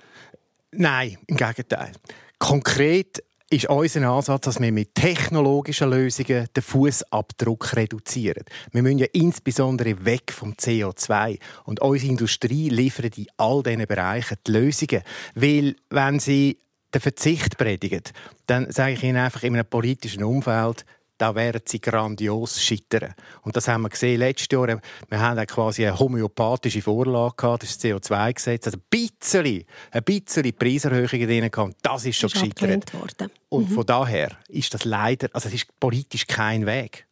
Nein, 0.72 1.18
im 1.28 1.36
Gegenteil. 1.36 1.92
Konkret 2.40 3.24
ist 3.50 3.70
unser 3.70 4.10
Ansatz, 4.10 4.46
dass 4.46 4.60
wir 4.60 4.72
mit 4.72 4.96
technologischen 4.96 5.90
Lösungen 5.90 6.48
den 6.56 6.64
Fußabdruck 6.64 7.76
reduzieren. 7.76 8.44
Wir 8.72 8.82
müssen 8.82 9.00
ja 9.00 9.08
insbesondere 9.14 10.06
weg 10.06 10.32
vom 10.32 10.54
CO2 10.54 11.40
und 11.66 11.82
unsere 11.82 12.12
Industrie 12.12 12.70
liefert 12.70 13.18
in 13.18 13.28
all 13.38 13.62
diesen 13.62 13.86
Bereichen 13.86 14.38
die 14.48 14.52
Lösungen, 14.52 15.04
weil 15.36 15.76
wenn 15.90 16.20
sie 16.20 16.60
den 16.94 17.02
Verzicht 17.02 17.58
predigen, 17.58 18.04
dann 18.46 18.72
sage 18.72 18.94
ich 18.94 19.04
Ihnen 19.04 19.18
einfach 19.18 19.44
in 19.44 19.56
einem 19.56 19.66
politischen 19.66 20.24
Umfeld, 20.24 20.86
da 21.18 21.36
werden 21.36 21.62
sie 21.66 21.80
grandios 21.80 22.62
scheitern. 22.62 23.14
Und 23.44 23.56
das 23.56 23.68
haben 23.68 23.84
wir 23.84 23.90
gesehen 23.90 24.20
letztes 24.20 24.48
Jahr. 24.52 24.80
Wir 25.10 25.20
haben 25.20 25.46
quasi 25.48 25.86
eine 25.86 25.98
homöopathische 25.98 26.82
Vorlage 26.82 27.36
gehabt, 27.36 27.64
das 27.64 27.80
CO2-Gesetz. 27.80 28.68
Also 28.68 28.78
ein 28.78 28.84
bisschen, 28.90 29.66
ein 29.92 30.04
bisschen 30.04 30.54
Preiserhöhungen 30.54 31.28
drin 31.28 31.52
gehabt. 31.52 31.76
Das 31.82 32.06
ist 32.06 32.18
schon 32.18 32.28
ist 32.28 32.56
gescheitert. 32.56 32.94
Worden. 32.94 33.32
Und 33.50 33.70
mhm. 33.70 33.74
von 33.76 33.86
daher 33.86 34.32
ist 34.50 34.74
das 34.74 34.84
leider, 34.86 35.30
also 35.34 35.48
es 35.48 35.56
ist 35.56 35.80
politisch 35.80 36.26
kein 36.26 36.66
Weg. 36.66 37.06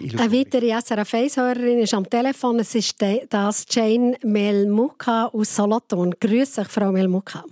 Eine 0.00 0.30
weitere 0.30 0.78
SRF-Hörerin 0.78 1.80
ist 1.80 1.94
am 1.94 2.08
Telefon. 2.08 2.58
Es 2.60 2.74
ist 2.74 3.02
das 3.30 3.64
Jane 3.70 4.16
Melmuka 4.22 5.26
aus 5.32 5.56
Solothurn. 5.56 6.14
Grüße 6.20 6.60
euch, 6.60 6.68
Frau 6.68 6.92
Melmuka. 6.92 7.44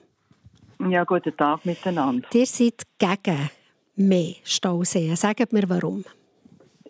Ja, 0.88 1.04
guten 1.04 1.36
Tag 1.36 1.64
miteinander. 1.64 2.28
Ihr 2.32 2.46
seid 2.46 2.82
gegen 2.98 3.50
mehr 3.96 4.34
Stauseen. 4.44 5.16
Sagt 5.16 5.52
mir 5.52 5.68
warum. 5.68 6.04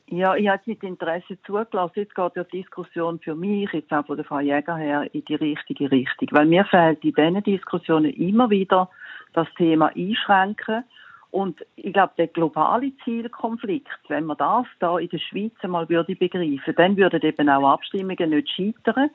Ja, 0.06 0.36
ich 0.36 0.48
habe 0.48 0.62
mit 0.66 0.82
Interesse 0.82 1.38
zugelassen. 1.46 1.92
Jetzt 1.96 2.14
geht 2.14 2.32
die 2.36 2.58
Diskussion 2.58 3.18
für 3.20 3.34
mich, 3.34 3.72
jetzt 3.72 3.92
auch 3.92 4.06
von 4.06 4.16
der 4.16 4.24
Frau 4.24 4.38
Jäger 4.38 4.76
her, 4.76 5.08
in 5.12 5.24
die 5.24 5.34
richtige 5.34 5.90
Richtung. 5.90 6.28
Weil 6.30 6.46
mir 6.46 6.64
fehlt 6.66 7.02
in 7.02 7.12
diesen 7.12 7.42
Diskussionen 7.42 8.12
immer 8.12 8.50
wieder 8.50 8.90
das 9.32 9.48
Thema 9.56 9.90
Einschränken. 9.96 10.84
Und 11.30 11.66
ich 11.74 11.92
glaube, 11.92 12.12
der 12.16 12.28
globale 12.28 12.92
Zielkonflikt, 13.02 13.88
wenn 14.08 14.24
man 14.24 14.36
das 14.36 14.66
da 14.78 14.98
in 14.98 15.08
der 15.08 15.18
Schweiz 15.18 15.54
einmal 15.62 15.88
würde 15.88 16.14
begreifen, 16.14 16.74
dann 16.76 16.96
würden 16.96 17.22
eben 17.22 17.48
auch 17.48 17.72
Abstimmungen 17.72 18.30
nicht 18.30 18.50
scheitern, 18.50 19.10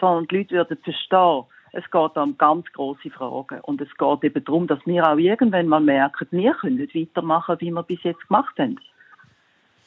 sondern 0.00 0.26
die 0.26 0.38
Leute 0.38 0.54
würden 0.56 0.78
verstehen, 0.78 1.44
es 1.72 1.88
geht 1.90 2.16
um 2.16 2.36
ganz 2.36 2.66
große 2.72 3.10
Fragen. 3.10 3.60
Und 3.62 3.80
es 3.80 3.88
geht 3.96 4.24
eben 4.24 4.44
darum, 4.44 4.66
dass 4.66 4.84
wir 4.86 5.08
auch 5.08 5.16
irgendwann 5.16 5.68
mal 5.68 5.80
merken, 5.80 6.26
wir 6.30 6.54
können 6.54 6.76
nicht 6.76 6.94
weitermachen, 6.94 7.56
wie 7.60 7.70
wir 7.70 7.82
bis 7.82 8.02
jetzt 8.02 8.26
gemacht 8.26 8.58
haben. 8.58 8.78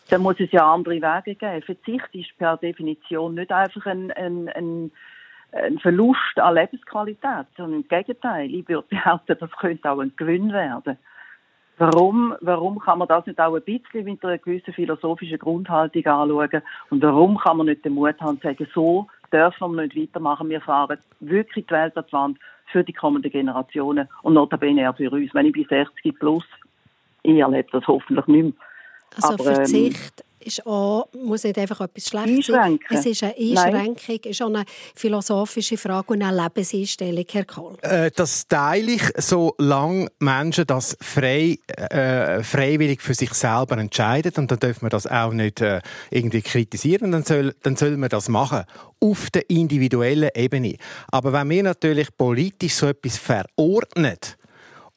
Dann 0.10 0.22
muss 0.22 0.40
es 0.40 0.52
ja 0.52 0.72
andere 0.72 0.96
Wege 0.96 1.36
geben. 1.36 1.62
Verzicht 1.62 2.10
ist 2.14 2.38
per 2.38 2.58
Definition 2.58 3.36
nicht 3.36 3.52
einfach 3.52 3.86
ein, 3.86 4.12
ein, 4.12 4.50
ein, 4.50 4.92
ein 5.52 5.80
Verlust 5.80 6.38
an 6.38 6.56
Lebensqualität, 6.56 7.48
sondern 7.58 7.82
im 7.82 7.88
Gegenteil. 7.88 8.54
Ich 8.54 8.68
würde 8.68 8.88
behaupten, 8.90 9.38
das 9.40 9.52
könnte 9.52 9.90
auch 9.90 10.00
ein 10.00 10.14
Gewinn 10.16 10.52
werden. 10.52 10.98
Warum, 11.78 12.36
warum 12.42 12.78
kann 12.80 13.00
man 13.00 13.08
das 13.08 13.26
nicht 13.26 13.40
auch 13.40 13.56
ein 13.56 13.64
bisschen 13.64 14.06
mit 14.06 14.24
einer 14.24 14.38
gewissen 14.38 14.74
philosophischen 14.74 15.40
Grundhaltung 15.40 16.06
anschauen? 16.06 16.62
Und 16.92 17.02
warum 17.02 17.38
kann 17.40 17.58
man 17.58 17.66
nicht 17.66 17.84
den 17.84 17.94
Mut 17.94 18.22
haben, 18.22 18.40
zu 18.40 18.48
sagen, 18.48 18.68
so 18.74 19.08
dürfen 19.34 19.76
wir 19.76 19.84
nicht 19.84 19.96
weitermachen. 19.98 20.50
Wir 20.50 20.62
fahren 20.62 21.00
wirklich 21.20 21.66
die 21.66 21.74
Welt 21.74 21.98
an 21.98 22.06
die 22.08 22.14
Wand 22.14 22.40
für 22.72 22.84
die 22.84 22.94
kommenden 22.94 23.32
Generationen 23.32 24.08
und 24.22 24.36
notabene 24.36 24.90
auch 24.90 24.96
für 24.96 25.12
uns. 25.12 25.34
Wenn 25.34 25.48
ich 25.48 25.54
bin 25.54 25.66
60 25.68 26.18
plus, 26.20 26.46
ich 27.24 27.40
erlebe 27.40 27.70
das 27.72 27.88
hoffentlich 27.88 28.28
nicht 28.28 28.44
mehr. 28.44 28.54
Also 29.16 29.34
Aber, 29.34 29.48
ähm, 29.48 29.56
Verzicht 29.56 30.24
ist 30.46 30.66
auch, 30.66 31.08
muss 31.14 31.44
nicht 31.44 31.58
einfach 31.58 31.82
etwas 31.82 32.08
Schlechtes 32.08 32.48
sein. 32.48 32.80
Es 32.90 33.06
ist 33.06 33.24
eine 33.24 33.36
Einschränkung, 33.36 33.96
Nein. 34.08 34.32
ist 34.32 34.42
auch 34.42 34.48
eine 34.48 34.66
philosophische 34.96 35.78
Frage 35.78 36.14
und 36.14 36.22
eine 36.22 36.44
Lebenseinstellung, 36.44 37.26
Herr 37.32 37.46
Kohl. 37.46 37.78
Äh, 37.82 38.12
das 38.16 38.48
teile 38.48 38.92
ich, 38.94 39.04
solange 39.18 40.10
Menschen 40.20 40.66
das 40.68 40.98
frei, 41.02 41.58
äh, 41.68 42.44
freiwillig 42.44 43.02
für 43.02 43.14
sich 43.14 43.34
selber 43.34 43.78
entscheiden. 43.78 44.34
Und 44.38 44.52
dann 44.52 44.60
dürfen 44.60 44.84
wir 44.84 44.90
das 44.90 45.08
auch 45.08 45.34
nicht 45.34 45.62
äh, 45.62 45.82
irgendwie 46.10 46.42
kritisieren. 46.42 47.12
Dann 47.12 47.24
soll, 47.24 47.56
dann 47.64 47.76
soll 47.76 47.98
man 47.98 48.10
das 48.10 48.30
machen. 48.30 48.64
Auf 49.00 49.30
der 49.32 49.50
individuellen 49.50 50.30
Ebene. 50.34 50.76
Aber 51.12 51.34
wenn 51.34 51.50
wir 51.50 51.64
natürlich 51.64 52.16
politisch 52.16 52.76
so 52.76 52.88
etwas 52.88 53.18
verordnen 53.18 54.18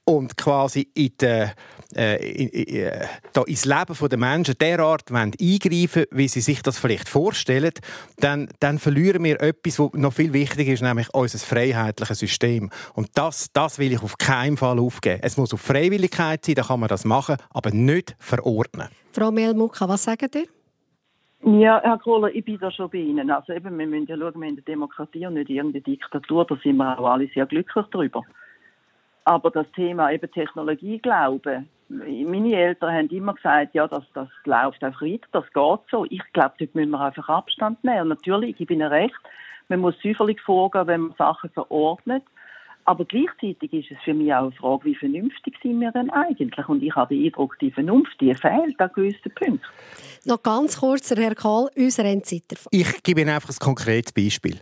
und 0.06 0.36
quasi 0.36 0.88
in 0.94 1.12
der 1.20 1.52
äh, 1.94 2.16
äh, 2.16 3.06
da 3.32 3.42
ins 3.42 3.64
Leben 3.64 4.08
der 4.08 4.18
Menschen 4.18 4.54
derart 4.58 5.10
eingreifen 5.10 6.04
wie 6.10 6.28
sie 6.28 6.40
sich 6.40 6.62
das 6.62 6.78
vielleicht 6.78 7.08
vorstellen, 7.08 7.72
dann, 8.18 8.48
dann 8.60 8.78
verlieren 8.78 9.24
wir 9.24 9.40
etwas, 9.40 9.78
was 9.78 9.92
noch 9.94 10.12
viel 10.12 10.32
wichtiger 10.32 10.72
ist, 10.72 10.82
nämlich 10.82 11.12
unser 11.14 11.38
freiheitliches 11.38 12.18
System. 12.18 12.70
Und 12.94 13.08
das, 13.14 13.52
das 13.52 13.78
will 13.78 13.92
ich 13.92 14.02
auf 14.02 14.18
keinen 14.18 14.56
Fall 14.56 14.78
aufgeben. 14.78 15.20
Es 15.22 15.36
muss 15.36 15.54
auf 15.54 15.60
Freiwilligkeit 15.60 16.44
sein, 16.44 16.54
da 16.54 16.62
kann 16.62 16.80
man 16.80 16.88
das 16.88 17.04
machen, 17.04 17.36
aber 17.50 17.70
nicht 17.70 18.16
verordnen. 18.18 18.88
Frau 19.12 19.30
Melmuka, 19.30 19.88
was 19.88 20.04
sagen 20.04 20.28
ihr? 20.34 20.46
Ja, 21.60 21.80
Herr 21.82 21.98
Kohler, 21.98 22.34
ich 22.34 22.44
bin 22.44 22.58
da 22.58 22.70
schon 22.70 22.90
bei 22.90 22.98
Ihnen. 22.98 23.30
Also 23.30 23.52
eben, 23.52 23.78
wir 23.78 23.86
müssen 23.86 24.06
ja 24.06 24.16
schauen, 24.16 24.34
wir 24.34 24.48
haben 24.48 24.54
eine 24.54 24.62
Demokratie 24.62 25.26
und 25.26 25.34
nicht 25.34 25.50
irgendeine 25.50 25.82
Diktatur, 25.82 26.44
da 26.44 26.56
sind 26.62 26.76
wir 26.76 26.98
auch 26.98 27.12
alle 27.12 27.28
sehr 27.32 27.46
glücklich 27.46 27.86
drüber. 27.86 28.22
Aber 29.26 29.50
das 29.50 29.66
Thema 29.74 30.12
eben 30.12 30.30
Technologieglauben, 30.30 31.68
meine 31.88 32.54
Eltern 32.54 32.94
haben 32.94 33.08
immer 33.08 33.34
gesagt, 33.34 33.74
ja, 33.74 33.88
das, 33.88 34.04
das 34.14 34.28
läuft 34.44 34.84
einfach 34.84 35.02
weiter, 35.02 35.26
das 35.32 35.44
geht 35.46 35.90
so. 35.90 36.04
Ich 36.08 36.22
glaube, 36.32 36.54
dort 36.60 36.74
müssen 36.76 36.90
wir 36.90 37.00
einfach 37.00 37.28
Abstand 37.28 37.82
nehmen. 37.82 38.02
Und 38.02 38.08
natürlich, 38.08 38.60
ich 38.60 38.68
bin 38.68 38.78
ja 38.78 38.86
recht, 38.86 39.18
man 39.68 39.80
muss 39.80 39.96
säuferlich 40.00 40.40
vorgehen, 40.40 40.86
wenn 40.86 41.00
man 41.02 41.14
Sachen 41.18 41.50
verordnet. 41.50 42.22
Aber 42.84 43.04
gleichzeitig 43.04 43.72
ist 43.72 43.90
es 43.90 43.98
für 44.04 44.14
mich 44.14 44.32
auch 44.32 44.42
eine 44.42 44.52
Frage, 44.52 44.84
wie 44.84 44.94
vernünftig 44.94 45.56
sind 45.60 45.80
wir 45.80 45.90
denn 45.90 46.08
eigentlich? 46.10 46.68
Und 46.68 46.84
ich 46.84 46.94
habe 46.94 47.16
den 47.16 47.24
Eindruck, 47.24 47.58
die 47.58 47.72
Vernunft, 47.72 48.20
die 48.20 48.32
fehlt 48.32 48.78
an 48.78 48.90
gewissen 48.94 49.32
Punkten. 49.34 49.60
Noch 50.24 50.40
ganz 50.40 50.78
kurz, 50.78 51.10
Herr 51.10 51.34
Kohl, 51.34 51.68
unser 51.76 52.04
Endzeit 52.04 52.44
Ich 52.70 53.02
gebe 53.02 53.22
Ihnen 53.22 53.30
einfach 53.30 53.50
ein 53.50 53.58
konkretes 53.58 54.12
Beispiel. 54.12 54.60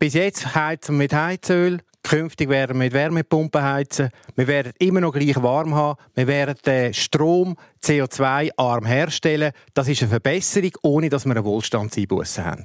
Bis 0.00 0.14
jetzt 0.14 0.56
heizen 0.56 0.96
wir 0.96 1.04
mit 1.04 1.14
Heizöl, 1.14 1.78
Künftig 2.04 2.50
werden 2.50 2.76
wir 2.76 2.84
mit 2.84 2.92
Wärmepumpen 2.92 3.62
heizen. 3.62 4.10
Wir 4.36 4.46
werden 4.46 4.72
immer 4.78 5.00
noch 5.00 5.12
gleich 5.12 5.42
warm 5.42 5.74
haben. 5.74 5.98
Wir 6.14 6.26
werden 6.26 6.54
den 6.66 6.92
Strom 6.92 7.56
CO2-arm 7.82 8.84
herstellen. 8.84 9.52
Das 9.72 9.88
ist 9.88 10.02
eine 10.02 10.10
Verbesserung, 10.10 10.72
ohne 10.82 11.08
dass 11.08 11.24
wir 11.24 11.30
eine 11.30 11.44
Wohlstandseinbuße 11.44 12.44
haben. 12.44 12.64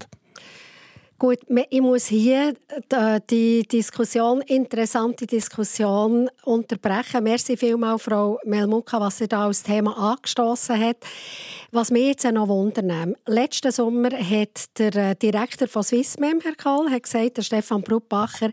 Gut, 1.20 1.40
ich 1.70 1.82
muss 1.82 2.08
hier 2.08 2.54
äh, 2.90 3.20
die 3.30 3.68
Diskussion, 3.68 4.40
interessante 4.40 5.28
Diskussion 5.28 6.30
unterbrechen. 6.46 7.26
Merci 7.26 7.58
vielmals, 7.58 8.04
Frau 8.04 8.40
Melmuka, 8.46 9.02
was 9.02 9.18
Sie 9.18 9.28
da 9.28 9.48
als 9.48 9.62
Thema 9.62 9.98
angestoßen 9.98 10.80
hat. 10.80 10.96
Was 11.74 11.92
mich 11.92 12.08
jetzt 12.08 12.24
noch 12.32 12.48
wundern 12.48 13.18
letzten 13.26 13.74
Sommer 13.74 14.12
hat 14.12 14.80
der 14.80 14.96
äh, 14.96 15.16
Direktor 15.16 15.68
von 15.68 15.84
Swissmem, 15.84 16.40
Herr 16.42 16.56
Kohl, 16.56 16.98
gesagt, 16.98 17.36
der 17.36 17.42
Stefan 17.42 17.82
Brutbacher, 17.82 18.52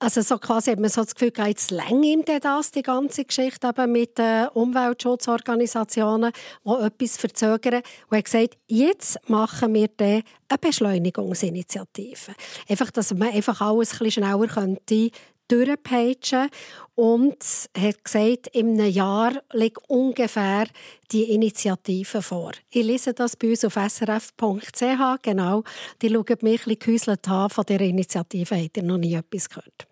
also 0.00 0.22
so 0.22 0.38
quasi 0.38 0.70
hat 0.70 0.78
man 0.78 0.90
so 0.90 1.02
das 1.02 1.14
Gefühl, 1.14 1.32
jetzt 1.46 1.70
länger 1.70 2.04
ihm 2.04 2.24
das, 2.24 2.70
die 2.70 2.82
ganze 2.82 3.24
Geschichte 3.24 3.66
eben 3.66 3.92
mit 3.92 4.16
den 4.16 4.48
Umweltschutzorganisationen, 4.48 6.32
die 6.64 6.70
etwas 6.70 7.16
verzögern. 7.16 7.82
Und 8.08 8.12
er 8.12 8.18
hat 8.18 8.24
gesagt, 8.24 8.58
jetzt 8.66 9.18
machen 9.28 9.74
wir 9.74 9.88
dann 9.96 10.22
eine 10.48 10.58
Beschleunigungsinitiative. 10.60 12.32
Einfach, 12.68 12.90
dass 12.90 13.12
man 13.12 13.30
einfach 13.30 13.60
alles 13.60 13.92
ein 13.92 13.98
bisschen 13.98 14.24
schneller 14.24 14.46
könnte 14.46 15.10
durchpeitschen 15.48 16.48
und 16.94 17.36
hat 17.76 18.04
gesagt, 18.04 18.48
in 18.52 18.80
einem 18.80 18.90
Jahr 18.90 19.32
liegt 19.52 19.78
ungefähr 19.88 20.66
die 21.10 21.32
Initiative 21.32 22.22
vor. 22.22 22.52
Ich 22.70 22.84
lese 22.84 23.14
das 23.14 23.36
bei 23.36 23.50
uns 23.50 23.64
auf 23.64 23.74
srf.ch, 23.74 25.22
genau. 25.22 25.64
Die 26.02 26.10
schauen 26.10 26.24
mich 26.42 26.66
ein 26.66 26.76
bisschen 26.76 26.78
gehäuselt 26.78 27.28
an. 27.28 27.50
Von 27.50 27.64
dieser 27.64 27.80
Initiative 27.80 28.56
habt 28.56 28.76
ihr 28.76 28.82
noch 28.82 28.98
nie 28.98 29.14
etwas 29.14 29.48
gehört. 29.48 29.86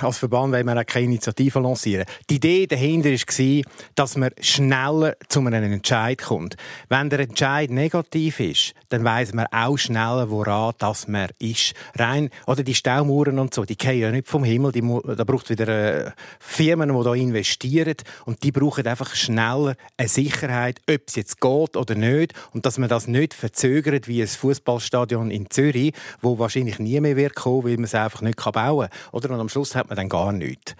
Als 0.00 0.18
Verband 0.18 0.52
wollen 0.52 0.66
wir 0.66 0.80
auch 0.80 0.86
keine 0.86 1.06
Initiative 1.06 1.60
lancieren. 1.60 2.06
Die 2.30 2.36
Idee 2.36 2.66
dahinter 2.66 3.10
war, 3.10 3.62
dass 3.94 4.16
man 4.16 4.30
schneller 4.40 5.14
zu 5.28 5.40
einem 5.40 5.72
Entscheid 5.72 6.18
kommt. 6.22 6.56
Wenn 6.88 7.10
der 7.10 7.20
Entscheid 7.20 7.70
negativ 7.70 8.40
ist, 8.40 8.72
dann 8.88 9.04
weiss 9.04 9.34
man 9.34 9.46
auch 9.50 9.76
schneller, 9.76 10.30
woran 10.30 10.74
das 10.78 11.06
man 11.06 11.28
ist. 11.38 11.74
Rein, 11.96 12.30
oder 12.46 12.62
die 12.62 12.74
Staumauern 12.74 13.38
und 13.38 13.52
so, 13.52 13.64
die 13.64 13.76
gehen 13.76 14.00
ja 14.00 14.10
nicht 14.10 14.28
vom 14.28 14.42
Himmel. 14.42 14.72
Die, 14.72 14.80
da 14.80 15.24
braucht 15.24 15.50
wieder 15.50 15.68
äh, 15.68 16.10
Firmen, 16.38 16.96
die 16.96 17.04
da 17.04 17.14
investieren. 17.14 17.96
Und 18.24 18.42
die 18.42 18.52
brauchen 18.52 18.86
einfach 18.86 19.14
schneller 19.14 19.76
eine 19.96 20.08
Sicherheit, 20.08 20.80
ob 20.88 21.02
es 21.06 21.16
jetzt 21.16 21.40
geht 21.40 21.76
oder 21.76 21.94
nicht. 21.94 22.32
Und 22.52 22.64
dass 22.64 22.78
man 22.78 22.88
das 22.88 23.06
nicht 23.06 23.34
verzögert 23.34 24.08
wie 24.08 24.22
ein 24.22 24.28
Fußballstadion 24.28 25.30
in 25.30 25.50
Zürich, 25.50 25.92
wo 26.22 26.38
wahrscheinlich 26.38 26.78
nie 26.78 27.00
mehr 27.00 27.16
wird 27.16 27.34
kommen, 27.34 27.64
weil 27.64 27.74
man 27.74 27.84
es 27.84 27.94
einfach 27.94 28.22
nicht 28.22 28.36
bauen 28.42 28.88
kann. 28.88 28.98
Oder? 29.12 29.25
Und 29.30 29.40
am 29.40 29.48
Schluss 29.48 29.74
hat 29.74 29.88
man 29.88 29.96
dann 29.96 30.08
gar 30.08 30.32
nichts. 30.32 30.74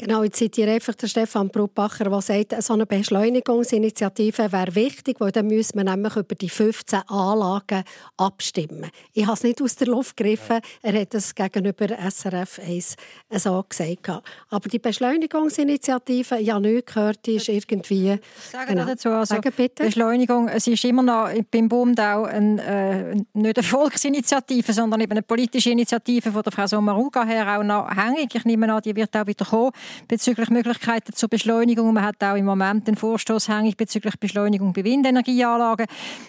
Genau, 0.00 0.22
jetzt 0.24 0.38
zitiere 0.38 0.72
einfach 0.72 0.94
der 0.94 1.08
Stefan 1.08 1.50
Brutbacher, 1.50 2.04
der 2.04 2.22
sagt, 2.22 2.62
so 2.62 2.72
eine 2.72 2.86
Beschleunigungsinitiative 2.86 4.50
wäre 4.50 4.74
wichtig, 4.74 5.20
weil 5.20 5.30
dann 5.30 5.46
müsste 5.46 5.76
man 5.76 5.84
nämlich 5.84 6.16
über 6.16 6.34
die 6.34 6.48
15 6.48 7.00
Anlagen 7.06 7.84
abstimmen. 8.16 8.90
Ich 9.12 9.26
habe 9.26 9.34
es 9.34 9.42
nicht 9.42 9.60
aus 9.60 9.76
der 9.76 9.88
Luft 9.88 10.16
gegriffen, 10.16 10.60
er 10.80 10.98
hat 10.98 11.12
es 11.12 11.34
gegenüber 11.34 11.88
SRF 11.88 12.60
1 12.66 12.96
so 13.36 13.62
gesagt. 13.68 14.22
Aber 14.48 14.68
die 14.70 14.78
Beschleunigungsinitiative, 14.78 16.38
ja 16.38 16.58
nicht 16.58 16.86
gehört, 16.86 17.26
die 17.26 17.34
ist 17.34 17.50
irgendwie... 17.50 18.18
Sagen 18.50 18.68
genau. 18.68 18.86
dazu, 18.86 19.10
also 19.10 19.34
Sagen 19.34 19.52
bitte. 19.54 19.84
Beschleunigung, 19.84 20.48
es 20.48 20.66
ist 20.66 20.82
immer 20.82 21.02
noch 21.02 21.28
beim 21.50 21.68
Bund 21.68 22.00
auch 22.00 22.24
ein, 22.24 22.58
äh, 22.58 23.16
nicht 23.34 23.58
eine 23.58 23.62
Volksinitiative, 23.62 24.72
sondern 24.72 25.02
eben 25.02 25.12
eine 25.12 25.20
politische 25.20 25.72
Initiative 25.72 26.32
von 26.32 26.42
der 26.42 26.52
Frau 26.52 26.66
Sommaruga 26.66 27.22
her 27.22 27.58
auch 27.58 27.62
noch 27.62 27.94
hängig. 27.94 28.34
Ich 28.34 28.46
nehme 28.46 28.72
an, 28.72 28.80
die 28.80 28.96
wird 28.96 29.14
auch 29.14 29.26
wieder 29.26 29.44
kommen 29.44 29.72
bezüglich 30.08 30.50
Möglichkeiten 30.50 31.12
zur 31.12 31.28
Beschleunigung. 31.28 31.92
Man 31.92 32.04
hat 32.04 32.22
auch 32.22 32.36
im 32.36 32.44
Moment 32.44 32.86
den 32.86 32.96
Vorstoß 32.96 33.48
hängig 33.48 33.76
bezüglich 33.76 34.18
Beschleunigung 34.18 34.72
bei 34.72 34.84
Windenergieanlagen. 34.84 35.86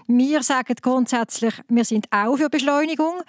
Wir 0.07 0.43
sagen 0.43 0.75
grundsätzlich, 0.81 1.53
wir 1.67 1.85
sind 1.85 2.07
auch 2.11 2.37
für 2.37 2.49
Beschleunigung. 2.49 3.21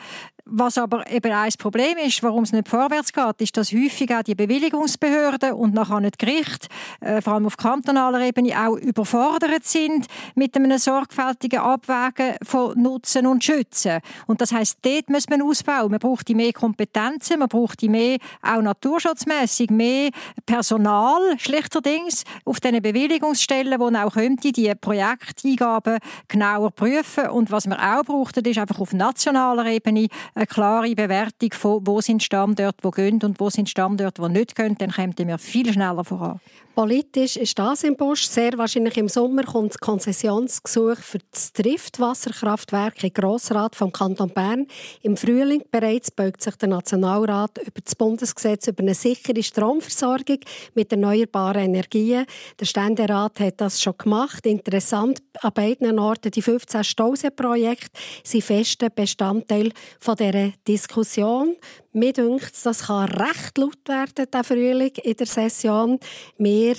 Was 0.45 0.77
aber 0.77 1.09
eben 1.09 1.31
ein 1.31 1.53
Problem 1.57 1.97
ist, 1.99 2.21
warum 2.25 2.43
es 2.43 2.51
nicht 2.51 2.69
vorwärts 2.69 3.13
geht, 3.13 3.41
ist, 3.41 3.57
dass 3.57 3.73
häufig 3.73 4.13
auch 4.13 4.25
die 4.25 4.35
Bewilligungsbehörden 4.35 5.53
und 5.53 5.73
nachher 5.73 6.01
nicht 6.01 6.19
Gericht, 6.19 6.67
äh, 7.01 7.23
vor 7.23 7.35
allem 7.35 7.47
auf 7.47 7.57
kantonaler 7.57 8.21
Ebene, 8.23 8.59
auch 8.59 8.75
überfordert 8.77 9.65
sind 9.65 10.07
mit 10.35 10.57
einem 10.57 10.77
sorgfältigen 10.79 11.61
Abwägen 11.61 12.35
von 12.43 12.77
Nutzen 12.77 13.29
und 13.29 13.45
Schützen. 13.45 14.01
Und 14.27 14.41
das 14.41 14.51
heißt, 14.51 14.79
dort 14.83 15.11
muss 15.11 15.29
man 15.29 15.43
ausbauen. 15.43 15.93
Man 15.93 16.01
braucht 16.01 16.27
die 16.27 16.35
mehr 16.35 16.53
Kompetenzen, 16.53 17.39
man 17.39 17.49
braucht 17.49 17.81
die 17.81 17.89
mehr, 17.89 18.19
auch 18.43 18.63
naturschutzmäßig, 18.63 19.71
mehr 19.71 20.11
Personal, 20.45 21.39
schlechterdings, 21.39 22.25
auf 22.45 22.59
diesen 22.59 22.83
Bewilligungsstellen, 22.83 23.79
wo 23.79 23.97
auch 23.97 24.15
könnte 24.15 24.51
die 24.51 24.75
Projekteingaben 24.75 25.99
genauer 26.27 26.73
prüfen. 26.73 27.29
Und 27.29 27.53
was 27.53 27.69
man 27.69 27.79
auch 27.79 28.03
braucht, 28.03 28.39
ist 28.39 28.59
einfach 28.59 28.81
auf 28.81 28.93
nationaler 28.93 29.67
Ebene 29.67 30.09
eine 30.35 30.47
klare 30.47 30.95
Bewertung 30.95 31.53
von, 31.53 31.87
wo 31.87 32.01
sind 32.01 32.23
Standorte, 32.23 32.77
die 32.83 32.91
gehen 32.91 33.21
und 33.23 33.39
wo 33.39 33.51
sind 33.51 33.69
Standorte, 33.69 34.23
die 34.23 34.29
nicht 34.29 34.55
gehen, 34.55 34.77
dann 34.79 34.91
kommen 34.91 35.15
wir 35.17 35.39
viel 35.39 35.73
schneller 35.73 36.05
voran. 36.05 36.41
Politisch 36.75 37.37
ist 37.37 37.59
das 37.59 37.85
im 37.85 37.97
Busch. 37.97 38.27
Sehr 38.27 38.57
wahrscheinlich 38.57 38.97
im 38.97 39.09
Sommer 39.09 39.45
kommt 39.45 39.73
das 39.75 39.79
Konzessionsgesuch 39.79 40.97
für 40.97 41.19
das 41.31 41.53
Trift-Wasserkraftwerk 41.53 43.05
im 43.05 43.13
Grossrat 43.13 43.77
vom 43.77 43.93
Kanton 43.93 44.31
Bern. 44.31 44.67
Im 45.03 45.19
Frühling 45.19 45.63
bereits 45.71 46.11
beugt 46.11 46.43
sich 46.43 46.57
der 46.57 46.71
Nationalrat 46.71 47.59
über 47.59 47.81
das 47.85 47.95
Bundesgesetz 47.95 48.69
über 48.69 48.83
eine 48.83 48.95
sichere 48.95 49.43
Stromversorgung 49.43 50.39
mit 50.75 50.91
erneuerbaren 50.91 51.63
Energien. 51.63 52.25
Der 52.59 52.65
Ständerat 52.65 53.39
hat 53.41 53.61
das 53.61 53.83
schon 53.83 53.99
gemacht. 53.99 54.47
Interessant 54.47 55.23
an 55.43 55.53
beiden 55.53 55.99
Orten 55.99 56.31
die 56.31 56.41
15 56.41 56.85
Stausee-Projekte 56.85 57.91
sind 58.25 58.45
fester 58.45 58.89
Bestandteil 58.89 59.73
dieser 60.01 60.53
Diskussion. 60.67 61.55
Mir 61.93 62.13
denkt, 62.13 62.53
das 62.65 62.87
kann 62.87 63.09
recht 63.11 63.59
laut 63.59 63.87
werden, 63.87 64.27
der 64.33 64.45
Frühling 64.45 64.93
in 65.03 65.17
der 65.17 65.27
Session. 65.27 65.99
Wir 66.39 66.75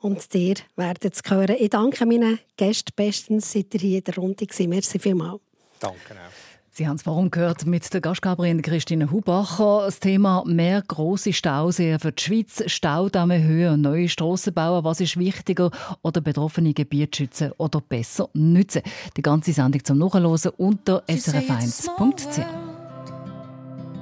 und 0.00 0.32
dir 0.32 0.56
werden 0.76 1.10
es 1.12 1.30
hören. 1.30 1.56
Ich 1.58 1.70
danke 1.70 2.06
meinen 2.06 2.38
Gästen 2.56 2.92
bestens, 2.94 3.52
seid 3.52 3.74
ihr 3.74 3.80
hier 3.80 3.98
in 3.98 4.04
der 4.04 4.14
Runde 4.16 4.46
gewesen. 4.46 4.68
Merci 4.68 4.98
vielmals. 4.98 5.40
Danke 5.80 6.14
auch. 6.14 6.48
Sie 6.78 6.86
haben 6.86 6.94
es 6.94 7.02
vorhin 7.02 7.32
gehört 7.32 7.66
mit 7.66 7.92
der 7.92 8.00
Gastgeberin 8.00 8.62
Christine 8.62 9.10
Hubacher. 9.10 9.82
Das 9.86 9.98
Thema 9.98 10.44
mehr 10.46 10.80
große 10.86 11.32
Stauseen 11.32 11.98
für 11.98 12.12
die 12.12 12.22
Schweiz, 12.22 12.62
Staudamme 12.66 13.42
höher, 13.42 13.76
neue 13.76 14.08
Strassen 14.08 14.54
bauen. 14.54 14.84
Was 14.84 15.00
ist 15.00 15.16
wichtiger? 15.16 15.72
Oder 16.02 16.20
betroffene 16.20 16.74
Gebiete 16.74 17.16
schützen 17.16 17.50
oder 17.56 17.80
besser 17.80 18.28
nützen? 18.32 18.82
Die 19.16 19.22
ganze 19.22 19.52
Sendung 19.52 19.84
zum 19.84 19.98
Nachhören 19.98 20.52
unter 20.56 21.02
srf1.ch. 21.08 22.67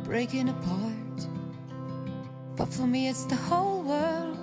breaking 0.07 0.49
apart. 0.49 1.27
But 2.55 2.73
for 2.73 2.87
me, 2.87 3.09
it's 3.09 3.25
the 3.25 3.35
whole 3.35 3.83
world. 3.83 4.39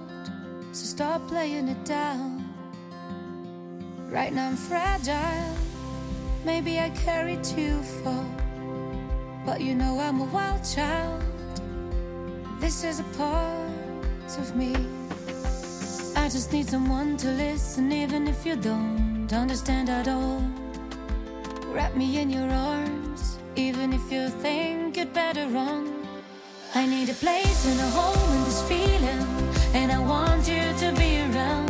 So 0.74 0.86
stop 0.86 1.26
playing 1.30 1.70
it 1.70 1.86
down. 1.86 2.54
Right 4.12 4.34
now, 4.34 4.50
I'm 4.50 4.58
fragile. 4.58 5.56
Maybe 6.44 6.80
I 6.80 6.90
carry 6.90 7.38
too 7.38 7.82
far. 8.04 8.26
But 9.46 9.62
you 9.62 9.74
know, 9.74 10.00
I'm 10.00 10.20
a 10.20 10.26
wild 10.26 10.64
child. 10.66 11.24
This 12.60 12.84
is 12.84 13.00
a 13.00 13.06
part 13.18 14.38
of 14.38 14.56
me. 14.58 14.76
I 16.18 16.28
just 16.28 16.52
need 16.52 16.68
someone 16.68 17.16
to 17.18 17.30
listen, 17.30 17.90
even 17.92 18.28
if 18.28 18.46
you 18.46 18.58
don't 18.58 19.32
understand 19.32 19.90
at 19.90 20.10
all. 20.10 20.44
Wrap 21.68 21.96
me 21.96 22.20
in 22.20 22.30
your 22.30 22.50
arms, 22.50 23.33
even 23.56 23.94
if 23.94 24.12
you 24.12 24.30
think 24.30 24.98
it 24.98 25.14
better 25.14 25.48
wrong. 25.48 25.94
I 26.76 26.86
need 26.88 27.10
a 27.10 27.14
place 27.14 27.66
and 27.68 27.80
a 27.80 27.90
home 27.90 28.38
in 28.38 28.44
this 28.46 28.62
feeling, 28.68 29.28
and 29.74 29.92
I 29.92 30.00
want 30.00 30.48
you 30.48 30.64
to 30.82 30.92
be 30.98 31.20
around. 31.22 31.70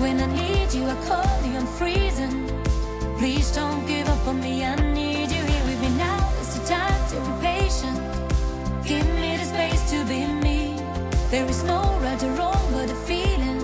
When 0.00 0.20
I 0.20 0.26
need 0.26 0.72
you, 0.74 0.84
I 0.86 0.96
call 1.06 1.46
you, 1.46 1.56
I'm 1.56 1.66
freezing. 1.66 2.46
Please 3.18 3.50
don't 3.54 3.86
give 3.86 4.08
up 4.08 4.26
on 4.26 4.40
me, 4.40 4.64
I 4.64 4.74
need 4.92 5.30
you 5.30 5.42
here 5.42 5.64
with 5.64 5.80
me 5.80 5.90
now. 5.96 6.32
It's 6.40 6.58
the 6.58 6.66
time 6.66 7.02
to 7.10 7.16
be 7.26 7.32
patient. 7.46 7.98
Give 8.84 9.06
me 9.20 9.36
the 9.36 9.44
space 9.44 9.90
to 9.90 10.04
be 10.04 10.26
me. 10.26 10.80
There 11.30 11.46
is 11.46 11.62
no 11.62 11.80
right 12.02 12.22
or 12.22 12.32
wrong, 12.32 12.72
but 12.72 12.90
a 12.90 12.94
feeling. 13.06 13.60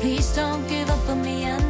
Please 0.00 0.34
don't 0.34 0.66
give 0.66 0.90
up 0.90 1.08
on 1.08 1.22
me, 1.22 1.46
I 1.46 1.69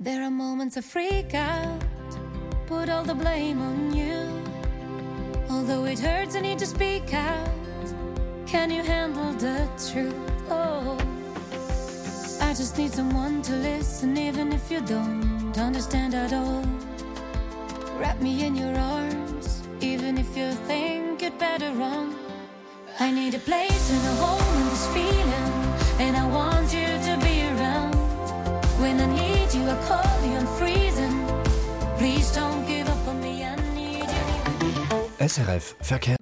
There 0.00 0.22
are 0.22 0.30
moments 0.30 0.76
I 0.76 0.80
freak 0.80 1.34
out, 1.34 1.82
put 2.68 2.88
all 2.88 3.02
the 3.02 3.16
blame 3.16 3.60
on 3.60 3.92
you. 3.92 4.28
Although 5.50 5.86
it 5.86 5.98
hurts, 5.98 6.36
I 6.36 6.40
need 6.40 6.60
to 6.60 6.66
speak 6.66 7.12
out. 7.12 7.50
Can 8.46 8.70
you 8.70 8.84
handle 8.84 9.32
the 9.32 9.68
truth? 9.90 10.14
Oh. 10.48 10.96
I 12.40 12.54
just 12.54 12.78
need 12.78 12.92
someone 12.92 13.42
to 13.42 13.52
listen, 13.54 14.16
even 14.16 14.52
if 14.52 14.70
you 14.70 14.82
don't 14.82 15.58
understand 15.58 16.14
at 16.14 16.32
all. 16.32 16.64
Wrap 17.98 18.20
me 18.20 18.46
in 18.46 18.54
your 18.54 18.76
arms, 18.78 19.66
even 19.80 20.16
if 20.16 20.36
you 20.36 20.52
think 20.68 21.24
it 21.24 21.36
better 21.40 21.72
wrong. 21.72 22.14
I 23.00 23.10
need 23.10 23.34
a 23.34 23.40
place 23.40 23.90
and 23.90 24.06
a 24.06 24.14
home 24.22 24.62
in 24.62 24.68
this 24.68 24.86
feeling, 24.94 25.50
and 25.98 26.16
I 26.16 26.24
want 26.28 26.72
you 26.72 26.86
to 26.86 27.18
be 27.20 27.27
SRF 35.18 35.74
Verkehr. 35.80 36.16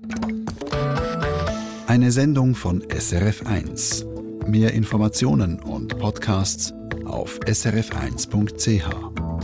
Eine 1.86 2.11
Sendung 2.11 2.54
von 2.54 2.82
SRF1. 2.82 4.07
Mehr 4.48 4.72
Informationen 4.72 5.61
und 5.61 5.98
Podcasts 5.98 6.72
auf 7.04 7.38
srf1.ch. 7.40 9.36